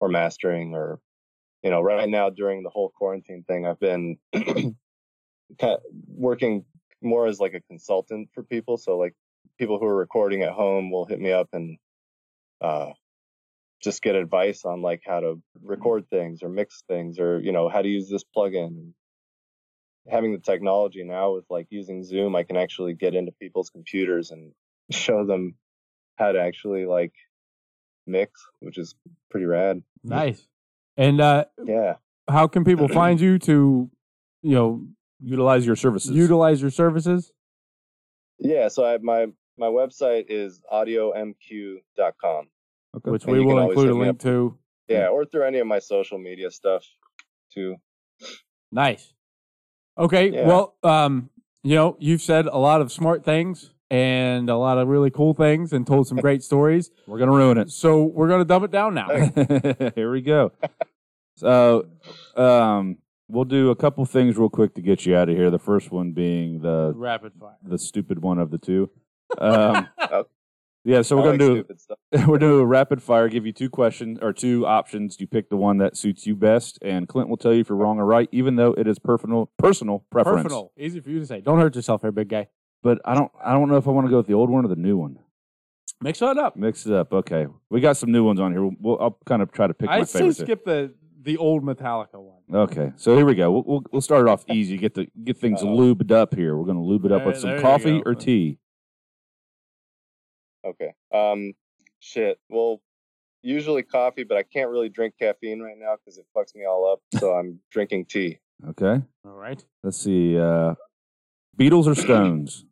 or 0.00 0.08
mastering 0.08 0.74
or 0.74 0.98
you 1.62 1.70
know, 1.70 1.80
right 1.80 2.08
now 2.08 2.30
during 2.30 2.62
the 2.62 2.70
whole 2.70 2.90
quarantine 2.90 3.44
thing, 3.46 3.66
I've 3.66 3.80
been 3.80 4.18
kind 4.34 4.74
of 5.62 5.80
working 6.08 6.64
more 7.00 7.26
as 7.26 7.40
like 7.40 7.54
a 7.54 7.60
consultant 7.60 8.30
for 8.34 8.42
people. 8.42 8.76
So 8.76 8.98
like 8.98 9.14
people 9.58 9.78
who 9.78 9.86
are 9.86 9.96
recording 9.96 10.42
at 10.42 10.52
home 10.52 10.90
will 10.90 11.04
hit 11.04 11.20
me 11.20 11.32
up 11.32 11.48
and 11.52 11.78
uh, 12.60 12.90
just 13.82 14.02
get 14.02 14.14
advice 14.14 14.64
on 14.64 14.82
like 14.82 15.02
how 15.06 15.20
to 15.20 15.40
record 15.62 16.08
things 16.08 16.42
or 16.42 16.48
mix 16.48 16.82
things 16.88 17.18
or 17.18 17.40
you 17.40 17.52
know 17.52 17.68
how 17.68 17.82
to 17.82 17.88
use 17.88 18.08
this 18.08 18.24
plugin. 18.36 18.92
Having 20.10 20.32
the 20.32 20.38
technology 20.38 21.04
now 21.04 21.34
with 21.34 21.44
like 21.48 21.68
using 21.70 22.02
Zoom, 22.02 22.34
I 22.34 22.42
can 22.42 22.56
actually 22.56 22.94
get 22.94 23.14
into 23.14 23.30
people's 23.32 23.70
computers 23.70 24.32
and 24.32 24.52
show 24.90 25.24
them 25.24 25.54
how 26.16 26.32
to 26.32 26.40
actually 26.40 26.86
like 26.86 27.12
mix, 28.06 28.44
which 28.58 28.78
is 28.78 28.94
pretty 29.30 29.46
rad. 29.46 29.82
Nice. 30.02 30.46
And 30.96 31.20
uh, 31.20 31.44
Yeah. 31.64 31.96
how 32.28 32.46
can 32.48 32.64
people 32.64 32.88
find 33.00 33.20
you 33.20 33.38
to, 33.40 33.90
you 34.42 34.54
know, 34.54 34.86
Utilize 35.24 35.64
your 35.64 35.76
services. 35.76 36.10
utilize 36.10 36.60
your 36.60 36.72
services? 36.72 37.32
Yeah, 38.40 38.66
so 38.68 38.84
I, 38.84 38.98
my 38.98 39.26
my 39.56 39.68
website 39.68 40.24
is 40.28 40.60
audiomq.com. 40.72 42.46
okay. 42.96 43.10
Which 43.10 43.22
And 43.24 43.32
we 43.32 43.40
will 43.40 43.60
include 43.68 43.90
a 43.90 43.94
link 43.94 44.18
to. 44.22 44.58
Yeah, 44.88 45.08
or 45.08 45.24
through 45.24 45.44
any 45.44 45.58
of 45.58 45.66
my 45.68 45.78
social 45.78 46.18
media 46.18 46.50
stuff 46.50 46.84
too. 47.54 47.76
Nice. 48.72 49.12
Okay. 49.96 50.30
Yeah. 50.32 50.46
Well, 50.48 50.76
um, 50.82 51.30
you 51.62 51.76
know, 51.76 51.96
you've 52.00 52.22
said 52.22 52.46
a 52.46 52.58
lot 52.58 52.80
of 52.80 52.90
smart 52.90 53.24
things 53.24 53.70
and 53.92 54.48
a 54.48 54.56
lot 54.56 54.78
of 54.78 54.88
really 54.88 55.10
cool 55.10 55.34
things 55.34 55.72
and 55.72 55.86
told 55.86 56.08
some 56.08 56.16
great 56.16 56.42
stories. 56.42 56.90
We're 57.06 57.18
gonna 57.18 57.32
ruin 57.32 57.58
it. 57.58 57.70
So 57.70 58.04
we're 58.04 58.28
gonna 58.28 58.44
dumb 58.46 58.64
it 58.64 58.70
down 58.70 58.94
now. 58.94 59.08
Here 59.94 60.10
we 60.10 60.22
go. 60.22 60.50
So, 61.36 61.86
um, 62.36 62.98
we'll 63.28 63.44
do 63.44 63.70
a 63.70 63.76
couple 63.76 64.04
things 64.06 64.36
real 64.38 64.48
quick 64.48 64.74
to 64.74 64.82
get 64.82 65.04
you 65.06 65.16
out 65.16 65.28
of 65.28 65.36
here. 65.36 65.50
The 65.50 65.58
first 65.58 65.90
one 65.90 66.12
being 66.12 66.60
the 66.60 66.92
Rapid 66.94 67.32
fire. 67.38 67.56
the 67.62 67.78
stupid 67.78 68.22
one 68.22 68.38
of 68.38 68.50
the 68.50 68.58
two. 68.58 68.90
Um, 69.38 69.88
Okay. 70.02 70.28
yeah, 70.84 71.02
so 71.02 71.16
we're 71.16 71.32
I 71.34 71.36
gonna 71.36 71.52
like 71.54 71.66
do 72.12 72.26
we're 72.26 72.38
doing 72.38 72.60
a 72.60 72.66
rapid 72.66 73.02
fire. 73.02 73.28
Give 73.28 73.46
you 73.46 73.52
two 73.52 73.70
questions 73.70 74.18
or 74.20 74.32
two 74.32 74.66
options. 74.66 75.16
You 75.20 75.26
pick 75.26 75.48
the 75.48 75.56
one 75.56 75.78
that 75.78 75.96
suits 75.96 76.26
you 76.26 76.34
best, 76.36 76.78
and 76.82 77.08
Clint 77.08 77.28
will 77.28 77.36
tell 77.38 77.52
you 77.52 77.60
if 77.60 77.68
you're 77.68 77.78
wrong 77.78 77.98
or 77.98 78.04
right, 78.06 78.28
even 78.32 78.56
though 78.56 78.72
it 78.74 78.86
is 78.86 78.98
personal 78.98 79.50
personal 79.58 80.04
preference. 80.10 80.42
Personal. 80.44 80.72
Easy 80.78 81.00
for 81.00 81.10
you 81.10 81.18
to 81.20 81.26
say. 81.26 81.40
Don't 81.40 81.58
hurt 81.60 81.74
yourself 81.76 82.02
here, 82.02 82.12
big 82.12 82.28
guy. 82.28 82.48
But 82.82 83.00
I 83.04 83.14
don't 83.14 83.30
I 83.44 83.52
don't 83.52 83.68
know 83.68 83.76
if 83.76 83.86
I 83.86 83.90
want 83.90 84.06
to 84.06 84.10
go 84.10 84.16
with 84.18 84.26
the 84.26 84.34
old 84.34 84.50
one 84.50 84.64
or 84.64 84.68
the 84.68 84.76
new 84.76 84.96
one. 84.96 85.18
Mix 86.00 86.20
it 86.20 86.36
up. 86.36 86.56
Mix 86.56 86.84
it 86.86 86.92
up. 86.92 87.12
Okay, 87.12 87.46
we 87.70 87.80
got 87.80 87.96
some 87.96 88.10
new 88.10 88.24
ones 88.24 88.40
on 88.40 88.50
here. 88.52 88.66
We'll, 88.80 88.98
I'll 89.00 89.18
kind 89.24 89.40
of 89.40 89.52
try 89.52 89.68
to 89.68 89.74
pick 89.74 89.88
I 89.88 89.98
my 89.98 90.04
say 90.04 90.18
favorites. 90.18 90.38
here. 90.38 90.46
skip 90.46 90.64
the 90.64 90.92
the 91.20 91.36
old 91.36 91.62
Metallica 91.62 92.14
one. 92.20 92.40
Okay, 92.52 92.92
so 92.96 93.14
here 93.16 93.24
we 93.24 93.36
go. 93.36 93.52
We'll, 93.52 93.62
we'll, 93.64 93.82
we'll 93.92 94.00
start 94.02 94.26
it 94.26 94.28
off 94.28 94.44
easy. 94.50 94.76
Get 94.76 94.94
the 94.94 95.06
get 95.22 95.36
things 95.38 95.62
Uh-oh. 95.62 95.76
lubed 95.76 96.10
up 96.10 96.34
here. 96.34 96.56
We're 96.56 96.66
gonna 96.66 96.82
lube 96.82 97.04
it 97.04 97.12
up 97.12 97.20
There- 97.20 97.28
with 97.28 97.38
some 97.38 97.50
you 97.50 97.60
coffee 97.60 98.00
go. 98.00 98.02
or 98.10 98.14
tea. 98.16 98.58
Okay. 100.64 100.92
Um, 101.12 101.52
shit. 102.00 102.38
Well, 102.48 102.80
usually 103.42 103.82
coffee, 103.82 104.24
but 104.24 104.36
I 104.36 104.42
can't 104.44 104.70
really 104.70 104.88
drink 104.88 105.14
caffeine 105.20 105.60
right 105.60 105.76
now 105.78 105.96
because 105.96 106.18
it 106.18 106.26
fucks 106.36 106.54
me 106.54 106.64
all 106.64 106.90
up. 106.92 107.00
So 107.20 107.32
I'm 107.32 107.60
drinking 107.70 108.06
tea. 108.06 108.38
Okay, 108.68 109.02
All 109.24 109.32
right. 109.32 109.64
let's 109.82 109.98
see. 109.98 110.38
Uh, 110.38 110.74
Beatles 111.58 111.86
or 111.88 111.96
Stones? 111.96 112.64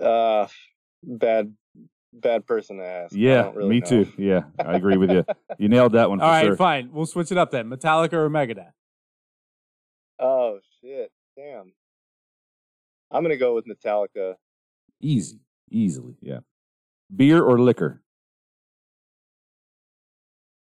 Uh, 0.00 0.46
bad, 1.02 1.54
bad 2.12 2.46
person 2.46 2.78
to 2.78 2.84
ask. 2.84 3.14
Yeah, 3.14 3.50
really 3.54 3.68
me 3.68 3.80
know. 3.80 3.86
too. 3.86 4.12
Yeah, 4.18 4.42
I 4.58 4.74
agree 4.74 4.96
with 4.96 5.10
you. 5.10 5.24
You 5.58 5.68
nailed 5.68 5.92
that 5.92 6.10
one 6.10 6.18
for 6.18 6.24
All 6.24 6.30
right, 6.32 6.46
sure. 6.46 6.56
fine. 6.56 6.90
We'll 6.92 7.06
switch 7.06 7.30
it 7.30 7.38
up 7.38 7.52
then. 7.52 7.68
Metallica 7.70 8.14
or 8.14 8.28
Megadeth? 8.28 8.72
Oh 10.18 10.58
shit! 10.80 11.12
Damn. 11.36 11.72
I'm 13.12 13.22
gonna 13.22 13.36
go 13.36 13.54
with 13.54 13.66
Metallica. 13.66 14.34
Easy, 15.00 15.38
easily. 15.70 16.16
Yeah. 16.20 16.40
Beer 17.14 17.40
or 17.40 17.60
liquor? 17.60 18.02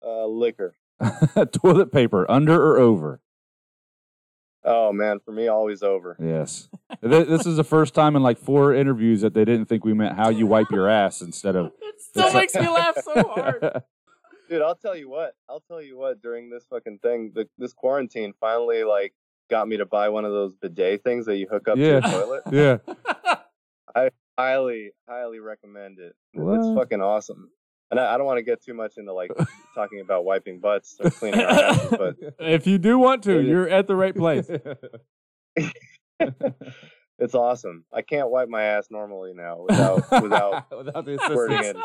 Uh, 0.04 0.26
liquor. 0.26 0.74
Toilet 1.52 1.90
paper, 1.90 2.30
under 2.30 2.54
or 2.62 2.78
over? 2.78 3.21
Oh 4.64 4.92
man, 4.92 5.18
for 5.24 5.32
me, 5.32 5.48
always 5.48 5.82
over. 5.82 6.16
Yes. 6.20 6.68
Th- 7.02 7.26
this 7.26 7.46
is 7.46 7.56
the 7.56 7.64
first 7.64 7.94
time 7.94 8.14
in 8.16 8.22
like 8.22 8.38
four 8.38 8.74
interviews 8.74 9.20
that 9.22 9.34
they 9.34 9.44
didn't 9.44 9.66
think 9.66 9.84
we 9.84 9.92
meant 9.92 10.14
how 10.16 10.28
you 10.28 10.46
wipe 10.46 10.70
your 10.70 10.88
ass 10.88 11.20
instead 11.20 11.56
of. 11.56 11.72
It 11.82 12.00
still 12.00 12.26
It's 12.26 12.34
makes 12.34 12.54
like- 12.54 12.64
me 12.64 12.70
laugh 12.70 12.96
so 13.02 13.22
hard. 13.28 13.82
Dude, 14.48 14.60
I'll 14.62 14.74
tell 14.76 14.96
you 14.96 15.08
what. 15.08 15.34
I'll 15.48 15.60
tell 15.68 15.80
you 15.80 15.96
what. 15.98 16.20
During 16.22 16.50
this 16.50 16.64
fucking 16.68 16.98
thing, 16.98 17.32
the, 17.34 17.48
this 17.58 17.72
quarantine 17.72 18.32
finally 18.40 18.82
like 18.84 19.14
got 19.50 19.66
me 19.68 19.76
to 19.78 19.86
buy 19.86 20.08
one 20.10 20.24
of 20.24 20.32
those 20.32 20.52
bidet 20.60 21.02
things 21.04 21.26
that 21.26 21.36
you 21.36 21.46
hook 21.50 21.68
up 21.68 21.76
Yeah. 21.78 22.00
to 22.00 22.08
your 22.10 22.20
toilet. 22.20 22.42
yeah. 22.52 22.94
I 23.94 24.10
highly, 24.38 24.90
highly 25.08 25.38
recommend 25.38 25.98
it. 25.98 26.14
What? 26.34 26.58
It's 26.60 26.74
fucking 26.78 27.00
awesome. 27.02 27.50
And 27.93 28.01
I, 28.01 28.14
I 28.14 28.16
don't 28.16 28.26
want 28.26 28.38
to 28.38 28.43
get 28.43 28.64
too 28.64 28.72
much 28.72 28.97
into 28.97 29.12
like 29.12 29.30
talking 29.74 30.01
about 30.01 30.24
wiping 30.24 30.59
butts 30.61 30.97
or 30.99 31.11
cleaning 31.11 31.40
our 31.40 31.51
asses, 31.51 31.90
but 31.90 32.16
if 32.40 32.66
you 32.66 32.78
do 32.78 32.99
want 32.99 33.22
to, 33.24 33.32
It 33.32 33.45
is- 33.45 33.49
you're 33.49 33.68
at 33.68 33.86
the 33.86 33.95
right 33.95 34.16
place. 34.16 34.51
it's 37.18 37.34
awesome. 37.34 37.84
I 37.93 38.01
can't 38.01 38.30
wipe 38.30 38.49
my 38.49 38.62
ass 38.62 38.86
normally 38.90 39.34
now 39.34 39.66
without 39.68 40.22
without 40.22 40.76
without 40.76 41.05
the 41.05 41.18
squirting 41.22 41.59
assistance. 41.59 41.82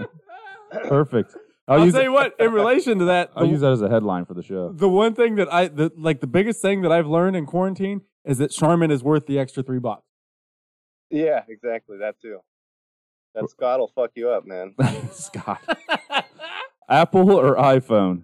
it. 0.00 0.88
Perfect. 0.88 1.36
I'll, 1.68 1.78
I'll, 1.78 1.84
use 1.84 1.94
tell 1.94 2.02
you 2.02 2.12
what. 2.12 2.34
In 2.40 2.52
relation 2.52 2.98
to 2.98 3.04
that, 3.04 3.30
I'll 3.36 3.44
the, 3.44 3.52
use 3.52 3.60
that 3.60 3.70
as 3.70 3.82
a 3.82 3.88
headline 3.88 4.24
for 4.24 4.34
the 4.34 4.42
show. 4.42 4.72
the 4.72 4.88
one 4.88 5.14
thing 5.14 5.36
that 5.36 5.52
I, 5.52 5.68
the, 5.68 5.92
like, 5.96 6.20
the 6.20 6.26
biggest 6.26 6.60
thing 6.60 6.82
that 6.82 6.90
I've 6.90 7.06
learned 7.06 7.36
in 7.36 7.46
quarantine 7.46 8.00
is 8.24 8.38
that 8.38 8.50
Charmin 8.50 8.90
is 8.90 9.04
worth 9.04 9.26
the 9.26 9.38
extra 9.38 9.62
three 9.62 9.78
bucks. 9.78 10.02
Yeah, 11.10 11.44
exactly. 11.48 11.98
That 11.98 12.20
too. 12.20 12.40
That 13.34 13.48
Scott 13.50 13.78
will 13.80 13.88
fuck 13.94 14.10
you 14.14 14.30
up, 14.30 14.44
man. 14.46 14.74
Scott. 15.12 15.60
Apple 16.88 17.30
or 17.30 17.54
iPhone, 17.56 18.22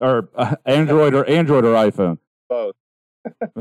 or 0.00 0.28
uh, 0.34 0.56
Android 0.66 1.14
or 1.14 1.24
Android 1.28 1.64
or 1.64 1.74
iPhone. 1.74 2.18
Both. 2.48 2.74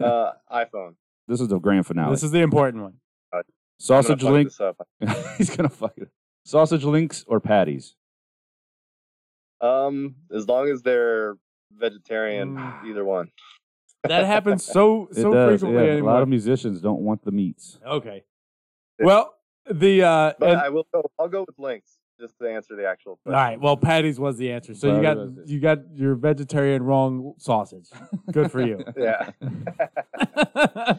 Uh, 0.00 0.32
iPhone. 0.52 0.94
this 1.26 1.40
is 1.40 1.48
the 1.48 1.58
grand 1.58 1.86
finale. 1.86 2.10
this 2.12 2.22
is 2.22 2.30
the 2.30 2.40
important 2.40 2.82
one. 2.82 2.94
I'm 3.32 3.42
Sausage 3.80 4.20
gonna 4.20 4.30
fuck 4.30 4.32
link. 4.34 4.48
this 4.48 4.60
up. 4.60 5.36
He's 5.38 5.56
gonna 5.56 5.68
fuck 5.70 5.94
it. 5.96 6.08
Sausage 6.44 6.84
links 6.84 7.24
or 7.26 7.40
patties. 7.40 7.94
Um, 9.60 10.16
as 10.34 10.46
long 10.48 10.68
as 10.68 10.82
they're 10.82 11.36
vegetarian, 11.72 12.56
Mm. 12.56 12.84
either 12.90 13.04
one. 13.04 13.30
That 14.04 14.26
happens 14.26 14.64
so 14.64 15.06
It 15.10 15.16
so 15.16 15.32
does. 15.32 15.60
frequently 15.60 15.84
yeah. 15.84 15.90
A 15.90 15.92
anymore. 15.94 16.12
lot 16.14 16.22
of 16.22 16.28
musicians 16.28 16.80
don't 16.80 17.00
want 17.00 17.24
the 17.24 17.30
meats. 17.32 17.78
okay. 17.86 18.24
Well, 18.98 19.34
the 19.70 20.02
uh, 20.02 20.32
But 20.38 20.50
and- 20.50 20.60
I 20.60 20.68
will 20.68 20.86
go. 20.92 21.02
I'll 21.18 21.28
go 21.28 21.44
with 21.46 21.58
links 21.58 21.98
just 22.20 22.38
to 22.40 22.48
answer 22.48 22.76
the 22.76 22.86
actual 22.86 23.12
all 23.12 23.18
question. 23.24 23.32
right. 23.32 23.60
Well, 23.60 23.76
Patty's 23.76 24.20
was 24.20 24.36
the 24.36 24.52
answer. 24.52 24.74
So 24.74 24.94
you 24.96 25.02
got 25.02 25.48
you 25.48 25.60
got 25.60 25.78
your 25.94 26.14
vegetarian 26.14 26.82
wrong 26.82 27.34
sausage. 27.38 27.88
Good 28.30 28.50
for 28.52 28.60
you. 28.62 28.84
Yeah. 28.96 29.30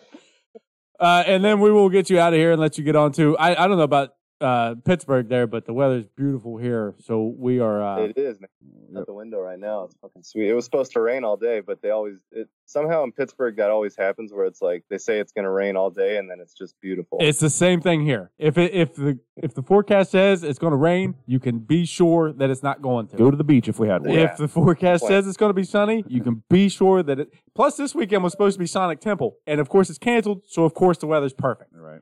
uh, 1.00 1.24
and 1.26 1.44
then 1.44 1.60
we 1.60 1.72
will 1.72 1.90
get 1.90 2.10
you 2.10 2.20
out 2.20 2.34
of 2.34 2.40
here 2.40 2.52
and 2.52 2.62
let 2.62 2.78
you 2.78 2.84
get 2.84 2.96
on 2.96 3.12
to. 3.14 3.38
I, 3.38 3.64
I 3.64 3.68
don't 3.68 3.78
know 3.78 3.84
about 3.84 4.10
uh, 4.44 4.76
Pittsburgh 4.84 5.30
there, 5.30 5.48
but 5.48 5.66
the 5.66 5.74
weather's 5.74 6.06
beautiful 6.06 6.58
here. 6.58 6.94
So 7.00 7.34
we 7.38 7.60
are. 7.60 7.82
Uh, 7.82 7.98
it 8.06 8.18
is, 8.18 8.40
man. 8.40 8.50
At 8.96 9.08
the 9.08 9.14
window 9.14 9.40
right 9.40 9.58
now. 9.58 9.86
It's 9.86 9.96
fucking 10.02 10.22
sweet. 10.22 10.50
It 10.50 10.54
was 10.54 10.66
supposed 10.66 10.92
to 10.92 11.02
rain 11.02 11.24
all 11.24 11.38
day, 11.38 11.62
but 11.62 11.82
they 11.82 11.90
always 11.90 12.18
it 12.32 12.48
somehow 12.68 13.04
in 13.04 13.12
Pittsburgh 13.12 13.56
that 13.58 13.72
always 13.72 13.96
happens 13.96 14.32
where 14.32 14.46
it's 14.46 14.62
like 14.62 14.84
they 14.90 15.00
say 15.00 15.20
it's 15.20 15.32
gonna 15.32 15.50
rain 15.50 15.76
all 15.76 15.90
day 15.90 16.18
and 16.18 16.30
then 16.30 16.40
it's 16.40 16.54
just 16.54 16.80
beautiful. 16.80 17.18
it's 17.20 17.40
the 17.40 17.50
same 17.50 17.82
thing 17.82 18.06
here. 18.06 18.30
If 18.38 18.60
it, 18.60 18.72
if 18.74 18.94
the 18.94 19.18
if 19.36 19.54
the 19.56 19.64
forecast 19.64 20.12
says 20.12 20.44
it's 20.44 20.60
going 20.60 20.72
to 20.72 20.78
rain, 20.78 21.16
you 21.26 21.40
can 21.40 21.60
be 21.60 21.86
sure 21.86 22.32
that 22.34 22.50
it's 22.50 22.64
not 22.64 22.82
going 22.82 23.08
to. 23.08 23.18
Go 23.18 23.32
to 23.32 23.38
the 23.38 23.44
beach 23.44 23.68
if 23.68 23.80
we 23.80 23.88
had 23.88 24.06
one. 24.06 24.14
Yeah. 24.16 24.32
If 24.32 24.38
the 24.38 24.48
forecast 24.48 25.02
Point. 25.02 25.12
says 25.12 25.28
it's 25.28 25.38
going 25.38 25.50
to 25.50 25.56
be 25.56 25.64
sunny, 25.64 26.04
you 26.08 26.22
can 26.22 26.44
be 26.50 26.70
sure 26.70 27.02
that 27.04 27.20
it. 27.20 27.34
Plus, 27.56 27.78
this 27.78 27.96
weekend 27.96 28.24
was 28.24 28.32
supposed 28.32 28.56
to 28.56 28.60
be 28.60 28.68
Sonic 28.68 29.00
Temple, 29.00 29.38
and 29.48 29.60
of 29.60 29.70
course, 29.70 29.90
it's 29.90 30.00
canceled. 30.00 30.44
So, 30.48 30.66
of 30.66 30.74
course, 30.74 30.98
the 30.98 31.08
weather's 31.08 31.34
perfect. 31.34 31.72
Right. 31.74 32.02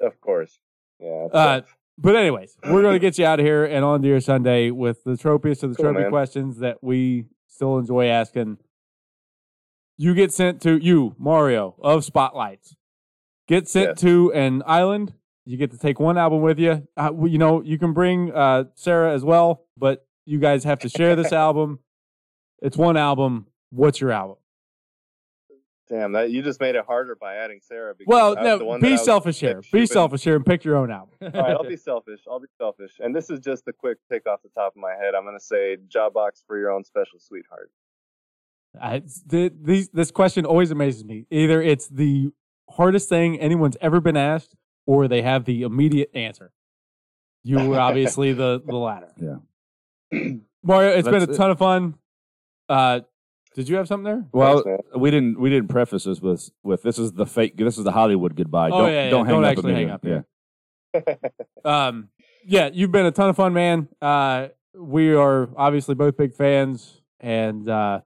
of 0.00 0.20
course. 0.20 0.58
Yeah. 1.00 1.26
Uh. 1.32 1.60
But 2.02 2.16
anyways, 2.16 2.56
we're 2.64 2.80
going 2.80 2.94
to 2.94 2.98
get 2.98 3.18
you 3.18 3.26
out 3.26 3.40
of 3.40 3.44
here 3.46 3.62
and 3.64 3.84
on 3.84 4.00
to 4.00 4.08
your 4.08 4.20
Sunday 4.20 4.70
with 4.70 5.04
the 5.04 5.18
tropiest 5.18 5.62
of 5.62 5.70
the 5.70 5.76
Cool, 5.76 5.84
trophy 5.92 6.00
man. 6.02 6.10
questions 6.10 6.58
that 6.60 6.78
we 6.82 7.26
still 7.46 7.76
enjoy 7.76 8.06
asking. 8.06 8.56
You 9.98 10.14
get 10.14 10.32
sent 10.32 10.62
to 10.62 10.82
you, 10.82 11.14
Mario 11.18 11.74
of 11.82 12.04
Spotlights. 12.04 12.74
Get 13.48 13.68
sent 13.68 13.88
Yes. 13.90 14.00
to 14.00 14.32
an 14.32 14.62
island. 14.64 15.12
You 15.44 15.58
get 15.58 15.72
to 15.72 15.78
take 15.78 16.00
one 16.00 16.16
album 16.16 16.40
with 16.40 16.58
you. 16.58 16.86
Uh, 16.96 17.10
you 17.26 17.36
know, 17.36 17.60
you 17.62 17.78
can 17.78 17.92
bring 17.92 18.32
uh, 18.32 18.64
Sarah 18.76 19.12
as 19.12 19.22
well, 19.24 19.66
but 19.76 20.06
you 20.24 20.38
guys 20.38 20.64
have 20.64 20.78
to 20.80 20.88
share 20.88 21.14
this 21.16 21.32
album. 21.34 21.80
It's 22.62 22.78
one 22.78 22.96
album. 22.96 23.46
What's 23.68 24.00
your 24.00 24.10
album? 24.12 24.36
Damn, 25.90 26.12
that 26.12 26.30
you 26.30 26.40
just 26.40 26.60
made 26.60 26.76
it 26.76 26.84
harder 26.86 27.16
by 27.16 27.34
adding 27.34 27.58
Sarah. 27.60 27.94
Because 27.98 28.08
Well, 28.08 28.34
no, 28.36 28.58
the 28.58 28.64
one 28.64 28.80
be 28.80 28.96
selfish 28.96 29.40
here. 29.40 29.60
Be 29.72 29.86
selfish 29.86 30.22
here 30.22 30.36
and 30.36 30.46
pick 30.46 30.64
your 30.64 30.76
own 30.76 30.90
album. 30.92 31.14
All 31.20 31.28
right, 31.30 31.50
I'll 31.50 31.64
be 31.64 31.76
selfish. 31.90 32.20
I'll 32.30 32.38
be 32.38 32.46
selfish. 32.58 32.92
And 33.00 33.14
this 33.14 33.28
is 33.28 33.40
just 33.40 33.66
a 33.66 33.72
quick 33.72 33.98
pick 34.08 34.24
off 34.28 34.40
the 34.42 34.50
top 34.50 34.76
of 34.76 34.80
my 34.80 34.92
head. 34.92 35.16
I'm 35.16 35.24
gonna 35.24 35.40
say 35.40 35.78
Jawbox 35.88 36.44
for 36.46 36.56
your 36.58 36.70
own 36.70 36.84
special 36.84 37.18
sweetheart. 37.18 37.72
I, 38.80 39.02
the, 39.26 39.52
these, 39.60 39.88
this 39.88 40.12
question 40.12 40.46
always 40.46 40.70
amazes 40.70 41.04
me. 41.04 41.26
Either 41.28 41.60
it's 41.60 41.88
the 41.88 42.30
hardest 42.70 43.08
thing 43.08 43.40
anyone's 43.40 43.76
ever 43.80 44.00
been 44.00 44.16
asked, 44.16 44.54
or 44.86 45.08
they 45.08 45.22
have 45.22 45.44
the 45.44 45.62
immediate 45.62 46.10
answer. 46.14 46.52
You 47.42 47.68
were 47.68 47.80
obviously 47.80 48.32
the, 48.32 48.62
the 48.64 48.76
latter. 48.76 49.12
Yeah. 50.12 50.34
Mario, 50.62 50.90
it's 50.90 51.08
been 51.08 51.20
That's 51.20 51.30
a 51.30 51.34
it. 51.34 51.36
ton 51.36 51.50
of 51.52 51.58
fun. 51.58 51.94
Uh, 52.68 53.00
did 53.54 53.68
you 53.68 53.76
have 53.76 53.88
something 53.88 54.04
there? 54.04 54.24
Well, 54.32 54.62
Thanks, 54.62 54.84
we 54.96 55.10
didn't 55.10 55.40
we 55.40 55.50
didn't 55.50 55.68
preface 55.68 56.04
this 56.04 56.20
with 56.20 56.50
with 56.62 56.82
this 56.82 56.98
is 56.98 57.12
the 57.12 57.26
fake 57.26 57.56
this 57.56 57.78
is 57.78 57.84
the 57.84 57.92
Hollywood 57.92 58.36
goodbye. 58.36 58.68
Oh, 58.68 58.82
don't 58.82 58.92
yeah, 58.92 59.04
yeah, 59.04 59.10
don't 59.10 59.26
hang 59.26 59.34
don't 59.34 59.44
up 59.44 59.50
actually 59.50 59.74
hang 59.74 59.90
up 59.90 60.04
Yeah. 60.04 60.22
Um, 61.64 62.08
yeah, 62.44 62.70
you've 62.72 62.90
been 62.90 63.06
a 63.06 63.10
ton 63.10 63.28
of 63.28 63.36
fun, 63.36 63.52
man. 63.52 63.88
Uh, 64.00 64.48
we 64.74 65.14
are 65.14 65.50
obviously 65.56 65.94
both 65.94 66.16
big 66.16 66.34
fans, 66.34 67.02
and 67.20 67.68
uh, 67.68 68.00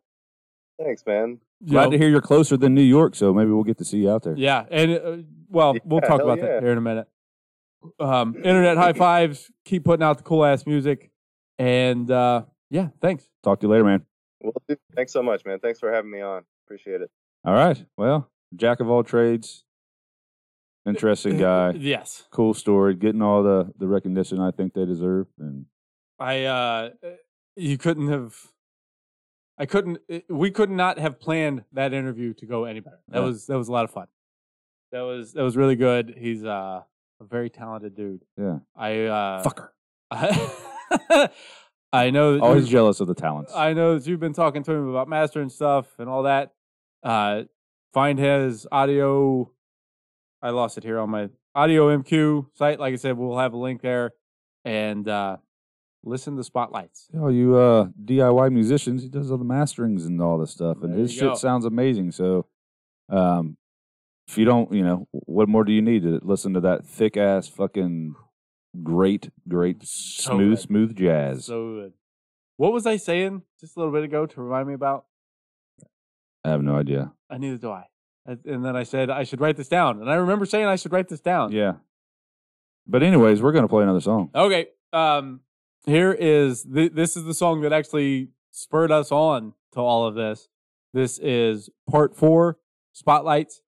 Thanks, 0.83 1.05
man. 1.07 1.39
Glad 1.65 1.85
know, 1.85 1.91
to 1.93 1.99
hear 1.99 2.09
you're 2.09 2.21
closer 2.21 2.57
than 2.57 2.75
New 2.75 2.83
York, 2.83 3.15
so 3.15 3.33
maybe 3.33 3.51
we'll 3.51 3.65
get 3.65 3.79
to 3.79 3.85
see 3.85 3.99
you 3.99 4.11
out 4.11 4.23
there. 4.23 4.35
Yeah, 4.37 4.65
and 4.71 4.93
uh, 4.93 5.17
well, 5.49 5.77
we'll 5.85 6.01
talk 6.01 6.21
about 6.21 6.39
yeah. 6.39 6.47
that 6.47 6.63
here 6.63 6.73
in 6.73 6.79
a 6.79 6.83
minute. 6.83 7.07
Um, 8.01 8.37
internet 8.37 8.77
high 8.77 8.93
fives. 8.93 9.51
Keep 9.65 9.85
putting 9.85 10.03
out 10.03 10.19
the 10.19 10.25
cool 10.25 10.45
ass 10.45 10.67
music, 10.67 11.11
and 11.59 12.11
uh, 12.11 12.43
yeah, 12.71 12.89
thanks. 13.01 13.29
Talk 13.43 13.61
to 13.61 13.67
you 13.67 13.71
later, 13.71 13.85
man. 13.85 14.05
Well, 14.45 14.53
dude, 14.69 14.79
thanks 14.95 15.11
so 15.13 15.23
much, 15.23 15.45
man. 15.47 15.59
Thanks 15.59 15.81
for 15.81 15.91
having 15.91 16.11
me 16.11 16.21
on. 16.21 16.43
Appreciate 16.67 17.01
it. 17.01 17.11
All 17.47 17.55
right. 17.55 17.83
Well, 17.97 18.31
jack 18.55 18.81
of 18.81 18.89
all 18.91 19.03
trades, 19.03 19.65
interesting 20.87 21.39
guy, 21.39 21.71
Yes, 21.73 22.25
cool 22.31 22.53
story, 22.55 22.95
getting 22.95 23.23
all 23.23 23.43
the 23.43 23.73
the 23.79 23.87
recognition 23.89 24.41
I 24.41 24.51
think 24.51 24.75
they 24.75 24.85
deserve, 24.85 25.27
and 25.39 25.67
I. 26.19 26.45
Uh, 26.45 26.91
you 27.57 27.79
couldn't 27.79 28.09
have. 28.09 28.35
I 29.57 29.67
couldn't. 29.67 29.99
We 30.29 30.51
could 30.51 30.71
not 30.71 30.99
have 30.99 31.19
planned 31.21 31.65
that 31.73 31.93
interview 31.95 32.35
to 32.35 32.47
go 32.47 32.65
any 32.65 32.81
better. 32.81 32.99
That 33.09 33.21
Yeah. 33.21 33.25
was 33.27 33.47
that 33.47 33.57
was 33.57 33.69
a 33.69 33.73
lot 33.73 33.85
of 33.85 33.91
fun. 33.93 34.09
That 34.93 35.03
was 35.03 35.33
that 35.33 35.43
was 35.43 35.57
really 35.57 35.77
good. 35.77 36.17
He's 36.19 36.45
uh, 36.45 36.83
a 37.21 37.25
very 37.25 37.49
talented 37.51 37.95
dude. 37.95 38.23
yeah, 38.37 38.59
I 38.77 39.05
uh, 39.05 39.43
fucker. 39.45 39.69
I, 40.11 41.31
I 41.95 42.11
know 42.11 42.39
Always 42.41 42.69
jealous 42.69 42.99
of 43.01 43.07
the 43.07 43.15
talents. 43.15 43.53
I 43.55 43.73
know 43.73 43.97
that 43.99 44.07
you've 44.07 44.19
been 44.21 44.33
talking 44.33 44.63
to 44.65 44.73
him 44.73 44.89
about 44.89 45.09
master 45.09 45.41
and 45.41 45.51
stuff 45.51 45.87
and 45.99 46.09
all 46.09 46.25
that. 46.25 46.53
Uh, 47.03 47.45
find 47.93 48.19
his 48.19 48.67
audio. 48.73 49.51
I 50.43 50.51
lost 50.51 50.77
it 50.77 50.83
here 50.85 50.99
on 50.99 51.11
my 51.11 51.29
audio 51.55 51.97
MQ 51.97 52.47
site. 52.55 52.81
Like 52.81 52.93
I 52.95 52.97
said, 52.97 53.17
we'll 53.17 53.39
have 53.39 53.53
a 53.53 53.57
link 53.57 53.81
there, 53.81 54.13
and 54.65 55.09
uh, 55.09 55.37
listen 56.03 56.37
to 56.37 56.43
Spotlights. 56.43 57.09
all 57.19 57.31
you 57.33 57.55
uh, 57.57 57.87
DIY 58.05 58.53
musicians, 58.53 59.03
he 59.03 59.09
does 59.09 59.31
all 59.31 59.39
the 59.39 59.45
masterings 59.45 60.05
and 60.05 60.21
all 60.21 60.37
this 60.39 60.51
stuff, 60.51 60.79
and 60.83 60.93
There 60.93 61.01
his 61.01 61.13
shit 61.13 61.23
go. 61.23 61.35
sounds 61.35 61.65
amazing. 61.65 62.11
So, 62.11 62.47
um, 63.09 63.57
if 64.27 64.37
you 64.37 64.45
don't, 64.45 64.73
you 64.73 64.83
know, 64.83 65.07
what 65.13 65.49
more 65.49 65.65
do 65.65 65.73
you 65.73 65.83
need 65.83 66.03
to 66.03 66.19
listen 66.23 66.55
to 66.55 66.61
that 66.61 66.85
thick 66.85 67.17
ass 67.17 67.47
fucking 67.47 68.17
great, 68.83 69.31
great, 69.49 69.83
smooth, 69.85 70.57
good. 70.57 70.59
smooth 70.59 70.97
jazz? 70.97 71.47
So 71.47 71.75
good. 71.75 71.93
What 72.57 72.73
was 72.73 72.87
I 72.87 72.97
saying 72.97 73.43
just 73.61 73.77
a 73.77 73.81
little 73.81 73.93
bit 73.93 74.05
ago 74.05 74.27
to 74.27 74.41
remind 74.41 74.69
me 74.69 74.75
about? 74.75 75.07
I 76.45 76.51
have 76.51 76.63
no 76.63 76.77
idea. 76.77 77.13
I 77.31 77.39
neither 77.39 77.57
do 77.57 77.71
I. 77.71 77.85
And 78.27 78.45
and 78.45 78.65
then 78.65 78.77
I 78.77 78.85
said 78.85 79.11
I 79.11 79.25
should 79.25 79.41
write 79.41 79.57
this 79.57 79.69
down, 79.69 80.01
and 80.01 80.11
I 80.11 80.15
remember 80.15 80.47
saying 80.47 80.67
I 80.67 80.77
should 80.77 80.93
write 80.93 81.09
this 81.09 81.21
down. 81.21 81.53
Yeah. 81.53 81.75
But 82.87 83.03
anyways, 83.03 83.43
we're 83.43 83.53
gonna 83.53 83.69
play 83.69 83.83
another 83.83 84.01
song. 84.01 84.31
Okay. 84.35 84.69
Um, 84.93 85.41
here 85.87 86.13
is 86.13 86.65
th- 86.65 86.93
this 86.93 87.17
is 87.17 87.25
the 87.25 87.35
song 87.35 87.63
that 87.63 87.73
actually 87.73 88.29
spurred 88.51 88.93
us 88.93 89.11
on 89.11 89.55
to 89.73 89.81
all 89.81 90.07
of 90.07 90.15
this. 90.15 90.49
This 90.93 91.19
is 91.19 91.69
part 91.91 92.17
four, 92.17 92.59
Spotlights. 92.93 93.61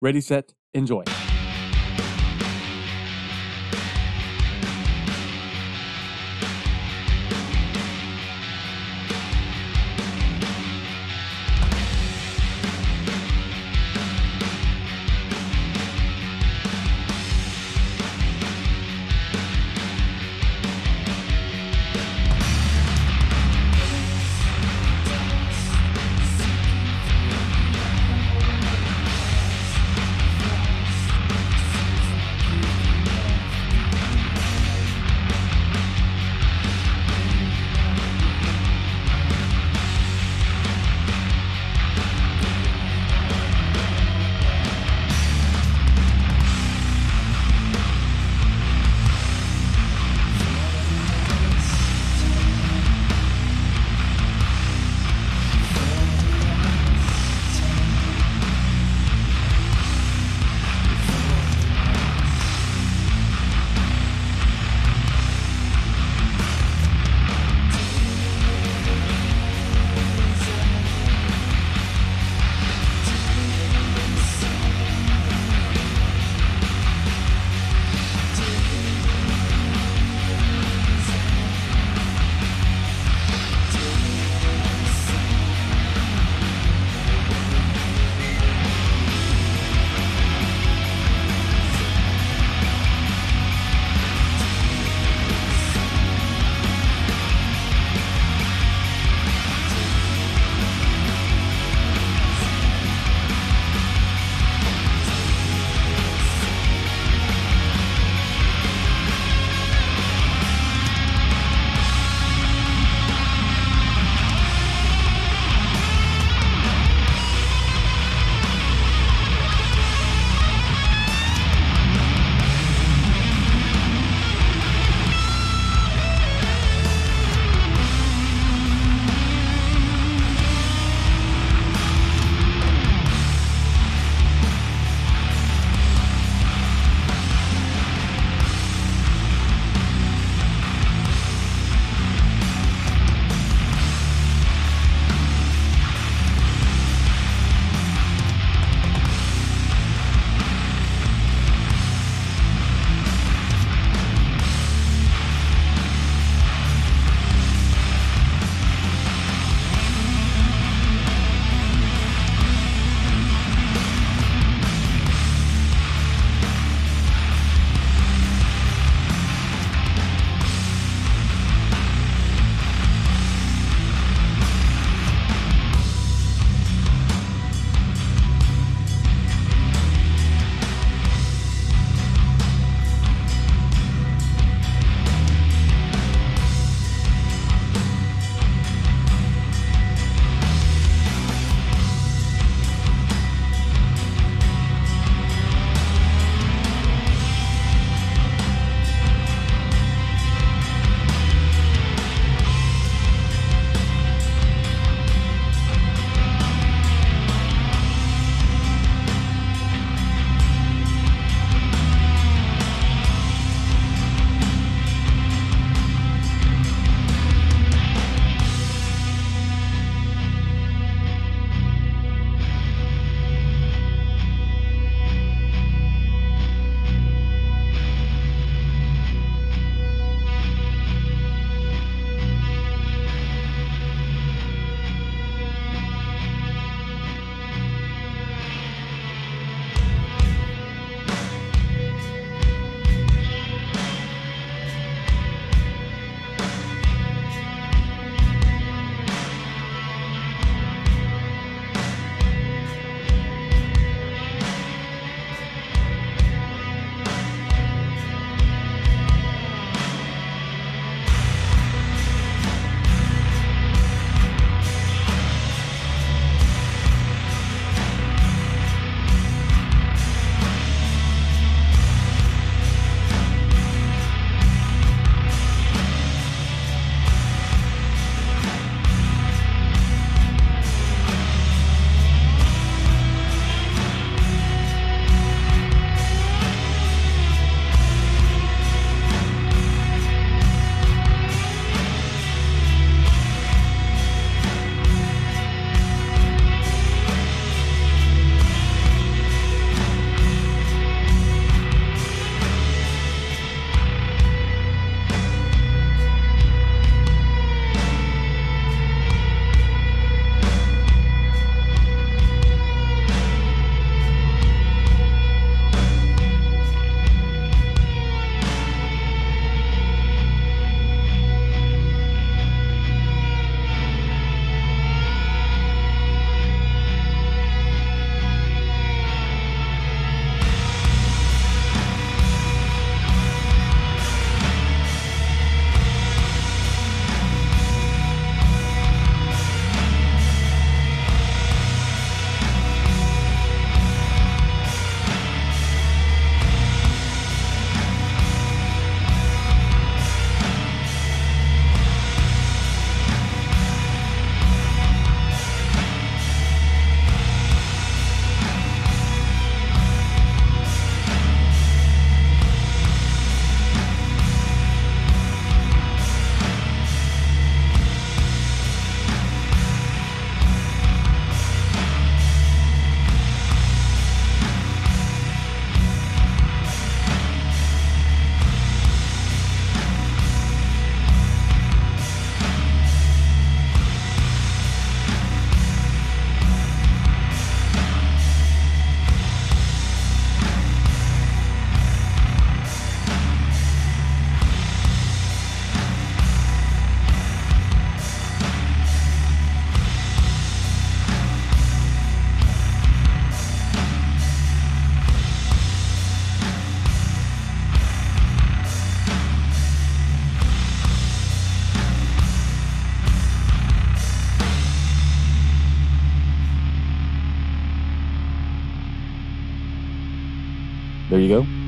Ready, 0.00 0.20
set, 0.20 0.54
enjoy. 0.74 1.04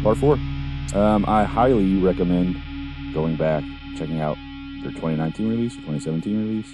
Part 0.05 0.19
four. 0.19 0.35
Um, 0.95 1.25
I 1.27 1.45
highly 1.45 1.97
recommend 2.01 2.55
going 3.15 3.37
back, 3.37 3.65
checking 3.97 4.21
out 4.21 4.37
their 4.83 4.93
2019 4.93 5.49
release, 5.49 5.75
2017 5.77 6.37
release. 6.39 6.73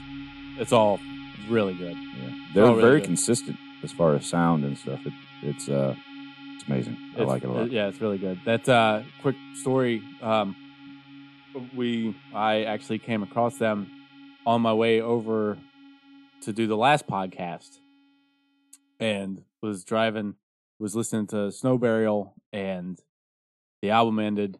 It's 0.59 0.73
all 0.73 0.99
really 1.49 1.75
good. 1.75 1.97
Yeah, 1.97 2.31
they're 2.55 2.65
really 2.65 2.81
very 2.83 3.01
good. 3.01 3.07
consistent 3.07 3.57
as 3.83 3.93
far 3.93 4.15
as 4.17 4.27
sound 4.27 4.65
and 4.65 4.77
stuff. 4.77 5.01
It, 5.07 5.13
it's 5.43 5.69
uh, 5.69 5.95
it's 6.57 6.65
amazing. 6.67 6.97
I 7.13 7.23
It's- 7.23 7.29
like 7.29 7.45
it 7.45 7.49
a 7.49 7.53
lot. 7.53 7.71
Yeah, 7.71 7.87
it's 7.87 8.01
really 8.01 8.19
good. 8.19 8.41
That 8.45 8.69
uh, 8.69 9.03
quick 9.23 9.37
story. 9.55 10.03
Um, 10.21 10.57
we 11.75 12.17
I 12.35 12.65
actually 12.65 12.99
came 12.99 13.23
across 13.23 13.59
them 13.59 13.91
on 14.45 14.61
my 14.61 14.75
way 14.75 15.01
over 15.01 15.57
to 16.43 16.53
do 16.53 16.67
the 16.67 16.77
last 16.77 17.07
podcast, 17.07 17.79
and 18.99 19.43
was 19.63 19.85
driving, 19.85 20.35
was 20.81 20.97
listening 20.97 21.27
to 21.29 21.53
Snow 21.53 21.79
Burial, 21.79 22.35
and 22.53 22.99
the 23.83 23.91
album 23.91 24.19
ended. 24.19 24.59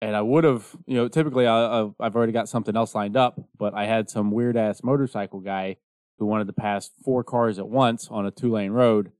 And 0.00 0.14
I 0.14 0.20
would 0.20 0.44
have, 0.44 0.76
you 0.86 0.96
know, 0.96 1.08
typically 1.08 1.46
I, 1.46 1.80
I've 1.80 1.94
I've 1.98 2.16
already 2.16 2.32
got 2.32 2.48
something 2.48 2.76
else 2.76 2.94
lined 2.94 3.16
up, 3.16 3.40
but 3.58 3.74
I 3.74 3.86
had 3.86 4.10
some 4.10 4.30
weird 4.30 4.56
ass 4.56 4.82
motorcycle 4.82 5.40
guy 5.40 5.76
who 6.18 6.26
wanted 6.26 6.46
to 6.46 6.52
pass 6.52 6.90
four 7.04 7.24
cars 7.24 7.58
at 7.58 7.68
once 7.68 8.08
on 8.10 8.26
a 8.26 8.30
two 8.30 8.50
lane 8.50 8.72
road. 8.72 9.12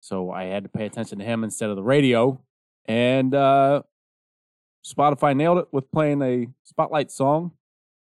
So 0.00 0.30
I 0.30 0.44
had 0.44 0.64
to 0.64 0.68
pay 0.68 0.86
attention 0.86 1.18
to 1.18 1.24
him 1.24 1.44
instead 1.44 1.70
of 1.70 1.76
the 1.76 1.82
radio. 1.82 2.40
And 2.86 3.34
uh, 3.34 3.82
Spotify 4.84 5.34
nailed 5.34 5.58
it 5.58 5.68
with 5.72 5.90
playing 5.90 6.22
a 6.22 6.48
spotlight 6.64 7.10
song. 7.10 7.52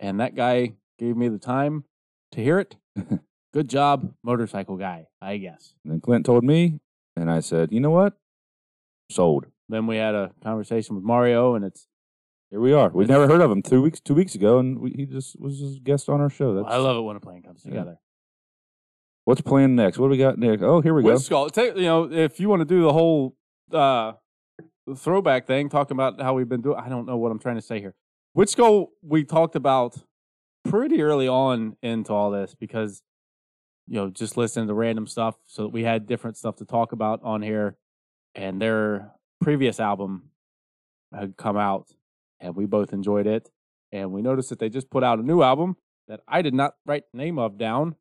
And 0.01 0.19
that 0.21 0.35
guy 0.35 0.75
gave 0.99 1.17
me 1.17 1.29
the 1.29 1.39
time 1.39 1.85
to 2.33 2.43
hear 2.43 2.59
it. 2.59 2.77
Good 3.53 3.69
job, 3.69 4.15
motorcycle 4.23 4.77
guy, 4.77 5.09
I 5.21 5.37
guess. 5.37 5.75
And 5.85 5.93
then 5.93 6.01
Clint 6.01 6.25
told 6.25 6.45
me, 6.45 6.81
and 7.15 7.31
I 7.31 7.41
said, 7.41 7.71
you 7.71 7.81
know 7.81 7.91
what? 7.91 8.15
Sold. 9.11 9.47
Then 9.69 9.87
we 9.87 9.97
had 9.97 10.15
a 10.15 10.33
conversation 10.43 10.95
with 10.97 11.05
Mario, 11.05 11.55
and 11.55 11.65
it's 11.65 11.87
Here 12.51 12.61
we 12.61 12.73
are. 12.73 12.91
We'd 12.91 13.09
never 13.09 13.27
heard 13.29 13.41
of 13.41 13.51
him 13.51 13.63
two 13.63 13.81
weeks 13.83 14.01
two 14.01 14.15
weeks 14.15 14.35
ago, 14.35 14.59
and 14.59 14.79
we, 14.79 14.91
he 14.93 15.07
just 15.07 15.39
was 15.41 15.59
just 15.59 15.79
a 15.79 15.81
guest 15.81 16.09
on 16.09 16.21
our 16.21 16.31
show. 16.31 16.55
That's 16.55 16.69
I 16.69 16.77
love 16.77 16.97
it 16.97 17.01
when 17.03 17.17
a 17.17 17.21
plan 17.21 17.43
comes 17.43 17.63
Yeah. 17.65 17.71
together. 17.71 17.99
what's 19.25 19.41
playing 19.41 19.75
next. 19.77 19.99
What 19.99 20.07
do 20.07 20.11
we 20.11 20.19
got 20.19 20.39
next? 20.39 20.63
Oh, 20.63 20.81
here 20.81 20.95
we 20.95 21.03
go. 21.03 21.13
Witch 21.13 21.23
Skull. 21.23 21.49
Take, 21.49 21.77
you 21.77 21.83
know, 21.83 22.11
if 22.13 22.41
you 22.41 22.49
want 22.49 22.61
to 22.61 22.65
do 22.67 22.83
the 22.83 22.93
whole 22.93 23.37
uh, 23.73 24.13
throwback 24.97 25.47
thing, 25.47 25.69
talking 25.69 25.95
about 25.97 26.21
how 26.21 26.35
we've 26.35 26.49
been 26.49 26.61
doing, 26.63 26.79
I 26.79 26.89
don't 26.89 27.07
know 27.07 27.17
what 27.17 27.31
I'm 27.31 27.39
trying 27.39 27.57
to 27.57 27.63
say 27.63 27.81
here. 27.81 27.95
Witch 28.35 28.51
Skull, 28.51 28.89
we 29.03 29.25
talked 29.25 29.55
about 29.57 29.97
pretty 30.65 31.03
early 31.03 31.29
on 31.29 31.77
into 31.83 32.13
all 32.13 32.31
this 32.31 32.55
because, 32.59 33.03
you 33.87 33.95
know, 33.95 34.11
just 34.11 34.37
listening 34.37 34.67
to 34.69 34.75
random 34.75 35.07
stuff. 35.07 35.37
So 35.47 35.63
that 35.63 35.69
we 35.69 35.85
had 35.85 36.07
different 36.07 36.37
stuff 36.37 36.57
to 36.57 36.65
talk 36.65 36.93
about 36.93 37.21
on 37.23 37.43
here. 37.43 37.77
And 38.35 38.61
their 38.61 39.13
previous 39.41 39.79
album 39.81 40.31
had 41.13 41.37
come 41.37 41.57
out, 41.57 41.89
and 42.41 42.57
we 42.57 42.67
both 42.67 42.93
enjoyed 42.93 43.27
it. 43.27 43.51
And 43.91 44.13
we 44.13 44.23
noticed 44.23 44.49
that 44.49 44.59
they 44.59 44.71
just 44.71 44.91
put 44.91 45.05
out 45.05 45.19
a 45.19 45.23
new 45.23 45.43
album 45.43 45.77
that 46.09 46.21
I 46.27 46.43
did 46.43 46.55
not 46.55 46.77
write 46.87 47.05
the 47.13 47.19
name 47.19 47.39
of 47.39 47.59
down. 47.59 47.97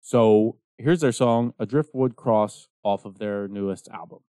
So 0.00 0.58
here's 0.78 1.00
their 1.00 1.12
song, 1.12 1.54
A 1.58 1.66
Driftwood 1.66 2.16
Cross, 2.16 2.68
off 2.82 3.04
of 3.04 3.18
their 3.18 3.48
newest 3.48 3.88
album. 3.88 4.20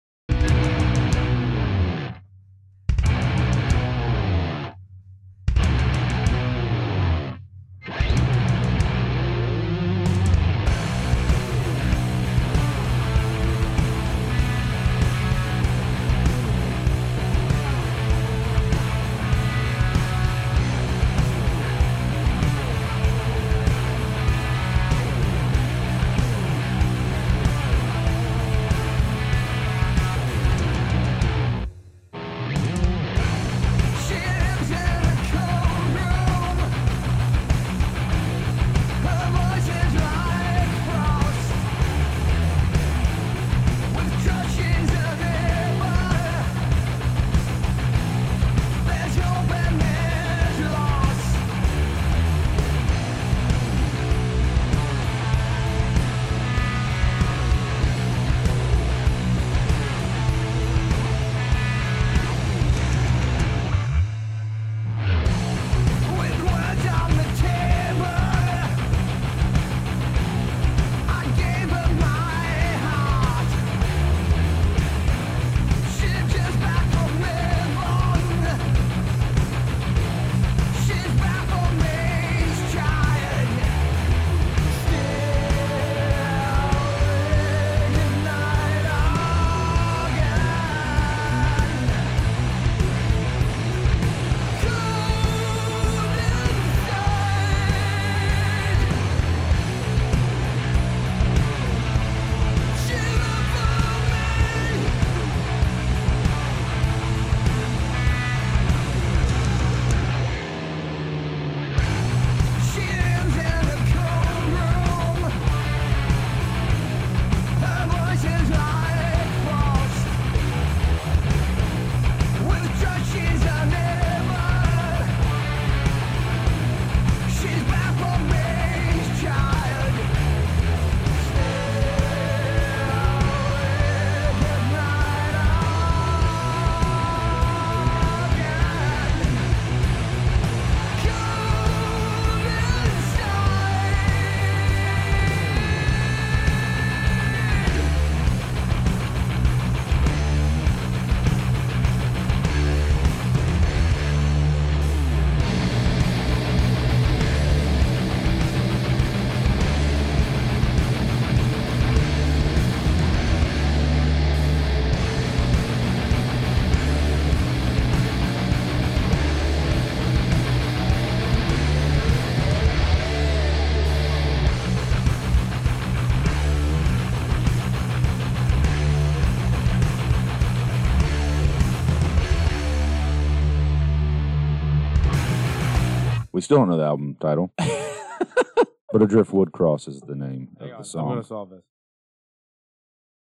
Still 186.48 186.60
don't 186.60 186.70
know 186.70 186.78
the 186.78 186.84
album 186.84 187.14
title, 187.20 187.52
but 187.58 189.02
A 189.02 189.06
Driftwood 189.06 189.52
Cross 189.52 189.86
is 189.86 190.00
the 190.00 190.14
name 190.14 190.48
Hang 190.58 190.68
of 190.70 190.74
on, 190.76 190.80
the 190.80 190.84
song. 190.88 191.00
I'm 191.02 191.06
going 191.08 191.16
song. 191.16 191.22
to 191.22 191.28
solve 191.28 191.50
this. 191.50 191.62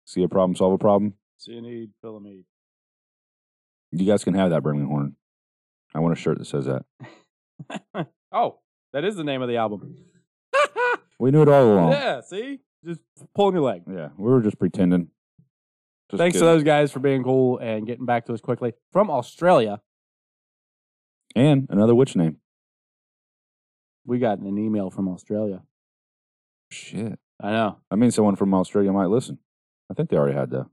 See 0.05 0.23
a 0.23 0.29
problem, 0.29 0.55
solve 0.55 0.71
a 0.71 0.77
problem. 0.77 1.15
Cyanide, 1.37 1.89
Philamide. 2.01 2.45
You 3.91 4.05
guys 4.05 4.23
can 4.23 4.35
have 4.35 4.51
that 4.51 4.63
Brimming 4.63 4.87
Horn. 4.87 5.17
I 5.93 5.99
want 5.99 6.13
a 6.13 6.15
shirt 6.15 6.37
that 6.39 6.45
says 6.45 6.67
that. 6.67 6.85
oh, 8.31 8.59
that 8.93 9.03
is 9.03 9.17
the 9.17 9.25
name 9.25 9.41
of 9.41 9.49
the 9.49 9.57
album. 9.57 9.97
We 11.19 11.31
knew 11.31 11.41
it 11.41 11.49
all 11.49 11.63
along. 11.73 11.91
yeah, 11.91 12.21
see? 12.21 12.59
Just 12.85 13.01
pulling 13.35 13.55
your 13.55 13.63
leg. 13.65 13.81
Yeah, 13.85 14.11
we 14.17 14.31
were 14.31 14.41
just 14.41 14.57
pretending. 14.59 15.09
Just 16.09 16.19
Thanks 16.19 16.37
to 16.37 16.45
those 16.45 16.63
guys 16.63 16.89
for 16.93 16.99
being 16.99 17.25
cool 17.25 17.57
and 17.57 17.85
getting 17.85 18.05
back 18.05 18.27
to 18.27 18.33
us 18.33 18.39
quickly. 18.39 18.71
From 18.93 19.11
Australia, 19.11 19.81
And 21.35 21.67
another 21.69 21.93
witch 21.93 22.15
name. 22.15 22.37
We 24.09 24.17
got 24.17 24.39
an 24.39 24.57
email 24.57 24.89
from 24.89 25.07
Australia. 25.07 25.61
Shit. 26.71 27.19
I 27.39 27.51
know. 27.51 27.77
I 27.91 27.95
mean, 27.95 28.09
someone 28.11 28.35
from 28.35 28.53
Australia 28.53 28.91
might 28.91 29.05
listen. 29.05 29.37
I 29.89 29.93
think 29.93 30.09
they 30.09 30.17
already 30.17 30.35
had 30.35 30.49
though. 30.49 30.69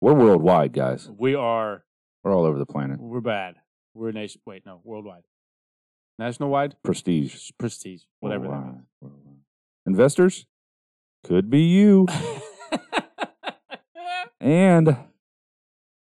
We're 0.00 0.14
worldwide, 0.14 0.72
guys. 0.72 1.10
We 1.14 1.34
are, 1.34 1.84
We're 2.22 2.34
all 2.34 2.44
over 2.44 2.58
the 2.58 2.64
planet. 2.64 2.98
we're 3.00 3.20
bad. 3.20 3.56
We're 3.92 4.12
nation. 4.12 4.40
Wait, 4.46 4.64
no, 4.64 4.80
worldwide. 4.84 5.24
National 6.18 6.48
wide? 6.48 6.76
Prestige. 6.82 7.50
Prestige, 7.58 8.02
whatever 8.20 8.44
that 8.44 8.50
Worldwide. 8.50 8.82
Worldwide. 9.00 9.36
Investors 9.86 10.46
could 11.24 11.50
be 11.50 11.62
you. 11.62 12.06
and 14.40 14.96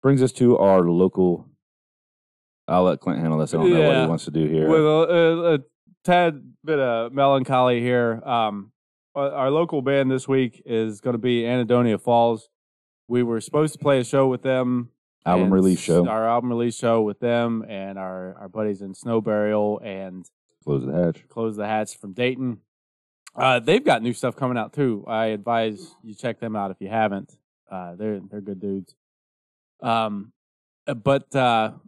brings 0.02 0.22
us 0.22 0.32
to 0.32 0.58
our 0.58 0.82
local. 0.82 1.46
I'll 2.68 2.84
let 2.84 3.00
Clint 3.00 3.20
handle 3.20 3.38
this. 3.38 3.54
I 3.54 3.56
don't 3.56 3.72
know 3.72 3.88
what 3.88 4.02
he 4.02 4.06
wants 4.06 4.26
to 4.26 4.30
do 4.30 4.46
here. 4.46 4.68
A, 4.68 4.74
a, 4.74 5.54
a 5.54 5.58
tad 6.08 6.42
bit 6.64 6.78
of 6.78 7.12
melancholy 7.12 7.80
here. 7.80 8.22
Um, 8.24 8.72
our, 9.14 9.30
our 9.30 9.50
local 9.50 9.82
band 9.82 10.10
this 10.10 10.26
week 10.26 10.62
is 10.64 11.02
going 11.02 11.12
to 11.12 11.18
be 11.18 11.42
Anhedonia 11.42 12.00
Falls. 12.00 12.48
We 13.08 13.22
were 13.22 13.42
supposed 13.42 13.74
to 13.74 13.78
play 13.78 14.00
a 14.00 14.04
show 14.04 14.26
with 14.26 14.42
them. 14.42 14.90
Album 15.26 15.52
release 15.52 15.80
show. 15.80 16.06
Our 16.08 16.26
album 16.26 16.48
release 16.48 16.76
show 16.76 17.02
with 17.02 17.20
them 17.20 17.62
and 17.68 17.98
our, 17.98 18.34
our 18.40 18.48
buddies 18.48 18.80
in 18.80 18.94
Snow 18.94 19.20
Burial 19.20 19.80
and 19.84 20.24
Close 20.64 20.86
the 20.86 20.92
hatch. 20.92 21.28
Close 21.28 21.56
the 21.56 21.66
Hats 21.66 21.92
from 21.92 22.14
Dayton. 22.14 22.58
Uh, 23.36 23.60
they've 23.60 23.84
got 23.84 24.02
new 24.02 24.12
stuff 24.12 24.34
coming 24.34 24.56
out 24.56 24.72
too. 24.72 25.04
I 25.06 25.26
advise 25.26 25.94
you 26.02 26.14
check 26.14 26.40
them 26.40 26.56
out 26.56 26.70
if 26.70 26.78
you 26.80 26.88
haven't. 26.88 27.36
Uh, 27.70 27.94
they're 27.96 28.20
they're 28.30 28.40
good 28.40 28.60
dudes. 28.60 28.94
Um, 29.82 30.32
but 30.86 31.34
uh, 31.36 31.72
a 31.72 31.80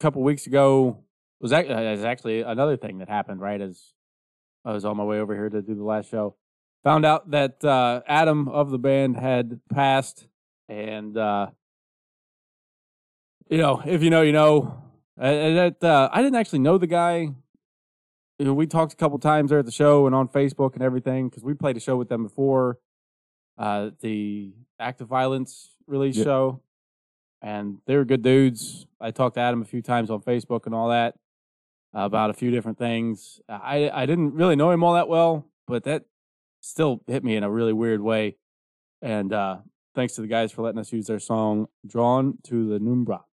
couple 0.00 0.22
weeks 0.22 0.46
ago 0.46 1.04
was 1.44 1.52
ac- 1.52 1.68
uh, 1.68 2.06
actually 2.06 2.40
another 2.40 2.74
thing 2.78 2.98
that 2.98 3.08
happened. 3.10 3.38
Right 3.38 3.60
as 3.60 3.92
I 4.64 4.72
was 4.72 4.86
on 4.86 4.96
my 4.96 5.04
way 5.04 5.20
over 5.20 5.34
here 5.34 5.50
to 5.50 5.60
do 5.60 5.74
the 5.74 5.84
last 5.84 6.10
show, 6.10 6.36
found 6.82 7.04
out 7.04 7.30
that 7.32 7.62
uh, 7.62 8.00
Adam 8.08 8.48
of 8.48 8.70
the 8.70 8.78
band 8.78 9.16
had 9.18 9.60
passed, 9.70 10.26
and 10.70 11.14
uh, 11.18 11.48
you 13.50 13.58
know, 13.58 13.82
if 13.84 14.02
you 14.02 14.10
know, 14.10 14.22
you 14.22 14.32
know. 14.32 14.80
Uh, 15.16 15.30
that 15.70 15.84
uh, 15.84 16.08
I 16.12 16.22
didn't 16.22 16.34
actually 16.34 16.58
know 16.58 16.76
the 16.76 16.88
guy. 16.88 17.28
You 18.38 18.44
know, 18.44 18.52
we 18.54 18.66
talked 18.66 18.94
a 18.94 18.96
couple 18.96 19.16
times 19.20 19.50
there 19.50 19.60
at 19.60 19.64
the 19.66 19.70
show 19.70 20.06
and 20.06 20.14
on 20.14 20.26
Facebook 20.26 20.74
and 20.74 20.82
everything 20.82 21.28
because 21.28 21.44
we 21.44 21.54
played 21.54 21.76
a 21.76 21.80
show 21.80 21.96
with 21.96 22.08
them 22.08 22.24
before 22.24 22.78
uh, 23.56 23.90
the 24.00 24.54
of 24.80 24.98
violence 25.06 25.70
release 25.86 26.16
Yep. 26.16 26.24
show, 26.24 26.60
and 27.42 27.78
they 27.86 27.94
were 27.94 28.04
good 28.04 28.22
dudes. 28.22 28.86
I 29.00 29.12
talked 29.12 29.34
to 29.34 29.40
Adam 29.40 29.62
a 29.62 29.64
few 29.66 29.82
times 29.82 30.10
on 30.10 30.20
Facebook 30.20 30.66
and 30.66 30.74
all 30.74 30.88
that 30.88 31.14
about 31.94 32.30
a 32.30 32.34
few 32.34 32.50
different 32.50 32.78
things. 32.78 33.40
I 33.48 33.90
I 33.92 34.06
didn't 34.06 34.34
really 34.34 34.56
know 34.56 34.70
him 34.70 34.82
all 34.82 34.94
that 34.94 35.08
well, 35.08 35.46
but 35.66 35.84
that 35.84 36.04
still 36.60 37.00
hit 37.06 37.24
me 37.24 37.36
in 37.36 37.44
a 37.44 37.50
really 37.50 37.72
weird 37.72 38.00
way. 38.00 38.36
And 39.00 39.32
uh, 39.32 39.58
thanks 39.94 40.14
to 40.14 40.20
the 40.22 40.26
guys 40.26 40.50
for 40.52 40.62
letting 40.62 40.80
us 40.80 40.92
use 40.92 41.06
their 41.06 41.20
song 41.20 41.68
"Drawn 41.86 42.38
to 42.44 42.68
the 42.68 42.78
Numbra." 42.78 43.24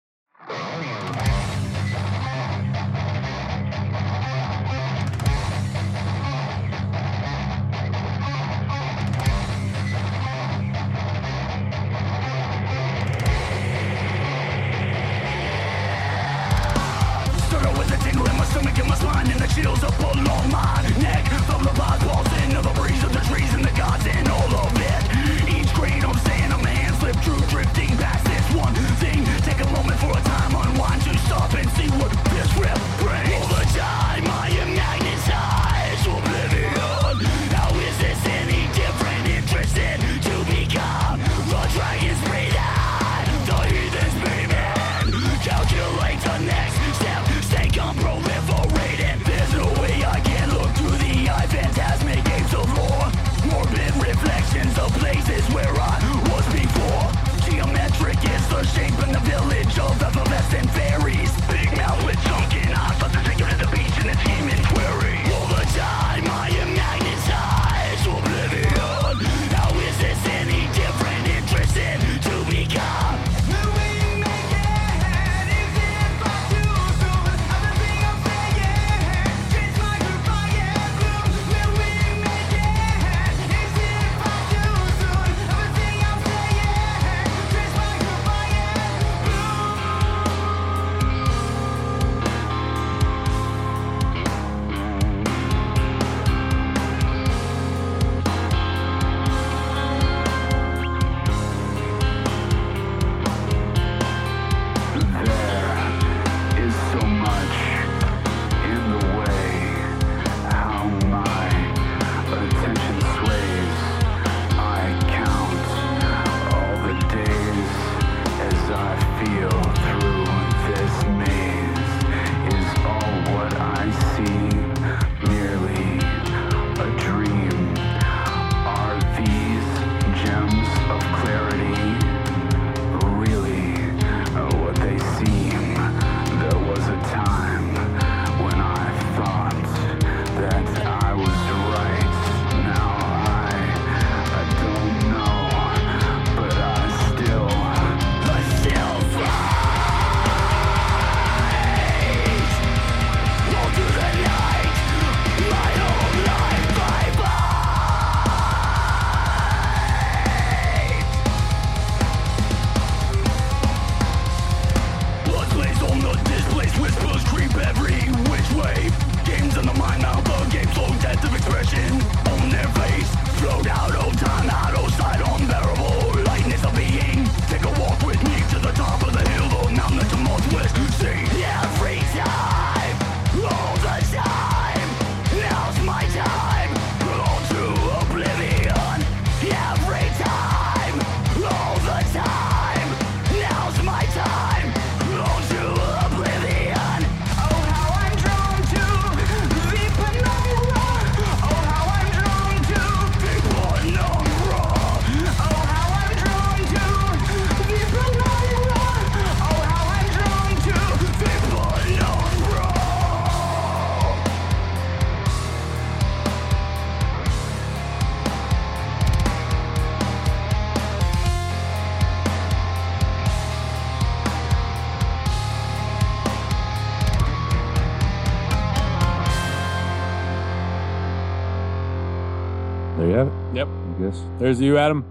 Yep. 234.11 234.19
I 234.19 234.33
guess. 234.33 234.39
There's 234.39 234.61
you, 234.61 234.77
Adam. 234.77 235.05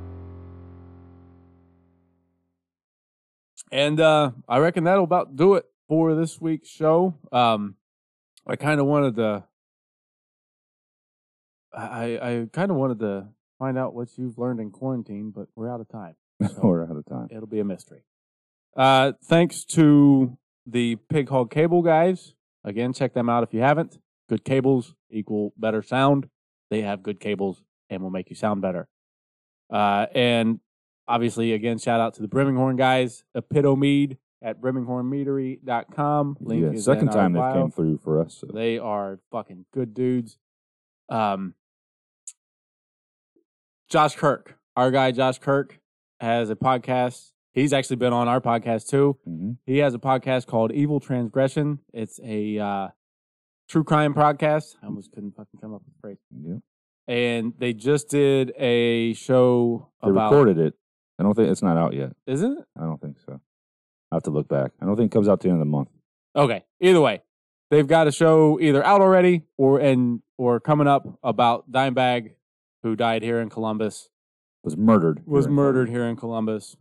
And 3.73 4.01
uh, 4.01 4.33
I 4.49 4.59
reckon 4.59 4.85
that'll 4.85 5.05
about 5.05 5.37
do 5.37 5.55
it 5.55 5.65
for 5.89 6.15
this 6.15 6.41
week's 6.41 6.69
show. 6.69 7.15
Um, 7.31 7.77
I 8.47 8.57
kind 8.57 8.81
of 8.81 8.87
wanted 8.87 9.17
to. 9.17 9.45
I 11.73 12.19
I 12.21 12.47
kind 12.53 12.71
of 12.71 12.77
wanted 12.77 12.99
to 13.01 13.29
find 13.59 13.79
out 13.79 13.95
what 13.95 14.09
you've 14.17 14.39
learned 14.39 14.59
in 14.61 14.71
quarantine, 14.71 15.31
but 15.35 15.47
we're 15.55 15.73
out 15.73 15.81
of 15.81 15.89
time. 15.89 16.17
So 16.49 16.61
We're 16.63 16.85
out 16.85 16.97
of 16.97 17.05
time. 17.07 17.29
it'll 17.31 17.47
be 17.47 17.61
a 17.61 17.65
mystery. 17.65 18.03
Uh, 18.77 19.13
thanks 19.25 19.65
to 19.67 20.39
the 20.67 20.97
Pig 20.97 21.29
Hog 21.29 21.51
Cable 21.51 21.83
guys. 21.83 22.35
Again, 22.65 22.93
check 22.93 23.13
them 23.15 23.29
out 23.29 23.43
if 23.43 23.53
you 23.55 23.61
haven't. 23.61 23.99
Good 24.29 24.45
cables 24.45 24.95
equal 25.11 25.53
better 25.57 25.83
sound. 25.83 26.29
They 26.71 26.81
have 26.83 27.03
good 27.03 27.21
cables 27.21 27.63
and 27.91 28.01
we'll 28.01 28.11
make 28.11 28.31
you 28.31 28.37
sound 28.37 28.63
better. 28.63 28.89
Uh, 29.69 30.07
and 30.15 30.61
obviously, 31.07 31.53
again, 31.53 31.79
shout 31.79 32.01
out 32.01 32.15
to 32.15 32.23
the 32.23 32.29
Brimming 32.29 32.57
Horn 32.57 32.77
guys, 32.77 33.25
Epitomead 33.37 34.17
at 34.43 34.61
brimminghornmeadery.com. 34.61 36.37
Link 36.41 36.63
Yeah, 36.63 36.71
is 36.71 36.85
second 36.85 37.09
time 37.11 37.35
they 37.35 37.41
came 37.53 37.71
through 37.71 37.99
for 37.99 38.21
us. 38.23 38.35
So. 38.41 38.47
They 38.53 38.79
are 38.79 39.19
fucking 39.31 39.67
good 39.73 39.93
dudes. 39.93 40.39
Um, 41.11 41.55
Josh 43.91 44.15
Kirk, 44.17 44.57
our 44.77 44.91
guy 44.91 45.11
Josh 45.11 45.39
Kirk, 45.39 45.79
has 46.21 46.49
a 46.49 46.57
podcast. 46.57 47.33
He's 47.53 47.73
actually 47.73 47.97
been 47.97 48.13
on 48.13 48.29
our 48.29 48.41
podcast 48.41 48.89
too. 48.89 49.19
Mhm. 49.29 49.57
He 49.67 49.79
has 49.79 49.93
a 49.95 49.99
podcast 49.99 50.47
called 50.47 50.71
Evil 50.73 51.01
Transgression. 51.01 51.81
It's 51.93 52.21
a 52.23 52.59
uh, 52.59 52.89
true 53.69 53.83
crime 53.83 54.15
podcast. 54.15 54.77
I 54.83 54.87
almost 54.87 55.11
couldn't 55.13 55.33
fucking 55.33 55.59
come 55.61 55.75
up 55.75 55.83
with 55.85 55.93
the 55.95 56.01
phrase. 56.01 56.19
Yeah. 56.31 56.59
And 57.11 57.55
they 57.59 57.73
just 57.73 58.09
did 58.09 58.53
a 58.57 59.15
show 59.15 59.89
They 60.01 60.11
about. 60.11 60.31
recorded 60.31 60.59
it. 60.59 60.75
I 61.19 61.25
don't 61.25 61.35
think 61.35 61.51
it's 61.51 61.61
not 61.63 61.77
out 61.77 61.93
yet. 61.93 62.13
Isn't 62.29 62.59
it? 62.59 62.65
I 62.79 62.85
don't 62.85 63.01
think 63.01 63.17
so. 63.27 63.41
I 64.13 64.15
have 64.15 64.23
to 64.25 64.31
look 64.31 64.47
back. 64.47 64.71
I 64.81 64.87
don't 64.87 64.95
think 64.97 65.11
it 65.13 65.15
comes 65.15 65.29
out 65.29 65.41
to 65.41 65.49
the 65.49 65.53
end 65.53 65.61
of 65.61 65.67
the 65.67 65.71
month. 65.71 65.89
Okay. 66.37 66.63
Either 66.81 67.01
way, 67.01 67.23
they've 67.69 67.87
got 67.87 68.07
a 68.07 68.13
show 68.13 68.61
either 68.61 68.85
out 68.85 69.01
already 69.01 69.43
or 69.59 69.81
and 69.81 70.23
or 70.39 70.61
coming 70.61 70.87
up 70.87 71.19
about 71.25 71.71
Dimebag, 71.71 72.35
who 72.85 72.95
died 72.95 73.23
here 73.25 73.41
in 73.41 73.51
Columbus, 73.51 74.09
Was 74.63 74.77
murdered. 74.77 75.23
was 75.27 75.47
here 75.47 75.51
in 75.51 75.55
murdered 75.57 75.89
here 75.89 76.05
in 76.05 76.15
Columbus, 76.15 76.77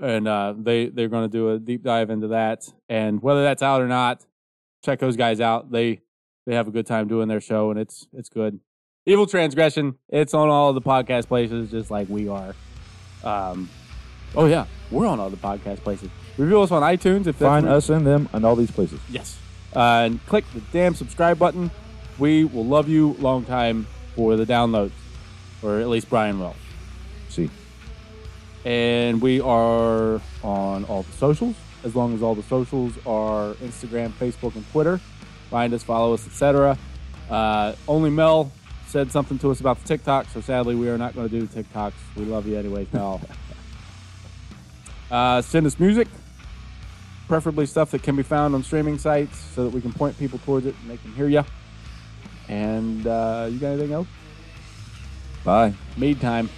and 0.00 0.26
uh, 0.26 0.54
they 0.56 0.86
they're 0.88 1.08
going 1.08 1.30
to 1.30 1.32
do 1.38 1.50
a 1.50 1.58
deep 1.58 1.82
dive 1.82 2.08
into 2.08 2.28
that. 2.28 2.64
And 2.88 3.20
whether 3.22 3.42
that's 3.42 3.62
out 3.62 3.82
or 3.82 3.88
not, 3.88 4.24
check 4.82 5.00
those 5.00 5.16
guys 5.16 5.38
out. 5.38 5.70
They 5.70 6.00
they 6.46 6.54
have 6.54 6.66
a 6.66 6.70
good 6.70 6.86
time 6.86 7.08
doing 7.08 7.28
their 7.28 7.42
show, 7.42 7.70
and 7.70 7.78
it's 7.78 8.08
it's 8.14 8.30
good. 8.30 8.58
Evil 9.08 9.28
Transgression. 9.28 9.96
It's 10.08 10.34
on 10.34 10.48
all 10.48 10.72
the 10.72 10.80
podcast 10.80 11.28
places, 11.28 11.70
just 11.70 11.92
like 11.92 12.08
we 12.08 12.26
are. 12.26 12.56
Um, 13.22 13.70
oh 14.34 14.46
yeah, 14.46 14.66
we're 14.90 15.06
on 15.06 15.20
all 15.20 15.30
the 15.30 15.36
podcast 15.36 15.78
places. 15.78 16.10
Review 16.36 16.60
us 16.60 16.72
on 16.72 16.82
iTunes 16.82 17.28
if 17.28 17.38
that's 17.38 17.48
Find 17.48 17.68
us 17.68 17.88
and 17.88 18.04
them 18.04 18.28
and 18.32 18.44
all 18.44 18.56
these 18.56 18.72
places. 18.72 18.98
Yes. 19.08 19.38
Uh, 19.74 20.02
and 20.06 20.26
click 20.26 20.44
the 20.52 20.60
damn 20.72 20.96
subscribe 20.96 21.38
button. 21.38 21.70
We 22.18 22.44
will 22.44 22.64
love 22.64 22.88
you 22.88 23.12
long 23.20 23.44
time 23.44 23.86
for 24.16 24.34
the 24.34 24.44
downloads, 24.44 24.90
or 25.62 25.78
at 25.78 25.88
least 25.88 26.10
Bryan 26.10 26.40
will. 26.40 26.56
See. 27.28 27.48
And 28.64 29.22
we 29.22 29.40
are 29.40 30.20
on 30.42 30.84
all 30.86 31.04
the 31.04 31.12
socials, 31.12 31.54
as 31.84 31.94
long 31.94 32.12
as 32.12 32.24
all 32.24 32.34
the 32.34 32.42
socials 32.42 32.94
are 33.06 33.54
Instagram, 33.54 34.10
Facebook, 34.14 34.56
and 34.56 34.68
Twitter. 34.72 35.00
Find 35.48 35.72
us, 35.72 35.84
follow 35.84 36.12
us, 36.12 36.26
etc. 36.26 36.76
Uh, 37.30 37.74
only 37.86 38.10
Mel 38.10 38.50
said 38.96 39.12
something 39.12 39.38
to 39.38 39.50
us 39.50 39.60
about 39.60 39.78
the 39.78 39.86
TikTok, 39.86 40.26
so 40.32 40.40
sadly 40.40 40.74
we 40.74 40.88
are 40.88 40.96
not 40.96 41.14
going 41.14 41.28
to 41.28 41.40
do 41.40 41.46
the 41.46 41.62
TikToks. 41.62 41.92
We 42.16 42.24
love 42.24 42.46
you 42.46 42.56
anyways, 42.56 42.90
Mel. 42.94 43.20
uh, 45.10 45.42
send 45.42 45.66
us 45.66 45.78
music, 45.78 46.08
preferably 47.28 47.66
stuff 47.66 47.90
that 47.90 48.02
can 48.02 48.16
be 48.16 48.22
found 48.22 48.54
on 48.54 48.62
streaming 48.62 48.96
sites, 48.96 49.36
so 49.36 49.64
that 49.64 49.70
we 49.74 49.82
can 49.82 49.92
point 49.92 50.18
people 50.18 50.38
towards 50.38 50.64
it 50.64 50.74
and 50.80 50.90
they 50.90 50.96
can 50.96 51.12
hear 51.12 51.28
you. 51.28 51.44
And 52.48 53.06
uh, 53.06 53.48
you 53.50 53.58
got 53.58 53.72
anything 53.72 53.92
else? 53.92 54.08
Bye. 55.44 55.74
Mead 55.98 56.18
time. 56.18 56.48